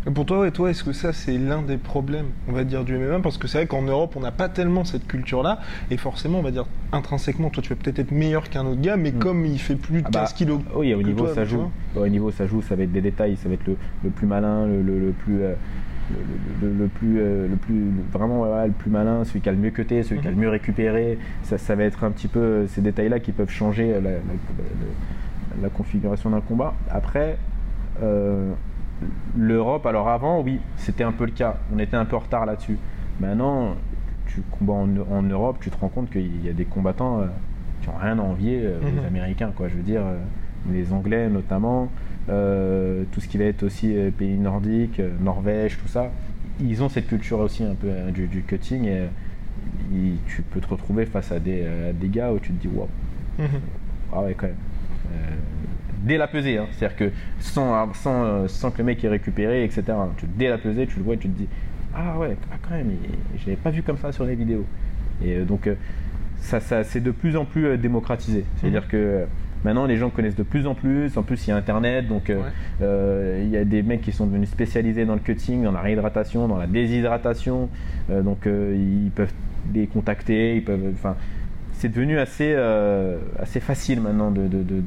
Et 0.05 0.11
pour 0.11 0.27
toi, 0.27 0.41
ouais, 0.41 0.51
toi, 0.51 0.69
est-ce 0.69 0.83
que 0.83 0.93
ça 0.93 1.13
c'est 1.13 1.39
l'un 1.39 1.63
des 1.63 1.77
problèmes, 1.77 2.27
on 2.49 2.53
va 2.53 2.65
dire, 2.65 2.83
du 2.83 2.97
MMA 2.99 3.21
Parce 3.21 3.39
que 3.39 3.47
c'est 3.47 3.59
vrai 3.59 3.67
qu'en 3.69 3.83
Europe, 3.83 4.15
on 4.17 4.21
n'a 4.21 4.33
pas 4.33 4.49
tellement 4.49 4.85
cette 4.85 5.07
culture-là, 5.07 5.61
et 5.93 5.97
forcément, 5.97 6.41
on 6.41 6.43
va 6.43 6.51
dire 6.51 6.65
intrinsèquement, 6.91 7.51
toi, 7.51 7.63
tu 7.63 7.69
vas 7.69 7.77
peut-être 7.77 8.01
être 8.01 8.11
meilleur 8.11 8.51
qu'un 8.51 8.67
autre 8.67 8.81
gars, 8.81 8.97
mais 8.97 9.13
Mm. 9.13 9.19
comme 9.21 9.47
il 9.47 9.61
fait 9.61 9.77
plus 9.77 10.03
de 10.03 10.07
Ah 10.09 10.11
bah, 10.13 10.21
15 10.23 10.33
kilos. 10.33 10.61
Oui, 10.75 10.93
au 10.93 11.03
niveau 11.03 11.27
toi, 11.27 11.35
ça 11.37 11.45
joue. 11.45 11.71
Au 11.95 12.09
niveau 12.09 12.33
ça 12.33 12.47
joue, 12.49 12.63
ça 12.63 12.75
va 12.75 12.83
être 12.83 12.91
des 12.93 13.01
détails, 13.01 13.37
ça 13.37 13.49
va 13.49 13.55
être 13.55 13.65
le, 13.67 13.77
le 14.03 14.11
plus 14.11 14.27
malin, 14.27 14.67
le, 14.67 14.83
le- 14.83 14.99
le 14.99 15.13
plus. 15.13 15.41
euh, 15.43 15.55
le, 16.61 16.69
le- 16.69 16.75
le 16.79 16.87
plus, 16.89 17.21
euh, 17.21 17.47
le 17.49 17.55
plus 17.57 17.85
vraiment 18.13 18.45
le 18.67 18.73
plus 18.73 18.91
malin, 18.91 19.25
celui 19.25 19.41
qui 19.41 19.49
a 19.49 19.53
le 19.53 19.59
mieux 19.59 19.71
cuté, 19.71 20.03
celui 20.03 20.21
qui 20.21 20.27
a 20.27 20.31
le 20.33 20.37
mieux 20.37 20.49
récupéré, 20.49 21.17
ça, 21.45 21.59
ça 21.59 21.77
va 21.77 21.85
être 21.85 22.03
un 22.03 22.11
petit 22.11 22.27
peu 22.29 22.41
euh, 22.41 22.67
ces 22.67 22.81
détails-là 22.83 23.21
qui 23.21 23.31
peuvent 23.31 23.49
changer 23.49 23.93
euh, 23.95 24.01
la, 24.01 24.11
la- 24.11 24.17
la- 24.17 25.63
la 25.63 25.69
configuration 25.69 26.29
d'un 26.31 26.41
combat. 26.41 26.75
Après, 26.91 27.21
euh, 27.21 27.35
l'Europe, 29.37 29.87
alors 29.87 30.09
avant, 30.09 30.41
oui, 30.43 30.61
c'était 30.77 31.05
un 31.05 31.13
peu 31.13 31.25
le 31.25 31.33
cas, 31.33 31.57
on 31.75 31.79
était 31.79 31.97
un 31.97 32.05
peu 32.05 32.17
en 32.17 32.21
retard 32.21 32.47
là-dessus. 32.47 32.79
Maintenant, 33.21 33.75
tu 34.27 34.43
combats 34.59 34.75
en, 34.75 34.89
en 35.11 35.23
Europe, 35.23 35.59
tu 35.61 35.71
te 35.71 35.79
rends 35.79 35.89
compte 35.89 36.11
qu'il 36.11 36.45
y 36.45 36.49
a 36.49 36.53
des 36.53 36.65
combattants 36.65 37.21
euh, 37.21 37.27
qui 37.83 37.89
ont 37.89 37.97
rien 38.01 38.19
à 38.19 38.23
envier 38.23 38.61
euh, 38.63 38.79
aux 38.81 39.01
Mhm. 39.01 39.07
Américains, 39.07 39.51
quoi. 39.55 39.69
Je 39.69 39.75
veux 39.75 39.83
dire, 39.83 40.03
euh, 40.03 40.17
les 40.73 40.93
Anglais 40.93 41.29
notamment, 41.29 41.89
euh, 42.29 43.03
tout 43.13 43.21
ce 43.21 43.29
qui 43.29 43.37
va 43.39 43.45
être 43.45 43.65
aussi 43.65 43.97
euh, 43.97 44.11
pays 44.11 44.39
nordiques, 44.39 45.01
euh, 45.01 45.11
Norvège, 45.21 45.79
tout 45.79 45.89
ça, 45.89 46.11
ils 46.61 46.83
ont 46.83 46.89
cette 46.89 47.09
culture 47.09 47.41
aussi 47.41 47.65
un 47.65 47.75
peu 47.75 47.89
euh, 47.89 48.11
du, 48.11 48.27
du 48.29 48.43
cutting 48.43 48.85
et 48.85 49.01
euh, 49.93 50.15
tu 50.27 50.43
peux 50.43 50.61
te 50.61 50.69
retrouver 50.69 51.05
face 51.07 51.33
à 51.33 51.41
des, 51.41 51.63
euh, 51.65 51.91
à 51.91 51.93
des 51.93 52.09
gars 52.09 52.33
où 52.33 52.39
tu 52.39 52.53
te 52.53 52.61
dis, 52.67 52.73
wow, 52.73 52.89
Mhm. 53.39 53.47
ah 54.13 54.23
ouais, 54.23 54.35
quand 54.35 54.47
même. 54.47 54.57
Dès 56.03 56.17
la 56.19 56.27
pesée, 56.27 56.59
hein. 56.59 56.67
c'est-à-dire 56.73 56.97
que 56.97 57.11
sans, 57.41 57.93
sans, 57.95 58.25
euh, 58.25 58.49
sans 58.49 58.71
que 58.71 58.79
le 58.79 58.85
mec 58.85 59.03
ait 59.05 59.09
récupéré, 59.09 59.65
etc. 59.65 59.85
Tu, 60.17 60.27
dès 60.37 60.49
la 60.49 60.59
pesée, 60.59 60.87
tu 60.87 60.99
le 60.99 61.05
vois 61.05 61.15
et 61.15 61.19
tu 61.19 61.29
te 61.29 61.39
dis 61.39 61.49
Ah 61.95 62.19
ouais, 62.19 62.37
ah, 62.53 62.57
quand 62.63 62.75
même, 62.75 62.91
je 63.37 63.47
l'avais 63.47 63.57
pas 63.57 63.71
vu 63.71 63.83
comme 63.83 63.99
ça 63.99 64.11
sur 64.13 64.25
les 64.25 64.35
vidéos. 64.35 64.65
Et 65.25 65.37
euh, 65.37 65.45
donc, 65.45 65.67
euh, 65.67 65.75
ça, 66.39 66.59
ça 66.61 66.83
c'est 66.85 67.01
de 67.01 67.11
plus 67.13 67.37
en 67.37 67.45
plus 67.45 67.79
démocratisé. 67.79 68.45
C'est-à-dire 68.57 68.89
que 68.89 68.97
euh, 68.97 69.25
maintenant, 69.65 69.87
les 69.87 69.97
gens 69.97 70.11
connaissent 70.11 70.35
de 70.35 70.43
plus 70.43 70.67
en 70.67 70.75
plus. 70.75 71.17
En 71.17 71.23
plus, 71.23 71.47
il 71.47 71.51
y 71.51 71.53
a 71.53 71.57
Internet, 71.57 72.09
donc 72.09 72.25
Ouais. 72.31 72.37
euh, 72.83 73.41
il 73.45 73.51
y 73.51 73.57
a 73.57 73.65
des 73.65 73.83
mecs 73.85 74.01
qui 74.01 74.11
sont 74.11 74.27
devenus 74.27 74.49
spécialisés 74.51 75.05
dans 75.05 75.15
le 75.15 75.21
cutting, 75.21 75.63
dans 75.63 75.71
la 75.73 75.81
réhydratation, 75.83 76.49
dans 76.49 76.59
la 76.59 76.67
déshydratation. 76.67 77.69
Euh, 78.11 78.23
donc, 78.23 78.47
euh, 78.49 78.75
ils 78.77 79.11
peuvent 79.13 79.33
les 79.73 79.87
contacter, 79.87 80.57
ils 80.57 80.65
peuvent. 80.65 80.91
Enfin, 80.95 81.15
c'est 81.83 81.89
devenu 81.89 82.21
assez, 82.21 82.53
euh, 82.55 83.17
assez 83.41 83.59
facile 83.59 84.01
maintenant 84.01 84.31
de- 84.31 84.47
de- 84.47 84.63
de- 84.63 84.81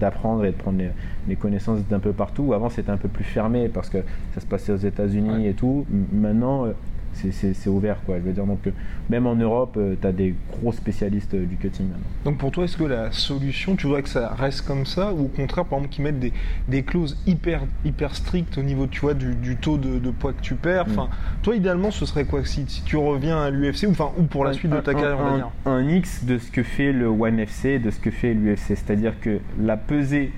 d'apprendre 0.00 0.44
et 0.44 0.50
de 0.50 0.56
prendre 0.56 0.78
les, 0.78 0.88
les 1.28 1.36
connaissances 1.36 1.78
d'un 1.88 2.00
peu 2.00 2.10
partout. 2.10 2.52
Avant, 2.54 2.70
c'était 2.70 2.90
un 2.90 2.96
peu 2.96 3.06
plus 3.06 3.22
fermé 3.22 3.68
parce 3.68 3.88
que 3.88 3.98
ça 4.34 4.40
se 4.40 4.46
passait 4.46 4.72
aux 4.72 4.76
États-Unis 4.78 5.30
Ouais. 5.44 5.50
et 5.50 5.52
tout. 5.52 5.86
Maintenant, 6.12 6.66
euh, 6.66 6.70
c'est- 7.14 7.68
ouvert. 7.68 7.96
Quoi. 8.04 8.16
Je 8.18 8.22
veux 8.24 8.32
dire, 8.32 8.44
donc, 8.46 8.66
euh, 8.66 8.70
même 9.10 9.26
en 9.26 9.34
Europe, 9.34 9.78
tu 10.00 10.06
as 10.06 10.12
des 10.12 10.34
gros 10.50 10.72
spécialistes 10.72 11.34
euh, 11.34 11.44
du 11.46 11.56
cutting 11.56 11.86
maintenant. 11.86 12.02
Donc 12.24 12.38
pour 12.38 12.50
toi, 12.50 12.64
est-ce 12.64 12.76
que 12.76 12.84
la 12.84 13.12
solution, 13.12 13.76
tu 13.76 13.86
voudrais 13.86 14.02
que 14.02 14.08
ça 14.08 14.28
reste 14.34 14.62
comme 14.66 14.86
ça, 14.86 15.12
ou 15.12 15.24
au 15.26 15.28
contraire, 15.28 15.64
par 15.64 15.78
exemple, 15.78 15.94
qu'ils 15.94 16.04
mettent 16.04 16.20
des, 16.20 16.32
des 16.68 16.82
clauses 16.82 17.16
hyper, 17.26 17.62
hyper 17.84 18.14
strictes 18.14 18.58
au 18.58 18.62
niveau, 18.62 18.86
tu 18.86 19.00
vois, 19.00 19.14
du, 19.14 19.34
du 19.34 19.56
taux 19.56 19.78
de, 19.78 19.98
de 19.98 20.10
poids 20.10 20.32
que 20.32 20.40
tu 20.42 20.54
perds? 20.54 20.86
Enfin, 20.88 21.08
toi, 21.42 21.54
idéalement, 21.56 21.90
ce 21.90 22.06
serait 22.06 22.24
quoi 22.24 22.44
si, 22.44 22.64
si 22.68 22.82
tu 22.82 22.96
reviens 22.96 23.40
à 23.42 23.50
l'UFC, 23.50 23.84
ou, 23.86 23.90
enfin, 23.92 24.10
ou 24.18 24.22
pour 24.24 24.44
la 24.44 24.50
Un- 24.50 24.54
suite 24.54 24.72
de 24.72 24.80
ta 24.80 24.92
carrière, 24.94 25.18
on 25.20 25.26
un- 25.26 25.36
dire? 25.36 25.50
Un 25.66 25.88
X 25.88 26.24
de 26.24 26.38
ce 26.38 26.50
que 26.50 26.62
fait 26.62 26.92
le 26.92 27.06
One 27.06 27.38
FC, 27.38 27.78
de 27.78 27.90
ce 27.90 28.00
que 28.00 28.10
fait 28.10 28.34
l'UFC. 28.34 28.68
C'est-à-dire 28.76 29.20
que 29.20 29.38
la 29.60 29.76
pesée 29.76 30.32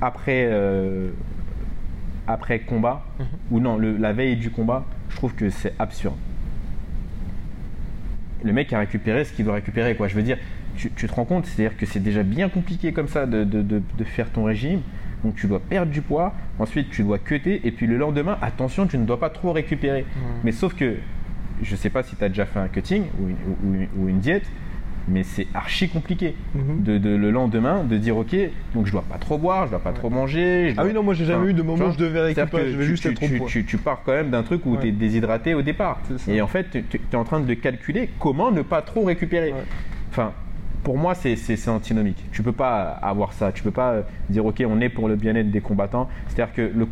après, 0.00 0.48
euh, 0.50 1.08
après 2.26 2.60
combat, 2.60 3.04
Mhm. 3.18 3.26
ou 3.50 3.60
non, 3.60 3.76
le- 3.76 3.96
la 3.96 4.12
veille 4.12 4.36
du 4.36 4.50
combat, 4.50 4.84
je 5.12 5.16
trouve 5.16 5.34
que 5.34 5.50
c'est 5.50 5.74
absurde. 5.78 6.16
Le 8.44 8.52
mec 8.52 8.72
a 8.72 8.78
récupéré 8.80 9.24
ce 9.24 9.32
qu'il 9.32 9.44
doit 9.44 9.54
récupérer, 9.54 9.94
quoi. 9.94 10.08
Je 10.08 10.14
veux 10.16 10.22
dire, 10.22 10.38
tu, 10.76 10.90
tu 10.90 11.06
te 11.06 11.14
rends 11.14 11.24
compte, 11.24 11.46
c'est-à-dire 11.46 11.76
que 11.76 11.86
c'est 11.86 12.00
déjà 12.00 12.22
bien 12.24 12.48
compliqué 12.48 12.92
comme 12.92 13.06
ça 13.08 13.26
de, 13.26 13.44
de- 13.44 13.62
de- 13.62 13.82
de 13.98 14.04
faire 14.04 14.30
ton 14.30 14.44
régime. 14.44 14.80
Donc 15.22 15.36
tu 15.36 15.46
dois 15.46 15.60
perdre 15.60 15.92
du 15.92 16.02
poids, 16.02 16.34
ensuite 16.58 16.90
tu 16.90 17.04
dois 17.04 17.18
cutter, 17.18 17.60
et 17.64 17.70
puis 17.70 17.86
le 17.86 17.96
lendemain, 17.96 18.36
attention, 18.42 18.86
tu 18.88 18.98
ne 18.98 19.04
dois 19.04 19.20
pas 19.20 19.30
trop 19.30 19.52
récupérer. 19.52 20.04
Mais 20.42 20.50
sauf 20.50 20.74
que, 20.74 20.96
je 21.62 21.76
sais 21.76 21.90
pas 21.90 22.02
si 22.02 22.16
tu 22.16 22.24
as 22.24 22.28
déjà 22.28 22.44
fait 22.46 22.58
un 22.58 22.66
cutting 22.66 23.04
ou 23.20 23.28
une, 23.28 23.36
ou 23.62 23.74
une- 23.74 23.88
ou 23.96 24.08
une 24.08 24.18
diète, 24.18 24.44
mais 25.08 25.22
c'est 25.24 25.46
archi 25.54 25.88
compliqué 25.88 26.34
Mhm. 26.54 26.82
de, 26.82 26.98
de- 26.98 27.16
le 27.16 27.30
lendemain 27.30 27.84
de 27.84 27.96
dire 27.96 28.16
ok, 28.16 28.36
donc 28.74 28.86
je 28.86 28.92
dois 28.92 29.02
pas 29.08 29.18
trop 29.18 29.38
boire, 29.38 29.66
je 29.66 29.70
dois 29.70 29.80
pas 29.80 29.92
trop 29.92 30.10
manger. 30.10 30.70
je 30.74 30.80
Ah 30.80 30.84
oui, 30.84 30.92
non, 30.92 31.02
moi, 31.02 31.14
j'ai 31.14 31.24
jamais 31.24 31.40
Enfin, 31.42 31.50
eu 31.50 31.54
de 31.54 31.62
moment 31.62 31.86
où 31.86 31.92
je 31.92 31.98
devais 31.98 32.20
récupérer, 32.20 32.70
je 32.72 32.76
vais 32.76 32.84
tu- 32.84 32.88
juste 32.90 33.02
tu, 33.02 33.08
être 33.10 33.22
au 33.42 33.46
tu, 33.46 33.52
tu- 33.52 33.64
tu 33.64 33.78
pars 33.78 34.02
quand 34.04 34.12
même 34.12 34.30
d'un 34.30 34.42
truc 34.42 34.64
où 34.66 34.72
Ouais. 34.74 34.78
tu 34.80 34.88
es 34.88 34.92
déshydraté 34.92 35.54
au 35.54 35.62
départ. 35.62 36.00
Et 36.28 36.40
en 36.40 36.46
fait, 36.46 36.66
tu 36.70 37.00
es 37.12 37.16
en 37.16 37.24
train 37.24 37.40
de 37.40 37.54
calculer 37.54 38.08
comment 38.18 38.50
ne 38.52 38.62
pas 38.62 38.82
trop 38.82 39.02
récupérer. 39.04 39.52
Ouais. 39.52 39.64
Enfin, 40.10 40.32
pour 40.84 40.98
moi, 40.98 41.14
c'est- 41.14 41.36
c'est 41.36 41.56
c'est 41.56 41.70
antinomique. 41.70 42.24
Tu 42.32 42.42
peux 42.42 42.52
pas 42.52 42.82
avoir 43.02 43.32
ça. 43.32 43.52
Tu 43.52 43.62
peux 43.62 43.70
pas 43.70 43.90
euh, 43.92 44.02
dire 44.30 44.44
ok, 44.46 44.62
on 44.68 44.80
est 44.80 44.88
pour 44.88 45.08
le 45.08 45.16
bien-être 45.16 45.50
des 45.50 45.60
combattants. 45.60 46.08
C'est-à-dire 46.28 46.54
que 46.54 46.62
le 46.74 46.86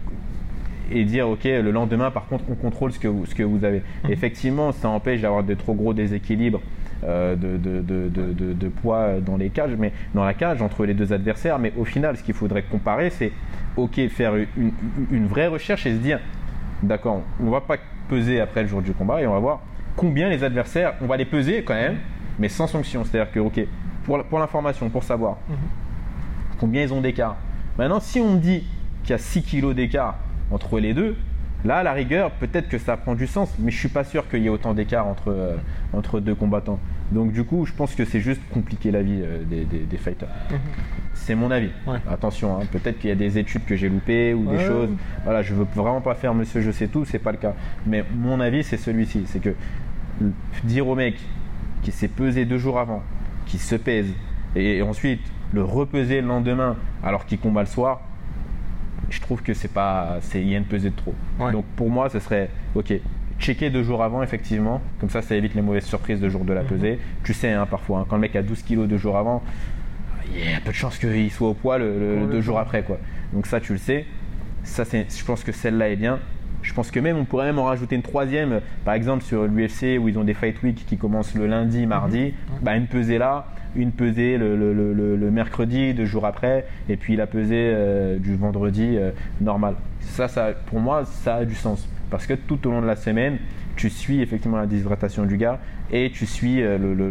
et 0.93 1.05
dire 1.05 1.29
ok 1.29 1.45
le 1.45 1.71
lendemain 1.71 2.11
par 2.11 2.27
contre 2.27 2.43
on 2.51 2.57
contrôle 2.57 2.91
ce 2.91 2.99
que 2.99 3.07
vous, 3.07 3.25
ce 3.25 3.35
que 3.35 3.45
vous 3.45 3.65
avez. 3.65 3.83
Mhm. 4.05 4.11
Effectivement 4.11 4.73
ça 4.73 4.89
empêche 4.89 5.21
d'avoir 5.21 5.45
de 5.45 5.55
trop 5.55 5.73
gros 5.75 5.95
déséquilibres 5.95 6.61
de, 7.03 7.57
de, 7.57 8.69
poids 8.69 9.21
dans 9.21 9.37
les 9.37 9.51
cages, 9.51 9.73
mais 9.79 9.93
dans 10.15 10.25
la 10.25 10.35
cage 10.35 10.61
entre 10.63 10.85
les 10.85 10.95
deux 10.95 11.13
adversaires. 11.13 11.59
Mais 11.59 11.73
au 11.77 11.85
final 11.85 12.17
ce 12.17 12.23
qu'il 12.23 12.35
faudrait 12.35 12.63
comparer 12.63 13.11
c'est 13.11 13.33
ok 13.77 14.09
faire 14.09 14.35
une, 14.37 14.73
une 15.11 15.27
vraie 15.27 15.47
recherche 15.47 15.87
et 15.87 15.93
se 15.93 15.99
dire 15.99 16.21
d'accord 16.83 17.23
on 17.41 17.51
va 17.51 17.61
pas 17.61 17.77
peser 18.09 18.41
après 18.41 18.63
le 18.63 18.69
jour 18.69 18.83
du 18.83 18.93
combat 18.93 19.23
et 19.23 19.27
on 19.27 19.33
va 19.33 19.39
voir 19.39 19.61
combien 19.97 20.29
les 20.29 20.43
adversaires 20.43 20.95
on 21.01 21.07
va 21.07 21.17
les 21.17 21.25
peser 21.25 21.63
quand 21.63 21.75
même 21.75 21.97
mais 22.39 22.49
sans 22.49 22.67
sanction. 22.67 23.05
C'est-à-dire 23.05 23.33
que 23.33 23.41
ok 23.41 23.61
pour, 24.05 24.39
l'information 24.39 24.89
pour 24.89 25.05
savoir 25.05 25.37
Mhm. 25.49 25.57
combien 26.59 26.83
ils 26.83 26.93
ont 26.93 27.01
d'écart. 27.01 27.37
Maintenant, 27.79 28.01
si 28.01 28.21
on 28.21 28.35
me 28.35 28.39
dit 28.41 28.65
qu'il 29.03 29.11
y 29.11 29.15
a 29.15 29.19
6 29.19 29.43
kilos 29.43 29.75
d'écart 29.75 30.17
entre 30.51 30.81
les 30.81 30.93
deux, 30.95 31.17
là, 31.65 31.77
à 31.79 31.83
la 31.83 31.93
rigueur, 31.93 32.31
peut-être 32.33 32.69
que 32.69 32.79
ça 32.79 32.97
prend 32.97 33.15
du 33.15 33.27
sens, 33.27 33.55
mais 33.59 33.71
je 33.71 33.79
suis 33.79 33.89
pas 33.89 34.05
sûr 34.05 34.29
qu'il 34.29 34.41
y 34.43 34.47
ait 34.47 34.51
autant 34.51 34.75
d'écart 34.75 35.07
entre, 35.07 35.29
euh, 35.31 35.57
entre 35.93 36.21
deux 36.21 36.35
combattants. 36.35 36.79
Donc, 37.13 37.33
du 37.33 37.45
coup, 37.45 37.67
je 37.67 37.73
pense 37.73 37.95
que 37.95 38.05
c'est 38.05 38.21
juste 38.21 38.41
compliquer 38.53 38.91
la 38.91 39.03
vie 39.03 39.21
euh, 39.23 39.43
des, 39.45 39.65
des- 39.65 39.81
des 39.81 39.97
fighters. 39.97 40.29
Mhm. 40.51 40.59
C'est 41.15 41.35
mon 41.35 41.51
avis. 41.51 41.71
Ouais. 41.87 41.99
Attention, 42.11 42.57
hein, 42.61 42.65
peut-être 42.71 42.99
qu'il 42.99 43.11
y 43.11 43.13
a 43.13 43.17
des 43.17 43.37
études 43.39 43.65
que 43.65 43.77
j'ai 43.77 43.89
loupées 43.89 44.33
ou 44.33 44.49
Ouais. 44.49 44.57
des 44.59 44.65
choses. 44.65 44.89
Voilà, 45.25 45.43
je 45.43 45.55
veux 45.55 45.67
vraiment 45.75 46.01
pas 46.01 46.15
faire 46.15 46.33
monsieur 46.35 46.61
je 46.63 46.71
sais 46.71 46.87
tout, 46.89 47.05
c'est 47.05 47.19
pas 47.19 47.33
le 47.33 47.39
cas. 47.39 47.55
Mais 47.87 48.05
mon 48.17 48.41
avis, 48.41 48.65
c'est 48.65 48.77
celui-ci. 48.79 49.25
C'est 49.27 49.41
que 49.41 49.55
dire 50.65 50.87
au 50.89 50.95
mec 50.95 51.17
qui 51.83 51.93
s'est 51.93 52.09
pesé 52.09 52.45
deux 52.45 52.59
jours 52.59 52.79
avant, 52.79 53.03
qui 53.47 53.59
se 53.59 53.75
pèse, 53.75 54.13
et 54.55 54.83
ensuite 54.83 55.21
le 55.53 55.63
repeser 55.65 56.21
le 56.21 56.29
lendemain 56.29 56.77
alors 57.03 57.27
qu'il 57.27 57.39
combat 57.39 57.61
le 57.63 57.67
soir, 57.67 58.01
je 59.11 59.21
trouve 59.21 59.43
que 59.43 59.53
c'est 59.55 59.73
pas. 59.73 60.19
c'est- 60.23 60.41
Il 60.41 60.49
y 60.49 60.55
a 60.55 60.59
une 60.59 60.65
pesée 60.65 60.91
de 60.91 60.97
trop. 60.97 61.15
Ouais. 61.39 61.53
Donc 61.53 61.65
pour 61.77 61.91
moi, 61.91 62.09
ce 62.09 62.19
serait 62.19 62.49
ok. 62.75 62.95
Checker 63.39 63.71
deux 63.71 63.83
jours 63.83 64.03
avant, 64.03 64.23
effectivement. 64.23 64.83
Comme 65.01 65.09
ça, 65.09 65.23
ça 65.23 65.35
évite 65.35 65.55
les 65.55 65.63
mauvaises 65.63 65.85
surprises 65.85 66.21
de 66.21 66.29
jour 66.29 66.45
de 66.45 66.53
la 66.53 66.63
pesée. 66.63 66.99
Tu 67.25 67.33
sais, 67.33 67.51
hein, 67.53 67.67
parfois, 67.67 68.01
hein, 68.01 68.07
quand 68.09 68.17
le 68.17 68.21
mec 68.23 68.37
a 68.37 68.43
12 68.43 68.63
kilos 68.63 68.87
deux 68.87 68.99
jours 68.99 69.17
avant, 69.17 69.43
il 70.35 70.51
y 70.51 70.55
a 70.55 70.61
peu 70.61 70.71
de 70.71 70.77
chances 70.77 70.99
qu'il 70.99 71.31
soit 71.31 71.49
au 71.49 71.55
poids 71.55 71.79
le, 71.79 72.27
deux 72.31 72.41
jours 72.43 72.59
après. 72.59 72.83
Quoi. 72.83 72.99
Donc 73.33 73.47
ça, 73.47 73.59
tu 73.61 73.73
le 73.73 73.79
sais. 73.79 74.05
Ça, 74.63 74.85
c'est, 74.85 75.07
je 75.11 75.25
pense 75.25 75.43
que 75.43 75.53
celle-là 75.53 75.89
est 75.89 75.97
bien. 75.97 76.19
Je 76.63 76.75
pense 76.75 76.91
que 76.91 77.01
même 77.01 77.17
on 77.17 77.25
pourrait 77.25 77.47
même 77.47 77.59
en 77.59 77.65
rajouter 77.65 77.97
une 77.97 78.03
troisième, 78.03 78.61
par 78.85 78.95
exemple 78.95 79.25
sur 79.25 79.45
l'UFC 79.47 79.99
où 80.01 80.09
ils 80.09 80.19
ont 80.19 80.25
des 80.25 80.35
fight 80.35 80.63
week 80.63 80.85
qui 80.87 80.97
commencent 80.99 81.35
le 81.35 81.47
lundi, 81.47 81.87
mardi, 81.87 82.35
bah, 82.63 82.77
une 82.77 82.87
pesée 82.87 83.19
là, 83.19 83.47
une 83.77 83.93
pesée 83.93 84.37
le, 84.37 84.57
le- 84.57 84.73
le- 84.75 84.93
le- 84.93 85.17
le 85.17 85.31
mercredi, 85.31 85.95
deux 85.95 86.05
jours 86.05 86.27
après, 86.27 86.67
et 86.89 86.97
puis 86.97 87.17
la 87.17 87.27
pesée 87.27 87.71
euh, 87.75 88.19
du 88.19 88.35
vendredi 88.35 88.97
euh, 88.97 89.11
normal. 89.41 89.75
Ça, 90.01 90.29
ça, 90.29 90.51
pour 90.67 90.81
moi, 90.81 91.05
ça 91.05 91.37
a 91.37 91.45
du 91.45 91.55
sens 91.55 91.89
parce 92.11 92.27
que 92.27 92.35
tout 92.35 92.67
au 92.67 92.71
long 92.73 92.83
de 92.83 92.87
la 92.87 92.97
semaine, 92.97 93.39
tu 93.77 93.89
suis 93.89 94.21
effectivement 94.21 94.57
la 94.59 94.67
déshydratation 94.67 95.25
du 95.25 95.37
gars 95.37 95.61
et 95.93 96.11
tu 96.13 96.27
suis 96.27 96.61
euh, 96.61 96.77
le, 96.77 96.93
le- 96.95 97.11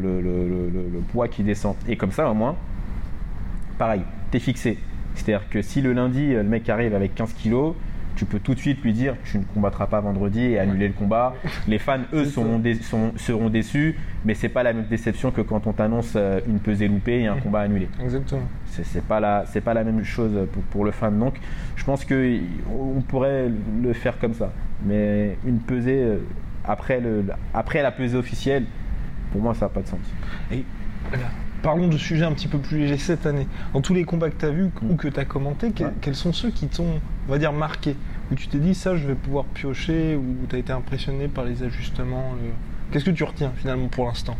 poids 1.11 1.27
qui 1.27 1.41
descend. 1.43 1.75
Et 1.87 1.95
comme 1.95 2.11
ça, 2.11 2.29
au 2.29 2.33
moins, 2.33 2.55
pareil, 3.77 4.01
t'es 4.31 4.39
fixé. 4.39 4.77
C'est-à-dire 5.15 5.49
que 5.49 5.61
si 5.61 5.81
le 5.81 5.93
lundi, 5.93 6.33
le 6.33 6.43
mec 6.43 6.69
arrive 6.69 6.93
avec 6.93 7.15
15 7.15 7.33
kilos, 7.33 7.73
tu 8.19 8.25
peux 8.25 8.39
tout 8.39 8.53
de 8.53 8.59
suite 8.59 8.83
lui 8.83 8.91
dire 8.91 9.15
tu 9.23 9.37
ne 9.37 9.43
combattras 9.45 9.87
pas 9.87 10.01
vendredi 10.01 10.41
et 10.41 10.59
annuler 10.59 10.89
le 10.89 10.93
combat. 10.93 11.33
Les 11.69 11.79
fans, 11.79 11.99
eux, 12.11 12.25
seront, 12.25 12.59
dé- 12.59 12.75
sont- 12.75 13.13
seront 13.15 13.49
déçus, 13.49 13.95
mais 14.25 14.33
c'est 14.33 14.49
pas 14.49 14.61
la 14.61 14.73
même 14.73 14.87
déception 14.89 15.31
que 15.31 15.39
quand 15.39 15.67
on 15.67 15.71
t'annonce 15.71 16.13
euh, 16.17 16.41
une 16.45 16.59
pesée 16.59 16.89
loupée 16.89 17.21
et 17.21 17.27
un 17.27 17.37
combat 17.37 17.61
annulé. 17.61 17.87
Exactement. 18.03 18.41
C'est 18.65 19.03
pas 19.05 19.21
la 19.21 19.45
c'est 19.47 19.61
pas 19.61 19.73
la 19.73 19.85
même 19.85 20.03
chose 20.03 20.33
pour, 20.51 20.63
pour 20.63 20.83
le 20.85 20.91
fan. 20.91 21.17
Donc, 21.17 21.35
je 21.77 21.83
pense 21.85 22.03
que 22.03 22.37
on 22.69 22.99
pourrait 22.99 23.49
le 23.81 23.93
faire 23.93 24.19
comme 24.19 24.33
ça. 24.33 24.51
Mais 24.85 25.37
une 25.45 25.59
pesée 25.59 26.03
euh, 26.03 26.17
après 26.65 26.99
le 26.99 27.23
après 27.53 27.81
la 27.81 27.91
pesée 27.91 28.17
officielle, 28.17 28.65
pour 29.31 29.41
moi, 29.41 29.53
ça 29.53 29.65
n'a 29.67 29.69
pas 29.69 29.81
de 29.81 29.87
sens. 29.87 29.99
Et 30.51 30.65
voilà. 31.09 31.27
Parlons 31.61 31.87
de 31.89 31.97
sujets 31.97 32.23
un 32.25 32.31
petit 32.31 32.47
peu 32.47 32.57
plus 32.57 32.77
légers 32.79 32.97
cette 32.97 33.25
année. 33.25 33.47
Dans 33.73 33.81
tous 33.81 33.93
les 33.93 34.05
combats 34.05 34.29
que 34.29 34.39
tu 34.39 34.45
as 34.45 34.49
vus 34.51 34.69
ou 34.81 34.93
Mm. 34.93 34.97
que 34.97 35.07
tu 35.09 35.19
as 35.19 35.25
commentés, 35.25 35.71
que- 35.71 35.83
Ouais. 35.83 35.89
quels 36.01 36.15
sont 36.15 36.31
ceux 36.31 36.51
qui 36.51 36.67
t'ont, 36.67 36.99
on 37.27 37.31
va 37.31 37.37
dire, 37.37 37.51
marqué 37.53 37.95
où 38.31 38.35
tu 38.35 38.47
t'es 38.47 38.59
dit 38.59 38.75
ça, 38.75 38.95
je 38.95 39.05
vais 39.07 39.15
pouvoir 39.15 39.43
piocher, 39.45 40.15
ou 40.15 40.23
tu 40.47 40.55
as 40.55 40.59
été 40.59 40.71
impressionné 40.71 41.27
par 41.27 41.43
les 41.45 41.63
ajustements 41.63 42.33
le- 42.41 42.51
Qu'est-ce 42.91 43.05
que 43.05 43.11
tu 43.11 43.23
retiens 43.23 43.51
finalement 43.55 43.87
pour 43.87 44.05
l'instant 44.05 44.35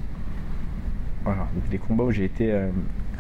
Voilà, 1.24 1.47
donc 1.53 1.70
des 1.70 1.78
combats 1.78 2.03
où 2.05 2.11
j'ai 2.11 2.24
été 2.26 2.51
euh, 2.51 2.70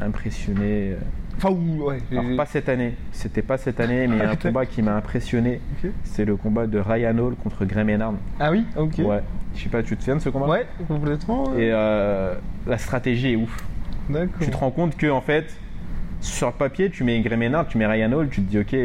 impressionné. 0.01 0.93
euh, 0.93 0.95
Enfin, 1.37 1.49
ou, 1.51 1.83
ouais. 1.85 1.99
Alors 2.11 2.25
pas 2.35 2.45
cette 2.45 2.67
année, 2.69 2.95
c'était 3.11 3.41
pas 3.41 3.57
cette 3.57 3.79
année, 3.79 4.07
mais 4.07 4.15
il 4.17 4.19
y 4.19 4.25
a 4.25 4.29
un 4.31 4.35
combat 4.35 4.65
qui 4.65 4.81
m'a 4.81 4.95
impressionné. 4.95 5.61
C'est 6.03 6.25
le 6.25 6.35
combat 6.35 6.67
de 6.67 6.79
Ryan 6.79 7.17
Hall 7.17 7.35
contre 7.35 7.63
Gray 7.65 7.83
Ménard. 7.85 8.13
Ah 8.39 8.51
oui, 8.51 8.65
ok. 8.75 8.95
Ouais. 8.99 9.21
Je 9.55 9.63
sais 9.63 9.69
pas, 9.69 9.81
tu 9.83 9.95
te 9.95 10.01
souviens 10.01 10.15
de 10.17 10.21
ce 10.21 10.29
combat? 10.29 10.47
Ouais, 10.47 10.67
complètement. 10.87 11.53
Et 11.55 11.69
euh, 11.71 12.35
la 12.67 12.77
stratégie 12.77 13.33
est 13.33 13.35
ouf. 13.35 13.55
Tu 14.39 14.49
te 14.49 14.57
rends 14.57 14.71
compte 14.71 14.97
que 14.97 15.09
en 15.09 15.21
fait, 15.21 15.55
sur 16.21 16.47
le 16.47 16.53
papier, 16.53 16.89
tu 16.89 17.03
mets 17.03 17.19
Gray 17.21 17.37
Ménard, 17.37 17.67
tu 17.67 17.77
mets 17.77 17.85
Ryan 17.87 18.11
Hall, 18.11 18.29
tu 18.29 18.41
te 18.41 18.49
dis 18.49 18.59
ok, 18.59 18.75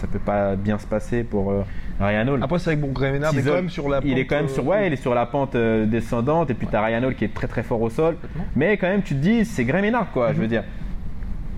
ça 0.00 0.06
peut 0.06 0.18
pas 0.18 0.56
bien 0.56 0.78
se 0.78 0.86
passer 0.86 1.24
pour 1.24 1.50
euh, 1.50 1.62
Ryan 2.00 2.28
Hall. 2.28 2.42
Après, 2.42 2.58
c'est 2.58 2.66
vrai 2.66 2.76
que 2.76 2.82
bon, 2.82 2.92
Gray 2.92 3.12
Ménard 3.12 3.36
est 3.36 3.42
quand 3.42 3.54
même 3.54 3.70
sur 3.70 3.88
la. 3.88 4.00
il 4.04 4.18
est 4.18 4.24
pente, 4.24 4.28
quand 4.28 4.36
même 4.36 4.48
sur 4.48 4.66
ouais, 4.66 4.86
il 4.88 4.92
est 4.92 4.96
sur 4.96 5.14
la 5.14 5.26
pente 5.26 5.54
euh, 5.54 5.86
descendante 5.86 6.50
et 6.50 6.54
puis 6.54 6.66
t'as 6.70 6.84
Ryan 6.84 7.02
Hall 7.04 7.14
qui 7.14 7.24
est 7.24 7.32
très 7.32 7.46
très 7.46 7.62
fort 7.62 7.80
au 7.80 7.90
sol. 7.90 8.16
Mais 8.54 8.76
quand 8.76 8.88
même, 8.88 9.02
tu 9.02 9.14
te 9.14 9.20
dis 9.20 9.44
c'est 9.44 9.64
Gray 9.64 9.82
Ménard 9.82 10.10
quoi, 10.12 10.32
je 10.32 10.40
veux 10.40 10.48
dire. 10.48 10.64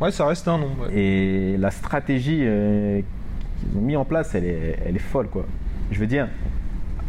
Ouais, 0.00 0.12
ça 0.12 0.26
reste 0.26 0.46
un 0.46 0.58
nom. 0.58 0.70
ouais. 0.80 0.94
Et 0.96 1.56
la 1.56 1.70
stratégie 1.72 2.42
euh, 2.42 3.00
qu'ils 3.58 3.76
ont 3.76 3.82
mis 3.82 3.96
en 3.96 4.04
place, 4.04 4.34
elle 4.34 4.44
est, 4.44 4.78
elle 4.86 4.94
est 4.94 5.00
folle, 5.00 5.26
quoi. 5.26 5.44
Je 5.90 5.98
veux 5.98 6.06
dire, 6.06 6.28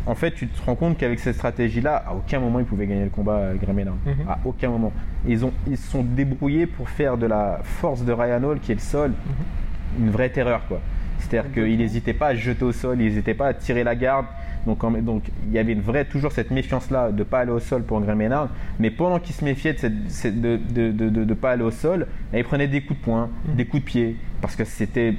en 0.05 0.15
fait, 0.15 0.31
tu 0.31 0.47
te 0.47 0.61
rends 0.65 0.75
compte 0.75 0.97
qu'avec 0.97 1.19
cette 1.19 1.35
stratégie-là, 1.35 2.03
à 2.07 2.13
aucun 2.13 2.39
moment 2.39 2.59
ils 2.59 2.65
pouvaient 2.65 2.87
gagner 2.87 3.03
le 3.03 3.09
combat 3.09 3.37
euh, 3.37 3.55
Ménard. 3.73 3.95
Mhm. 4.05 4.13
À 4.27 4.39
aucun 4.45 4.69
moment. 4.69 4.91
Ils 5.27 5.45
ont, 5.45 5.51
ils 5.67 5.77
se 5.77 5.91
sont 5.91 6.03
débrouillés 6.03 6.65
pour 6.65 6.89
faire 6.89 7.17
de 7.17 7.25
la 7.27 7.59
force 7.63 8.03
de 8.03 8.11
Ryan 8.11 8.43
Hall, 8.43 8.59
qui 8.59 8.71
est 8.71 8.75
le 8.75 8.81
sol, 8.81 9.11
Mhm. 9.11 10.05
une 10.05 10.11
vraie 10.11 10.29
terreur, 10.29 10.61
quoi. 10.67 10.79
C'est-à-dire 11.19 11.51
qu'il 11.51 11.77
n'hésitait 11.77 12.13
pas 12.13 12.27
à 12.27 12.35
jeter 12.35 12.63
au 12.63 12.71
sol, 12.71 12.97
il 12.99 13.05
n'hésitait 13.05 13.33
pas 13.33 13.47
à 13.47 13.53
tirer 13.53 13.83
la 13.83 13.95
garde. 13.95 14.25
Donc, 14.65 14.83
en- 14.83 14.91
donc 14.91 15.23
il 15.47 15.53
y 15.53 15.59
avait 15.59 15.73
une 15.73 15.81
vraie, 15.81 16.05
toujours 16.05 16.31
cette 16.31 16.51
méfiance-là 16.51 17.11
de 17.11 17.19
ne 17.19 17.23
pas 17.23 17.39
aller 17.39 17.51
au 17.51 17.59
sol 17.59 17.83
pour 17.83 17.99
Gray 18.01 18.15
Ménard. 18.15 18.49
Mais 18.79 18.89
pendant 18.89 19.19
qu'il 19.19 19.35
se 19.35 19.43
méfiait 19.43 19.73
de 19.73 19.87
ne 19.89 20.57
de, 20.91 20.91
de- 21.09 21.23
de 21.25 21.33
pas 21.33 21.51
aller 21.51 21.63
au 21.63 21.71
sol, 21.71 22.07
il 22.33 22.43
prenait 22.43 22.67
des 22.67 22.81
coups 22.81 22.99
de 22.99 23.05
poing, 23.05 23.29
Mhm. 23.49 23.55
des 23.55 23.65
coups 23.65 23.83
de 23.83 23.87
pied, 23.87 24.15
parce 24.41 24.55
que 24.55 24.63
c'était 24.65 25.15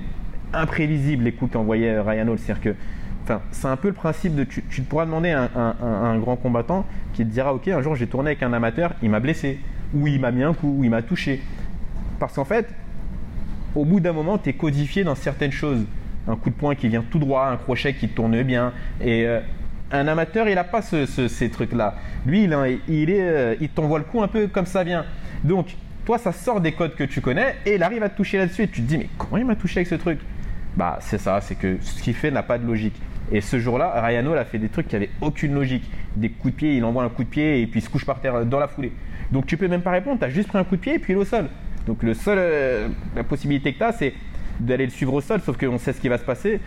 imprévisible 0.53 1.25
les 1.25 1.33
coups 1.33 1.53
qu'envoyait 1.53 2.01
Ryan 2.01 2.29
Hall. 2.29 2.39
C'est-à-dire 2.39 2.63
que 2.63 2.75
Enfin, 3.23 3.41
c'est 3.51 3.69
un 3.69 3.77
peu 3.77 3.89
le 3.89 3.95
principe 3.95 4.35
de. 4.35 4.45
Tu, 4.45 4.83
pourras 4.83 5.05
demander 5.07 5.31
à 5.31 5.49
un, 5.55 6.19
grand 6.19 6.37
combattant 6.37 6.85
qui 7.13 7.25
te 7.25 7.31
dira 7.31 7.55
Ok, 7.55 7.69
un 7.69 7.83
jour 7.83 7.95
j'ai 7.95 8.07
tourné 8.07 8.31
avec 8.31 8.43
un 8.43 8.53
amateur, 8.53 8.95
il 9.03 9.11
m'a 9.11 9.21
blessé, 9.21 9.59
ou 9.95 10.07
il 10.07 10.21
m'a 10.21 10.31
mis 10.31 10.43
un 10.43 10.55
coup, 10.55 10.77
ou 10.79 10.85
il 10.85 10.91
m'a 10.91 11.03
touché. 11.03 11.43
Parce 12.19 12.35
qu'en 12.35 12.45
fait, 12.45 12.69
au 13.75 13.85
bout 13.85 14.01
d'un 14.01 14.13
moment, 14.13 14.39
tu 14.39 14.51
es 14.51 14.53
codifié 14.53 15.05
dans 15.05 15.15
certaines 15.15 15.53
choses. 15.53 15.85
Un 16.29 16.37
coup 16.37 16.51
de 16.51 16.55
poing 16.55 16.75
qui 16.75 16.89
vient 16.89 17.03
tout 17.09 17.19
droit, 17.19 17.47
un 17.47 17.57
crochet 17.57 17.95
qui 17.95 18.09
tourne 18.09 18.43
bien. 18.43 18.73
Et 19.01 19.27
euh, 19.27 19.41
un 19.91 20.07
amateur, 20.07 20.49
il 20.49 20.55
n'a 20.55 20.65
pas 20.65 20.83
ce- 20.83 21.07
ce- 21.07 21.29
ces 21.29 21.51
trucs-là. 21.51 21.95
Lui, 22.27 22.45
il, 22.45 22.53
euh, 22.53 23.55
il 23.61 23.69
t'envoie 23.71 23.99
le 23.99 24.05
coup 24.05 24.23
un 24.23 24.29
peu 24.29 24.47
comme 24.47 24.67
ça 24.67 24.85
vient. 24.85 25.05
Donc, 25.45 25.75
toi, 26.05 26.19
ça 26.19 26.33
sort 26.33 26.61
des 26.61 26.73
codes 26.73 26.95
que 26.95 27.05
tu 27.05 27.21
connais 27.21 27.57
et 27.65 27.75
il 27.77 27.83
arrive 27.83 28.03
à 28.03 28.09
te 28.09 28.17
toucher 28.17 28.39
là-dessus. 28.39 28.63
Et 28.65 28.69
tu 28.69 28.83
te 28.83 28.87
dis, 28.87 28.99
mais 28.99 29.09
comment 29.19 29.39
il 29.39 29.47
m'a 29.47 29.57
touché 29.57 29.79
avec 29.79 29.89
ce 29.89 29.95
truc? 29.95 30.19
Bah, 30.77 30.99
c'est 31.01 31.19
ça, 31.19 31.41
c'est 31.41 31.55
que 31.57 31.79
ce 31.81 32.03
qu'il 32.03 32.15
fait 32.15 32.31
n'a 32.31 32.43
pas 32.43 32.59
de 32.59 32.67
logique. 32.67 33.01
Et 33.33 33.41
ce 33.41 33.59
jour-là, 33.59 34.01
Ryan 34.05 34.27
Hall 34.27 34.39
a 34.39 34.45
fait 34.45 34.59
des 34.59 34.69
trucs 34.69 34.89
qui 34.89 34.97
avaient 34.97 35.11
aucune 35.21 35.55
logique. 35.55 35.89
Des 36.17 36.31
coups 36.31 36.53
de 36.55 36.59
pied, 36.59 36.77
il 36.77 36.85
envoie 36.85 37.05
un 37.05 37.09
coup 37.09 37.23
de 37.25 37.29
pied 37.29 37.61
et 37.63 37.67
puis 37.67 37.81
il 37.81 37.83
se 37.83 37.89
couche 37.91 38.05
par 38.05 38.21
terre 38.21 38.45
dans 38.45 38.59
la 38.59 38.67
foulée. 38.69 38.93
Donc 39.31 39.47
tu 39.47 39.57
peux 39.57 39.69
même 39.69 39.83
pas 39.83 39.93
répondre, 39.93 40.19
tu 40.19 40.25
as 40.25 40.31
juste 40.31 40.49
pris 40.49 40.59
un 40.59 40.65
coup 40.65 40.77
de 40.77 40.81
pied 40.81 40.95
et 40.95 40.99
puis 40.99 41.13
il 41.13 41.17
est 41.17 41.21
au 41.21 41.25
sol. 41.25 41.47
Donc 41.87 42.03
le 42.03 42.15
seul, 42.15 42.39
euh, 42.41 42.89
la 43.15 43.23
possibilité 43.23 43.73
que 43.73 43.79
tu 43.79 43.85
as, 43.85 43.93
c'est 43.93 44.15
d'aller 44.59 44.85
le 44.85 44.91
suivre 44.91 45.15
au 45.15 45.21
sol, 45.21 45.41
sauf 45.41 45.57
qu'on 45.57 45.79
sait 45.79 45.93
ce 45.93 46.01
qui 46.01 46.09
va 46.09 46.19
se 46.19 46.25
passer. 46.25 46.61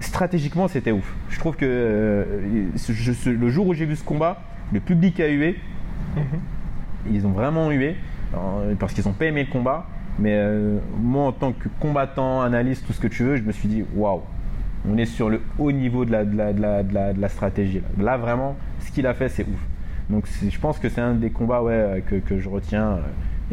Stratégiquement, 0.00 0.68
c'était 0.68 0.92
ouf. 0.92 1.14
Je 1.30 1.38
trouve 1.38 1.56
que 1.56 1.64
euh, 1.64 2.66
je- 2.88 3.12
ce- 3.12 3.30
le 3.30 3.48
jour 3.48 3.66
où 3.66 3.74
j'ai 3.74 3.86
vu 3.86 3.96
ce 3.96 4.04
combat, 4.04 4.42
le 4.72 4.80
public 4.80 5.18
a 5.20 5.28
hué. 5.28 5.56
Ils 7.10 7.26
ont 7.26 7.30
vraiment 7.30 7.70
hué 7.70 7.96
euh, 8.34 8.74
parce 8.78 8.92
qu'ils 8.92 9.04
n'ont 9.06 9.12
pas 9.14 9.26
aimé 9.26 9.44
le 9.44 9.50
combat. 9.50 9.86
Mais 10.18 10.32
euh, 10.34 10.78
moi, 11.00 11.24
en 11.26 11.32
tant 11.32 11.52
que 11.52 11.68
combattant, 11.80 12.40
analyste, 12.42 12.86
tout 12.86 12.92
ce 12.92 13.00
que 13.00 13.08
tu 13.08 13.22
veux, 13.24 13.36
je 13.36 13.42
me 13.42 13.52
suis 13.52 13.68
dit 13.68 13.84
waouh, 13.94 14.22
on 14.88 14.96
est 14.96 15.04
sur 15.06 15.28
le 15.28 15.40
haut 15.58 15.72
niveau 15.72 16.04
de 16.04 16.12
la, 16.12 16.24
de 16.24 16.36
la, 16.36 16.52
de 16.52 16.60
la, 16.62 16.82
de 16.82 16.94
la, 16.94 17.12
de 17.12 17.20
la 17.20 17.28
stratégie. 17.28 17.80
Là. 17.98 18.04
Là, 18.04 18.16
vraiment, 18.16 18.56
ce 18.80 18.90
qu'il 18.92 19.06
a 19.06 19.14
fait, 19.14 19.28
c'est 19.28 19.42
ouf. 19.44 19.60
Donc, 20.08 20.24
je 20.26 20.58
pense 20.58 20.78
que 20.78 20.88
c'est 20.88 21.00
un 21.00 21.14
des 21.14 21.30
combats 21.30 21.62
ouais, 21.62 22.02
que, 22.06 22.14
que 22.16 22.38
je 22.38 22.48
retiens 22.48 23.00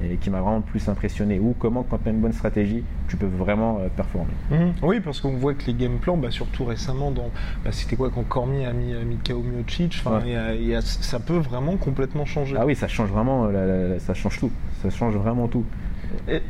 euh, 0.02 0.14
et 0.14 0.18
qui 0.18 0.30
m'a 0.30 0.40
vraiment 0.40 0.58
le 0.58 0.62
plus 0.62 0.88
impressionné. 0.88 1.40
Ou 1.40 1.56
comment, 1.58 1.82
quand 1.84 1.98
tu 2.04 2.10
as 2.10 2.12
une 2.12 2.20
bonne 2.20 2.32
stratégie, 2.34 2.84
tu 3.08 3.18
peux 3.18 3.26
vraiment 3.26 3.80
euh, 3.82 3.88
performer. 3.96 4.32
Mhm. 4.52 4.74
Oui, 4.84 5.00
parce 5.00 5.20
qu'on 5.20 5.32
voit 5.34 5.56
que 5.56 5.66
les 5.66 5.74
game 5.74 5.98
plans, 5.98 6.16
bah, 6.16 6.30
surtout 6.30 6.66
récemment, 6.66 7.10
dans, 7.10 7.30
bah, 7.66 7.72
c'était 7.72 7.96
quoi 7.96 8.12
quand 8.14 8.22
Cormier 8.24 8.68
a 8.68 8.74
mis, 8.74 8.94
a 8.94 9.04
mis 9.04 9.18
KO 9.18 9.42
Miocic, 9.42 10.04
Ouais. 10.06 10.36
a- 10.36 10.78
a- 10.78 10.82
ça 10.82 11.20
peut 11.20 11.38
vraiment 11.38 11.76
complètement 11.78 12.26
changer. 12.26 12.56
Ah 12.60 12.66
oui, 12.68 12.76
ça 12.76 12.88
change 12.88 13.10
vraiment, 13.10 13.46
euh, 13.46 13.52
la- 13.52 13.66
la- 13.66 13.88
la- 13.96 14.00
ça 14.00 14.14
change 14.14 14.40
tout. 14.40 14.52
Ça 14.84 14.92
change 14.92 15.16
vraiment 15.16 15.48
tout. 15.48 15.66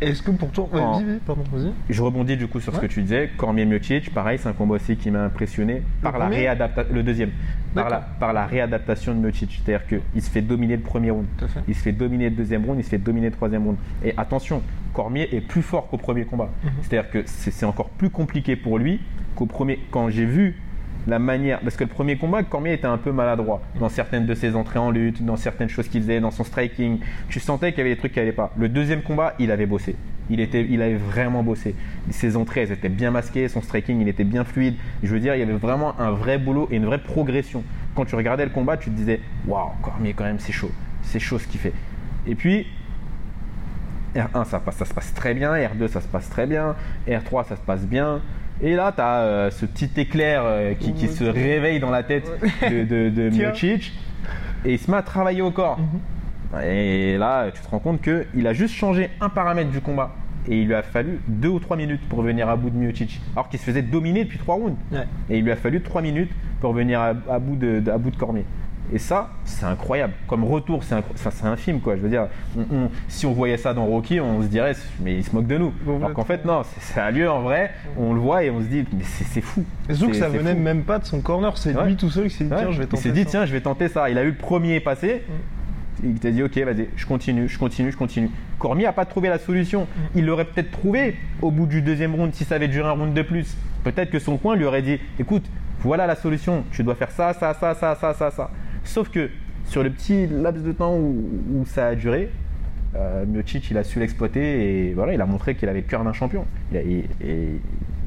Est-ce 0.02 0.22
que 0.22 0.32
pour 0.32 0.50
toi, 0.52 0.68
En- 0.74 1.02
pardon. 1.26 1.44
Je 1.90 2.02
rebondis 2.02 2.38
du 2.38 2.48
coup 2.48 2.60
sur 2.60 2.74
ce 2.76 2.80
que 2.80 2.86
tu 2.86 3.02
disais. 3.02 3.30
Cormier 3.38 3.66
Miocic, 3.66 4.14
pareil, 4.14 4.38
c'est 4.42 4.50
un 4.50 4.54
combat 4.54 4.76
aussi 4.76 4.96
qui 4.96 5.10
m'a 5.12 5.24
impressionné 5.24 5.82
par 6.02 6.18
la 6.18 6.28
réadaptation. 6.28 6.94
Le 6.94 7.04
deuxième. 7.04 7.32
Par 7.74 7.90
la, 7.90 7.98
par 8.20 8.34
la 8.34 8.46
réadaptation 8.46 9.14
de 9.16 9.20
Miocic. 9.20 9.62
C'est-à-dire 9.66 9.88
qu'il 9.88 10.22
se 10.22 10.30
fait 10.30 10.42
dominer 10.42 10.76
le 10.78 10.84
premier 10.84 11.10
round. 11.12 11.26
Il 11.68 11.74
se 11.76 11.82
fait 11.82 11.92
dominer 11.92 12.30
le 12.30 12.36
deuxième 12.36 12.64
round, 12.66 12.80
il 12.80 12.84
se 12.84 12.90
fait 12.90 12.98
dominer 13.00 13.28
le 13.28 13.34
troisième 13.36 13.64
round. 13.64 13.78
Et 14.04 14.14
attention, 14.18 14.62
Cormier 14.94 15.28
est 15.36 15.42
plus 15.42 15.64
fort 15.64 15.88
qu'au 15.90 15.98
premier 15.98 16.26
combat. 16.26 16.50
Mhm. 16.64 16.70
C'est-à-dire 16.82 17.10
que 17.10 17.24
c'est 17.26 17.66
encore 17.66 17.90
plus 17.90 18.10
compliqué 18.12 18.56
pour 18.56 18.78
lui 18.78 19.00
qu'au 19.36 19.48
premier. 19.48 19.80
Quand 19.90 20.10
j'ai 20.10 20.26
vu 20.26 20.56
la 21.08 21.20
manière. 21.20 21.60
Parce 21.62 21.76
que 21.76 21.84
le 21.84 21.90
premier 21.90 22.18
combat, 22.18 22.44
Cormier 22.44 22.74
était 22.74 22.88
un 22.88 22.98
peu 22.98 23.12
maladroit 23.12 23.62
dans 23.80 23.90
certaines 23.90 24.26
de 24.26 24.34
ses 24.36 24.56
entrées 24.56 24.80
en 24.80 24.92
lutte, 24.92 25.24
dans 25.24 25.36
certaines 25.36 25.70
choses 25.70 25.88
qu'il 25.88 26.02
faisait, 26.02 26.20
dans 26.20 26.32
son 26.32 26.44
striking. 26.44 27.00
Tu 27.30 27.40
sentais 27.40 27.72
qu'il 27.72 27.80
y 27.80 27.82
avait 27.82 27.92
des 27.96 27.98
trucs 28.00 28.14
qui 28.14 28.20
n'allaient 28.20 28.32
pas. 28.32 28.52
Le 28.58 28.70
deuxième 28.70 29.02
combat, 29.02 29.34
il 29.40 29.52
avait 29.52 29.66
bossé. 29.66 29.96
Il, 30.30 30.40
était, 30.40 30.66
il 30.70 30.82
avait 30.82 30.96
vraiment 30.96 31.44
bossé. 31.44 31.76
Ses 32.10 32.38
entrées, 32.38 32.62
elles 32.62 32.72
étaient 32.72 32.88
bien 32.90 33.12
masquées, 33.12 33.48
son 33.50 33.62
striking, 33.62 34.00
il 34.00 34.08
était 34.08 34.24
bien 34.24 34.46
fluide. 34.46 34.76
Je 35.04 35.14
veux 35.14 35.20
dire, 35.20 35.36
il 35.36 35.40
y 35.40 35.44
avait 35.44 35.52
vraiment 35.54 36.00
un 36.00 36.12
vrai 36.12 36.38
boulot 36.38 36.68
et 36.72 36.78
une 36.78 36.86
vraie 36.86 37.02
progression. 37.02 37.64
Quand 37.96 38.06
tu 38.06 38.16
regardais 38.16 38.46
le 38.46 38.52
combat, 38.52 38.78
tu 38.78 38.90
te 38.90 38.96
disais 38.96 39.20
Waouh, 39.48 39.70
Cormier, 39.82 40.14
quand 40.14 40.24
même, 40.24 40.40
c'est 40.40 40.54
chaud. 40.54 40.72
C'est 41.02 41.20
chaud 41.20 41.38
ce 41.40 41.48
qu'il 41.48 41.60
fait. 41.60 41.74
Et 42.26 42.36
puis, 42.36 42.66
R1, 44.16 44.46
ça, 44.46 44.60
passe- 44.60 44.78
ça 44.78 44.86
se 44.86 44.94
passe 44.94 45.14
très 45.14 45.34
bien. 45.34 45.54
R2, 45.56 45.88
ça 45.88 46.00
se 46.00 46.08
passe 46.08 46.30
très 46.30 46.46
bien. 46.48 46.76
R3, 47.08 47.46
ça 47.48 47.56
se 47.56 47.62
passe 47.62 47.86
bien. 47.86 48.22
Et 48.64 48.76
là, 48.76 48.92
tu 48.96 49.02
as 49.02 49.50
ce 49.52 49.66
petit 49.66 49.90
éclair 49.98 50.44
euh, 50.46 50.74
qui, 50.74 50.94
qui 50.94 51.08
se 51.10 51.24
réveille 51.26 51.80
dans 51.80 51.90
la 51.92 52.02
tête 52.04 52.32
de, 52.62 53.10
de. 53.10 53.30
Miocic. 53.38 53.92
Et 54.66 54.74
il 54.74 54.80
se 54.80 54.90
met 54.90 54.98
à 54.98 55.02
travailler 55.02 55.42
au 55.42 55.52
corps. 55.52 55.78
Et 56.64 57.18
là, 57.18 57.50
tu 57.54 57.62
te 57.62 57.68
rends 57.68 57.80
compte 57.80 58.02
qu'il 58.02 58.48
a 58.48 58.54
juste 58.54 58.76
changé 58.76 59.10
un 59.20 59.30
paramètre 59.30 59.70
du 59.72 59.82
combat. 59.82 60.16
Et 60.48 60.60
il 60.62 60.68
lui 60.68 60.76
a 60.76 60.84
fallu 60.84 61.20
deux 61.28 61.48
ou 61.50 61.60
trois 61.60 61.76
minutes 61.78 62.02
pour 62.10 62.22
venir 62.22 62.48
à 62.50 62.56
bout 62.56 62.70
de 62.70 62.76
Miocic. 62.78 63.20
Alors 63.36 63.50
qu'il 63.50 63.60
se 63.60 63.66
faisait 63.66 63.82
dominer 63.82 64.24
depuis 64.26 64.38
trois 64.40 64.56
rounds. 64.56 64.78
Ouais. 64.92 65.06
Et 65.30 65.38
il 65.40 65.44
lui 65.44 65.52
a 65.52 65.56
fallu 65.56 65.82
trois 65.82 66.02
minutes 66.02 66.32
pour 66.62 66.74
venir 66.74 67.00
à, 67.02 67.14
à 67.30 67.40
bout, 67.40 67.56
de, 67.56 67.80
de- 67.80 67.92
à 67.92 67.98
bout 67.98 68.12
de 68.12 68.18
Cormier. 68.18 68.46
Et 68.92 69.00
ça, 69.00 69.30
c'est 69.46 69.66
incroyable. 69.66 70.14
Comme 70.28 70.44
retour, 70.44 70.84
c'est 70.84 70.96
enfin, 70.96 71.50
un 71.50 71.56
film, 71.56 71.80
quoi. 71.80 71.96
Je 71.96 72.02
veux 72.02 72.10
dire, 72.10 72.28
on- 72.58 72.76
on- 72.76 72.90
si 73.08 73.26
on 73.26 73.32
voyait 73.32 73.58
ça 73.58 73.74
dans 73.74 73.86
Rocky, 73.86 74.20
on 74.20 74.42
se 74.44 74.48
dirait, 74.48 74.74
mais 75.02 75.16
il 75.16 75.24
se 75.24 75.34
moque 75.34 75.48
de 75.48 75.58
nous. 75.58 75.72
Complètement. 75.72 75.96
Alors 76.06 76.14
qu'en 76.14 76.26
fait, 76.26 76.46
non, 76.46 76.62
ça 76.80 77.06
a 77.06 77.12
lieu 77.12 77.30
en 77.30 77.42
vrai. 77.42 77.72
On 77.98 78.14
le 78.14 78.20
voit 78.20 78.44
et 78.44 78.52
on 78.52 78.60
se 78.60 78.66
dit, 78.66 78.86
mais 78.94 79.04
c'est 79.04 79.42
fou. 79.42 79.64
Et 79.90 79.94
surtout 79.94 80.12
que 80.12 80.18
ça 80.18 80.28
venait 80.30 80.54
fou. 80.54 80.60
même 80.60 80.84
pas 80.84 81.00
de 81.00 81.06
son 81.06 81.22
corner, 81.22 81.58
c'est 81.58 81.76
Ouais. 81.76 81.86
lui 81.88 81.96
tout 81.96 82.10
seul 82.10 82.26
qui 82.28 82.36
s'est 82.36 82.44
dit, 82.44 82.52
Ouais. 82.52 82.58
tiens, 82.60 82.72
je 82.72 82.78
vais 82.78 82.84
il 82.84 82.88
tenter 82.90 83.04
s'est 83.04 83.12
dit, 83.12 83.24
ça. 83.24 83.30
tiens, 83.30 83.46
je 83.46 83.54
vais 83.54 83.62
tenter 83.62 83.88
ça. 83.88 84.10
Il 84.10 84.18
a 84.18 84.24
eu 84.24 84.28
le 84.32 84.36
premier 84.36 84.80
passé. 84.80 85.24
Il 86.04 86.16
t'a 86.16 86.32
dit, 86.32 86.44
ok, 86.44 86.58
vas-y, 86.58 86.90
je 86.98 87.06
continue, 87.06 87.48
je 87.48 87.58
continue, 87.58 87.92
je 87.92 87.98
continue. 87.98 88.30
Cormier 88.60 88.84
n'a 88.86 88.94
pas 88.94 89.06
trouvé 89.06 89.30
la 89.30 89.40
solution. 89.40 89.88
Il 90.16 90.26
l'aurait 90.26 90.46
peut-être 90.46 90.72
trouvé 90.72 91.16
au 91.42 91.50
bout 91.52 91.66
du 91.66 91.82
deuxième 91.82 92.14
round 92.16 92.34
si 92.34 92.44
ça 92.44 92.56
avait 92.56 92.68
duré 92.68 92.88
un 92.90 92.92
round 92.92 93.14
de 93.14 93.22
plus. 93.22 93.56
Peut-être 93.86 94.10
que 94.12 94.20
son 94.20 94.38
coin 94.38 94.56
lui 94.56 94.66
aurait 94.66 94.82
dit, 94.82 95.00
écoute, 95.20 95.46
voilà 95.80 96.06
la 96.06 96.16
solution. 96.16 96.64
Tu 96.72 96.84
dois 96.84 96.96
faire 96.96 97.12
ça, 97.12 97.34
ça, 97.34 97.54
ça, 97.54 97.74
ça, 97.76 97.96
ça, 97.96 98.14
ça, 98.14 98.32
ça. 98.32 98.52
Sauf 98.84 99.10
que 99.10 99.30
sur 99.66 99.84
le 99.84 99.90
petit 99.90 100.28
laps 100.28 100.64
de 100.64 100.72
temps 100.72 100.96
où, 100.96 101.30
où 101.54 101.66
ça 101.66 101.88
a 101.88 101.96
duré, 101.96 102.30
euh, 102.96 103.26
Miocic, 103.26 103.72
il 103.72 103.78
a 103.78 103.84
su 103.84 104.00
l'exploiter 104.00 104.90
et 104.90 104.94
voilà, 104.94 105.14
il 105.14 105.22
a 105.22 105.26
montré 105.26 105.56
qu'il 105.56 105.68
avait 105.70 105.82
le 105.82 105.88
cœur 105.88 106.04
d'un 106.04 106.14
champion. 106.14 106.46
Il 106.72 106.78
a, 106.78 106.82
et, 106.82 107.06
et 107.22 107.48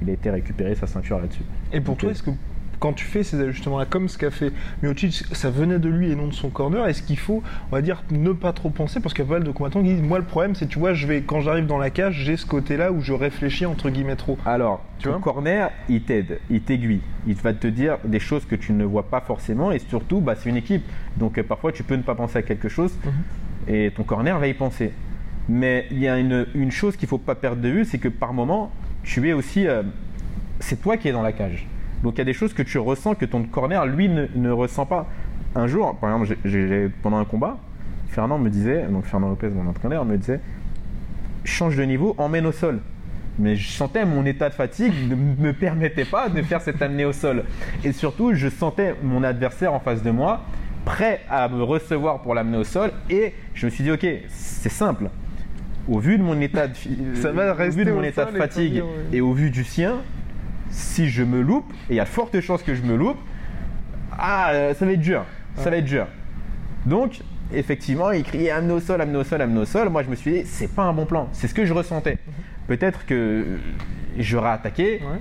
il 0.02 0.10
a 0.10 0.12
été 0.12 0.30
récupérer 0.30 0.74
sa 0.74 0.86
ceinture 0.86 1.18
là-dessus. 1.18 1.42
Et 1.72 1.80
pour 1.80 1.94
Donc, 1.94 2.00
toi, 2.00 2.08
euh, 2.08 2.12
est-ce 2.12 2.22
que 2.22 2.30
quand 2.78 2.92
tu 2.92 3.04
fais 3.04 3.22
ces 3.22 3.40
ajustements-là, 3.40 3.86
comme 3.86 4.08
ce 4.08 4.18
qu'a 4.18 4.30
fait 4.30 4.52
Miocic, 4.82 5.24
ça 5.32 5.50
venait 5.50 5.78
de 5.78 5.88
lui 5.88 6.10
et 6.10 6.14
non 6.16 6.28
de 6.28 6.32
son 6.34 6.50
corner, 6.50 6.86
est-ce 6.86 7.02
qu'il 7.02 7.18
faut, 7.18 7.42
on 7.70 7.74
va 7.74 7.82
dire, 7.82 8.02
ne 8.10 8.32
pas 8.32 8.52
trop 8.52 8.70
penser? 8.70 9.00
Parce 9.00 9.14
qu'il 9.14 9.24
y 9.24 9.26
a 9.26 9.28
pas 9.28 9.38
mal 9.38 9.44
de 9.44 9.50
combattants 9.50 9.80
qui 9.82 9.88
disent, 9.88 10.02
moi 10.02 10.18
le 10.18 10.24
problème 10.24 10.54
c'est, 10.54 10.66
tu 10.66 10.78
vois, 10.78 10.94
je 10.94 11.06
vais, 11.06 11.22
quand 11.22 11.40
j'arrive 11.40 11.66
dans 11.66 11.78
la 11.78 11.90
cage, 11.90 12.14
j'ai 12.24 12.36
ce 12.36 12.46
côté-là 12.46 12.92
où 12.92 13.00
je 13.00 13.12
réfléchis 13.12 13.66
entre 13.66 13.90
guillemets 13.90 14.16
trop. 14.16 14.38
Alors, 14.46 14.84
Tu 14.98 15.04
ton 15.04 15.12
vois? 15.12 15.20
corner, 15.20 15.70
il 15.88 16.02
t'aide, 16.02 16.40
il 16.50 16.60
t'aiguille. 16.60 17.00
Il 17.26 17.34
va 17.34 17.52
te 17.52 17.66
dire 17.66 17.98
des 18.04 18.20
choses 18.20 18.44
que 18.44 18.54
tu 18.54 18.72
ne 18.72 18.84
vois 18.84 19.08
pas 19.08 19.20
forcément 19.20 19.72
et 19.72 19.78
surtout, 19.78 20.20
bah, 20.20 20.34
c'est 20.36 20.48
une 20.48 20.56
équipe. 20.56 20.82
Donc 21.16 21.38
euh, 21.38 21.42
parfois, 21.42 21.72
tu 21.72 21.82
peux 21.82 21.96
ne 21.96 22.02
pas 22.02 22.14
penser 22.14 22.38
à 22.38 22.42
quelque 22.42 22.68
chose 22.68 22.92
et 23.68 23.90
ton 23.96 24.02
corner 24.04 24.38
va 24.38 24.46
y 24.46 24.54
penser. 24.54 24.92
Mais 25.48 25.86
il 25.90 25.98
y 26.00 26.08
a 26.08 26.18
une, 26.18 26.46
une 26.54 26.70
chose 26.70 26.96
qu'il 26.96 27.06
ne 27.06 27.10
faut 27.10 27.18
pas 27.18 27.34
perdre 27.36 27.62
de 27.62 27.68
vue, 27.68 27.84
c'est 27.84 27.98
que 27.98 28.08
par 28.08 28.32
moment, 28.32 28.70
tu 29.02 29.28
es 29.28 29.32
aussi 29.32 29.66
euh, 29.66 29.82
c'est 30.58 30.80
toi 30.82 30.96
qui 30.96 31.08
es 31.08 31.12
dans 31.12 31.22
la 31.22 31.32
cage. 31.32 31.66
Donc 32.02 32.14
il 32.14 32.18
y 32.18 32.20
a 32.22 32.24
des 32.24 32.32
choses 32.32 32.52
que 32.52 32.62
tu 32.62 32.78
ressens 32.78 33.14
que 33.14 33.24
ton 33.24 33.42
corner, 33.44 33.86
lui, 33.86 34.08
ne, 34.08 34.26
ne 34.34 34.50
ressent 34.50 34.86
pas. 34.86 35.06
Un 35.54 35.66
jour, 35.66 35.96
par 35.96 36.10
exemple, 36.12 36.38
pendant 37.02 37.18
un 37.18 37.24
combat, 37.24 37.58
Fernand 38.08 38.38
me 38.38 38.50
disait, 38.50 38.86
donc 38.90 39.04
Fernand 39.06 39.28
Lopez, 39.28 39.48
mon 39.48 39.68
entraîneur, 39.68 40.04
me 40.04 40.16
disait 40.16 40.40
change 41.46 41.76
de 41.76 41.82
niveau, 41.84 42.14
emmène 42.18 42.46
au 42.46 42.52
sol. 42.52 42.80
Mais 43.38 43.56
je 43.56 43.68
sentais 43.68 44.04
mon 44.04 44.24
état 44.24 44.48
de 44.48 44.54
fatigue 44.54 44.92
ne 45.08 45.14
me 45.14 45.52
permettait 45.52 46.04
pas 46.04 46.28
de 46.28 46.40
faire 46.42 46.60
cet 46.60 46.80
amener 46.80 47.04
au 47.04 47.12
sol. 47.12 47.44
Et 47.84 47.92
surtout, 47.92 48.34
je 48.34 48.48
sentais 48.48 48.94
mon 49.02 49.22
adversaire 49.22 49.74
en 49.74 49.80
face 49.80 50.02
de 50.02 50.10
moi, 50.10 50.40
prêt 50.84 51.20
à 51.28 51.48
me 51.48 51.62
recevoir 51.62 52.22
pour 52.22 52.34
l'amener 52.34 52.56
au 52.56 52.64
sol. 52.64 52.92
Et 53.10 53.34
je 53.54 53.66
me 53.66 53.70
suis 53.70 53.84
dit, 53.84 53.90
ok, 53.90 54.06
c'est 54.28 54.70
simple. 54.70 55.10
Au 55.88 55.98
vu 55.98 56.18
de 56.18 56.22
mon 56.22 56.40
état 56.40 56.66
de, 56.66 56.74
Ça 57.14 57.30
va 57.30 57.54
au 57.54 57.70
vu 57.70 57.84
de 57.84 57.92
mon 57.92 58.02
état 58.02 58.24
de 58.24 58.36
fatigue 58.36 58.82
et 59.12 59.20
au 59.20 59.32
vu 59.32 59.50
du 59.50 59.64
sien, 59.64 59.96
si 60.70 61.08
je 61.08 61.22
me 61.22 61.40
loupe, 61.40 61.70
et 61.88 61.94
il 61.94 61.96
y 61.96 62.00
a 62.00 62.04
de 62.04 62.08
fortes 62.08 62.40
chances 62.40 62.62
que 62.62 62.74
je 62.74 62.82
me 62.82 62.96
loupe, 62.96 63.18
ah, 64.18 64.50
euh, 64.52 64.74
ça 64.74 64.86
va 64.86 64.92
être 64.92 65.00
dur. 65.00 65.24
Ça 65.56 65.70
va 65.70 65.76
être 65.76 65.84
dur. 65.84 66.06
Donc, 66.84 67.20
effectivement, 67.52 68.10
il 68.10 68.22
criait 68.22 68.50
amener 68.50 68.72
au 68.74 68.80
sol, 68.80 69.00
amener 69.00 69.18
au 69.18 69.24
sol, 69.24 69.40
amener 69.40 69.60
au 69.60 69.64
sol. 69.64 69.88
Moi, 69.88 70.02
je 70.02 70.08
me 70.10 70.14
suis 70.14 70.32
dit, 70.32 70.42
c'est 70.46 70.68
pas 70.74 70.82
un 70.84 70.92
bon 70.92 71.06
plan. 71.06 71.28
C'est 71.32 71.48
ce 71.48 71.54
que 71.54 71.64
je 71.64 71.72
ressentais. 71.72 72.18
Peut-être 72.66 73.06
que 73.06 73.44
j'aurais 74.18 74.50
attaqué 74.50 75.00
Ouais. 75.02 75.18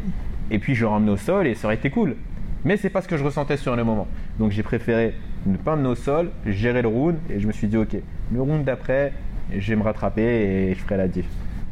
et 0.52 0.60
puis 0.60 0.76
j'aurais 0.76 0.96
emmené 0.96 1.12
au 1.12 1.18
sol 1.18 1.48
et 1.48 1.56
ça 1.56 1.68
aurait 1.68 1.76
été 1.76 1.90
cool. 1.90 2.16
Mais 2.64 2.78
c'est 2.78 2.90
pas 2.90 3.02
ce 3.02 3.08
que 3.08 3.18
je 3.18 3.24
ressentais 3.24 3.58
sur 3.58 3.76
le 3.76 3.84
moment. 3.84 4.08
Donc, 4.40 4.52
j'ai 4.52 4.64
préféré 4.64 5.14
ne 5.46 5.58
pas 5.58 5.74
amener 5.74 5.90
au 5.90 5.96
sol, 5.96 6.32
gérer 6.46 6.82
le 6.82 6.88
round 6.88 7.18
et 7.30 7.40
je 7.40 7.48
me 7.48 7.52
suis 7.52 7.68
dit, 7.68 7.78
ok, 7.78 7.96
le 8.34 8.42
round 8.42 8.64
d'après, 8.64 9.14
je 9.56 9.70
vais 9.70 9.76
me 9.76 9.84
rattraper 9.84 10.24
et 10.24 10.74
je 10.74 10.80
ferai 10.80 10.98
la, 10.98 11.08
diff- 11.08 11.24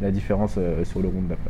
la 0.01 0.11
différence 0.11 0.55
euh, 0.57 0.83
sur 0.85 1.01
le 1.01 1.07
round 1.07 1.27
d'après. 1.27 1.49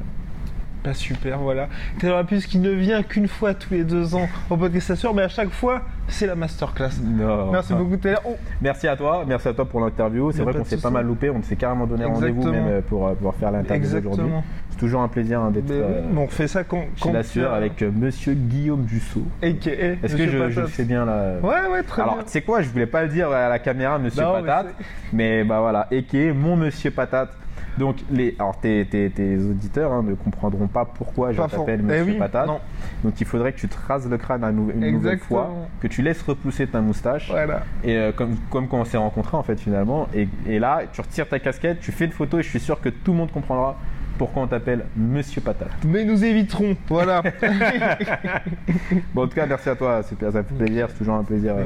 Pas 0.83 0.93
super, 0.93 1.37
voilà. 1.39 1.69
Taylor 1.99 2.25
Puce 2.25 2.45
qui 2.45 2.59
ne 2.59 2.69
vient 2.71 3.03
qu'une 3.03 3.29
fois 3.29 3.53
tous 3.53 3.73
les 3.73 3.85
deux 3.85 4.15
ans 4.15 4.27
au 4.49 4.57
podcast 4.57 4.91
Assure, 4.91 5.13
mais 5.13 5.21
à 5.21 5.29
chaque 5.29 5.51
fois, 5.51 5.81
c'est 6.09 6.27
la 6.27 6.35
masterclass. 6.35 6.89
Non. 7.01 7.51
Merci 7.51 7.73
beaucoup 7.73 7.95
Taylor. 7.95 8.21
Oh, 8.25 8.35
Merci 8.61 8.89
à 8.89 8.97
toi, 8.97 9.23
merci 9.25 9.47
à 9.47 9.53
toi 9.53 9.63
pour 9.63 9.79
l'interview. 9.79 10.31
C'est 10.33 10.41
vrai 10.43 10.53
qu'on 10.53 10.65
s'est 10.65 10.81
pas 10.81 10.89
mal 10.89 11.05
loupé, 11.05 11.29
on 11.29 11.41
s'est 11.41 11.55
carrément 11.55 11.85
donné 11.87 12.03
rendez-vous 12.05 12.51
même 12.51 12.67
euh, 12.67 12.81
pour 12.81 13.07
euh, 13.07 13.13
pouvoir 13.13 13.35
faire 13.35 13.51
l'interview 13.51 13.97
aujourd'hui. 13.97 14.25
C'est 14.71 14.79
toujours 14.79 15.01
un 15.01 15.07
plaisir 15.07 15.39
hein, 15.39 15.51
d'être 15.51 15.69
euh, 15.71 16.01
oui, 16.11 16.17
on 16.17 16.27
fait 16.27 16.47
ça 16.47 16.63
quand, 16.63 16.83
quand 16.99 17.13
la 17.13 17.23
sueur 17.23 17.53
avec 17.53 17.81
euh, 17.81 17.91
Monsieur 17.95 18.33
Guillaume 18.33 18.83
Dussault. 18.83 19.23
Est-ce 19.41 20.15
que 20.15 20.27
je, 20.27 20.49
je 20.49 20.61
fais 20.65 20.83
bien 20.83 21.05
là 21.05 21.35
Ouais, 21.43 21.71
ouais, 21.71 21.83
très 21.83 22.01
Alors, 22.01 22.15
bien. 22.15 22.23
tu 22.23 22.31
sais 22.31 22.41
quoi, 22.41 22.61
je 22.61 22.69
voulais 22.69 22.87
pas 22.87 23.03
le 23.03 23.09
dire 23.09 23.31
à 23.31 23.47
la 23.49 23.59
caméra, 23.59 23.99
Monsieur 23.99 24.23
Non, 24.23 24.33
Patate, 24.41 24.73
mais, 25.13 25.43
bah 25.43 25.59
voilà, 25.61 25.87
et 25.91 26.33
mon 26.33 26.55
Monsieur 26.57 26.91
Patate. 26.91 27.29
Donc, 27.77 27.97
les, 28.11 28.35
alors 28.39 28.59
tes, 28.59 28.85
tes- 28.85 29.09
tes 29.09 29.37
auditeurs 29.37 29.91
hein, 29.91 30.03
ne 30.03 30.13
comprendront 30.13 30.67
pas 30.67 30.85
pourquoi 30.85 31.31
je 31.31 31.41
t'appelle 31.41 31.79
Eh 31.81 31.83
Monsieur 31.83 32.03
oui, 32.03 32.17
Patate. 32.19 32.47
non. 32.47 32.59
Donc, 33.03 33.19
il 33.19 33.25
faudrait 33.25 33.51
que 33.53 33.59
tu 33.59 33.67
te 33.67 33.75
rases 33.87 34.07
le 34.09 34.17
crâne 34.17 34.43
une 34.75 34.91
nouvelle 34.91 35.19
fois, 35.19 35.51
que 35.81 35.87
tu 35.87 36.01
laisses 36.01 36.21
repousser 36.21 36.67
ta 36.67 36.81
moustache. 36.81 37.29
Voilà. 37.31 37.63
Et 37.83 37.97
euh, 37.97 38.11
comme, 38.11 38.35
comme 38.49 38.67
quand 38.67 38.79
on 38.79 38.85
s'est 38.85 38.97
rencontrés 38.97 39.37
en 39.37 39.43
fait 39.43 39.59
finalement, 39.59 40.07
et, 40.13 40.27
et 40.47 40.59
là 40.59 40.81
tu 40.91 41.01
retires 41.01 41.27
ta 41.27 41.39
casquette, 41.39 41.79
tu 41.79 41.91
fais 41.91 42.05
une 42.05 42.11
photo 42.11 42.39
et 42.39 42.43
je 42.43 42.49
suis 42.49 42.59
sûr 42.59 42.79
que 42.79 42.89
tout 42.89 43.11
le 43.11 43.17
monde 43.17 43.31
comprendra 43.31 43.75
pourquoi 44.17 44.43
on 44.43 44.47
t'appelle 44.47 44.85
Monsieur 44.95 45.41
Patate. 45.41 45.71
Mais 45.87 46.05
nous 46.05 46.23
éviterons, 46.23 46.75
voilà. 46.87 47.23
Bon 49.13 49.23
en 49.23 49.27
tout 49.27 49.35
cas 49.35 49.45
merci 49.45 49.69
à 49.69 49.75
toi, 49.75 50.01
c'est- 50.03 50.19
ça 50.31 50.43
fait 50.43 50.55
plaisir, 50.55 50.87
c'est 50.89 50.97
toujours 50.97 51.15
un 51.15 51.23
plaisir 51.23 51.55
euh, 51.57 51.65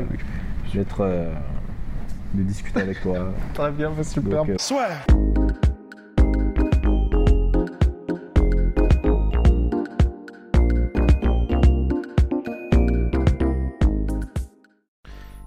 d'être 0.74 1.01
euh, 1.01 1.34
de 2.34 2.43
discuter 2.43 2.82
avec 2.82 3.01
toi. 3.01 3.34
très 3.53 3.72
bien, 3.72 3.89
bah, 3.95 4.03
super. 4.03 4.39
Donc, 4.45 4.49
euh, 4.49 4.55
Soit. 4.58 4.88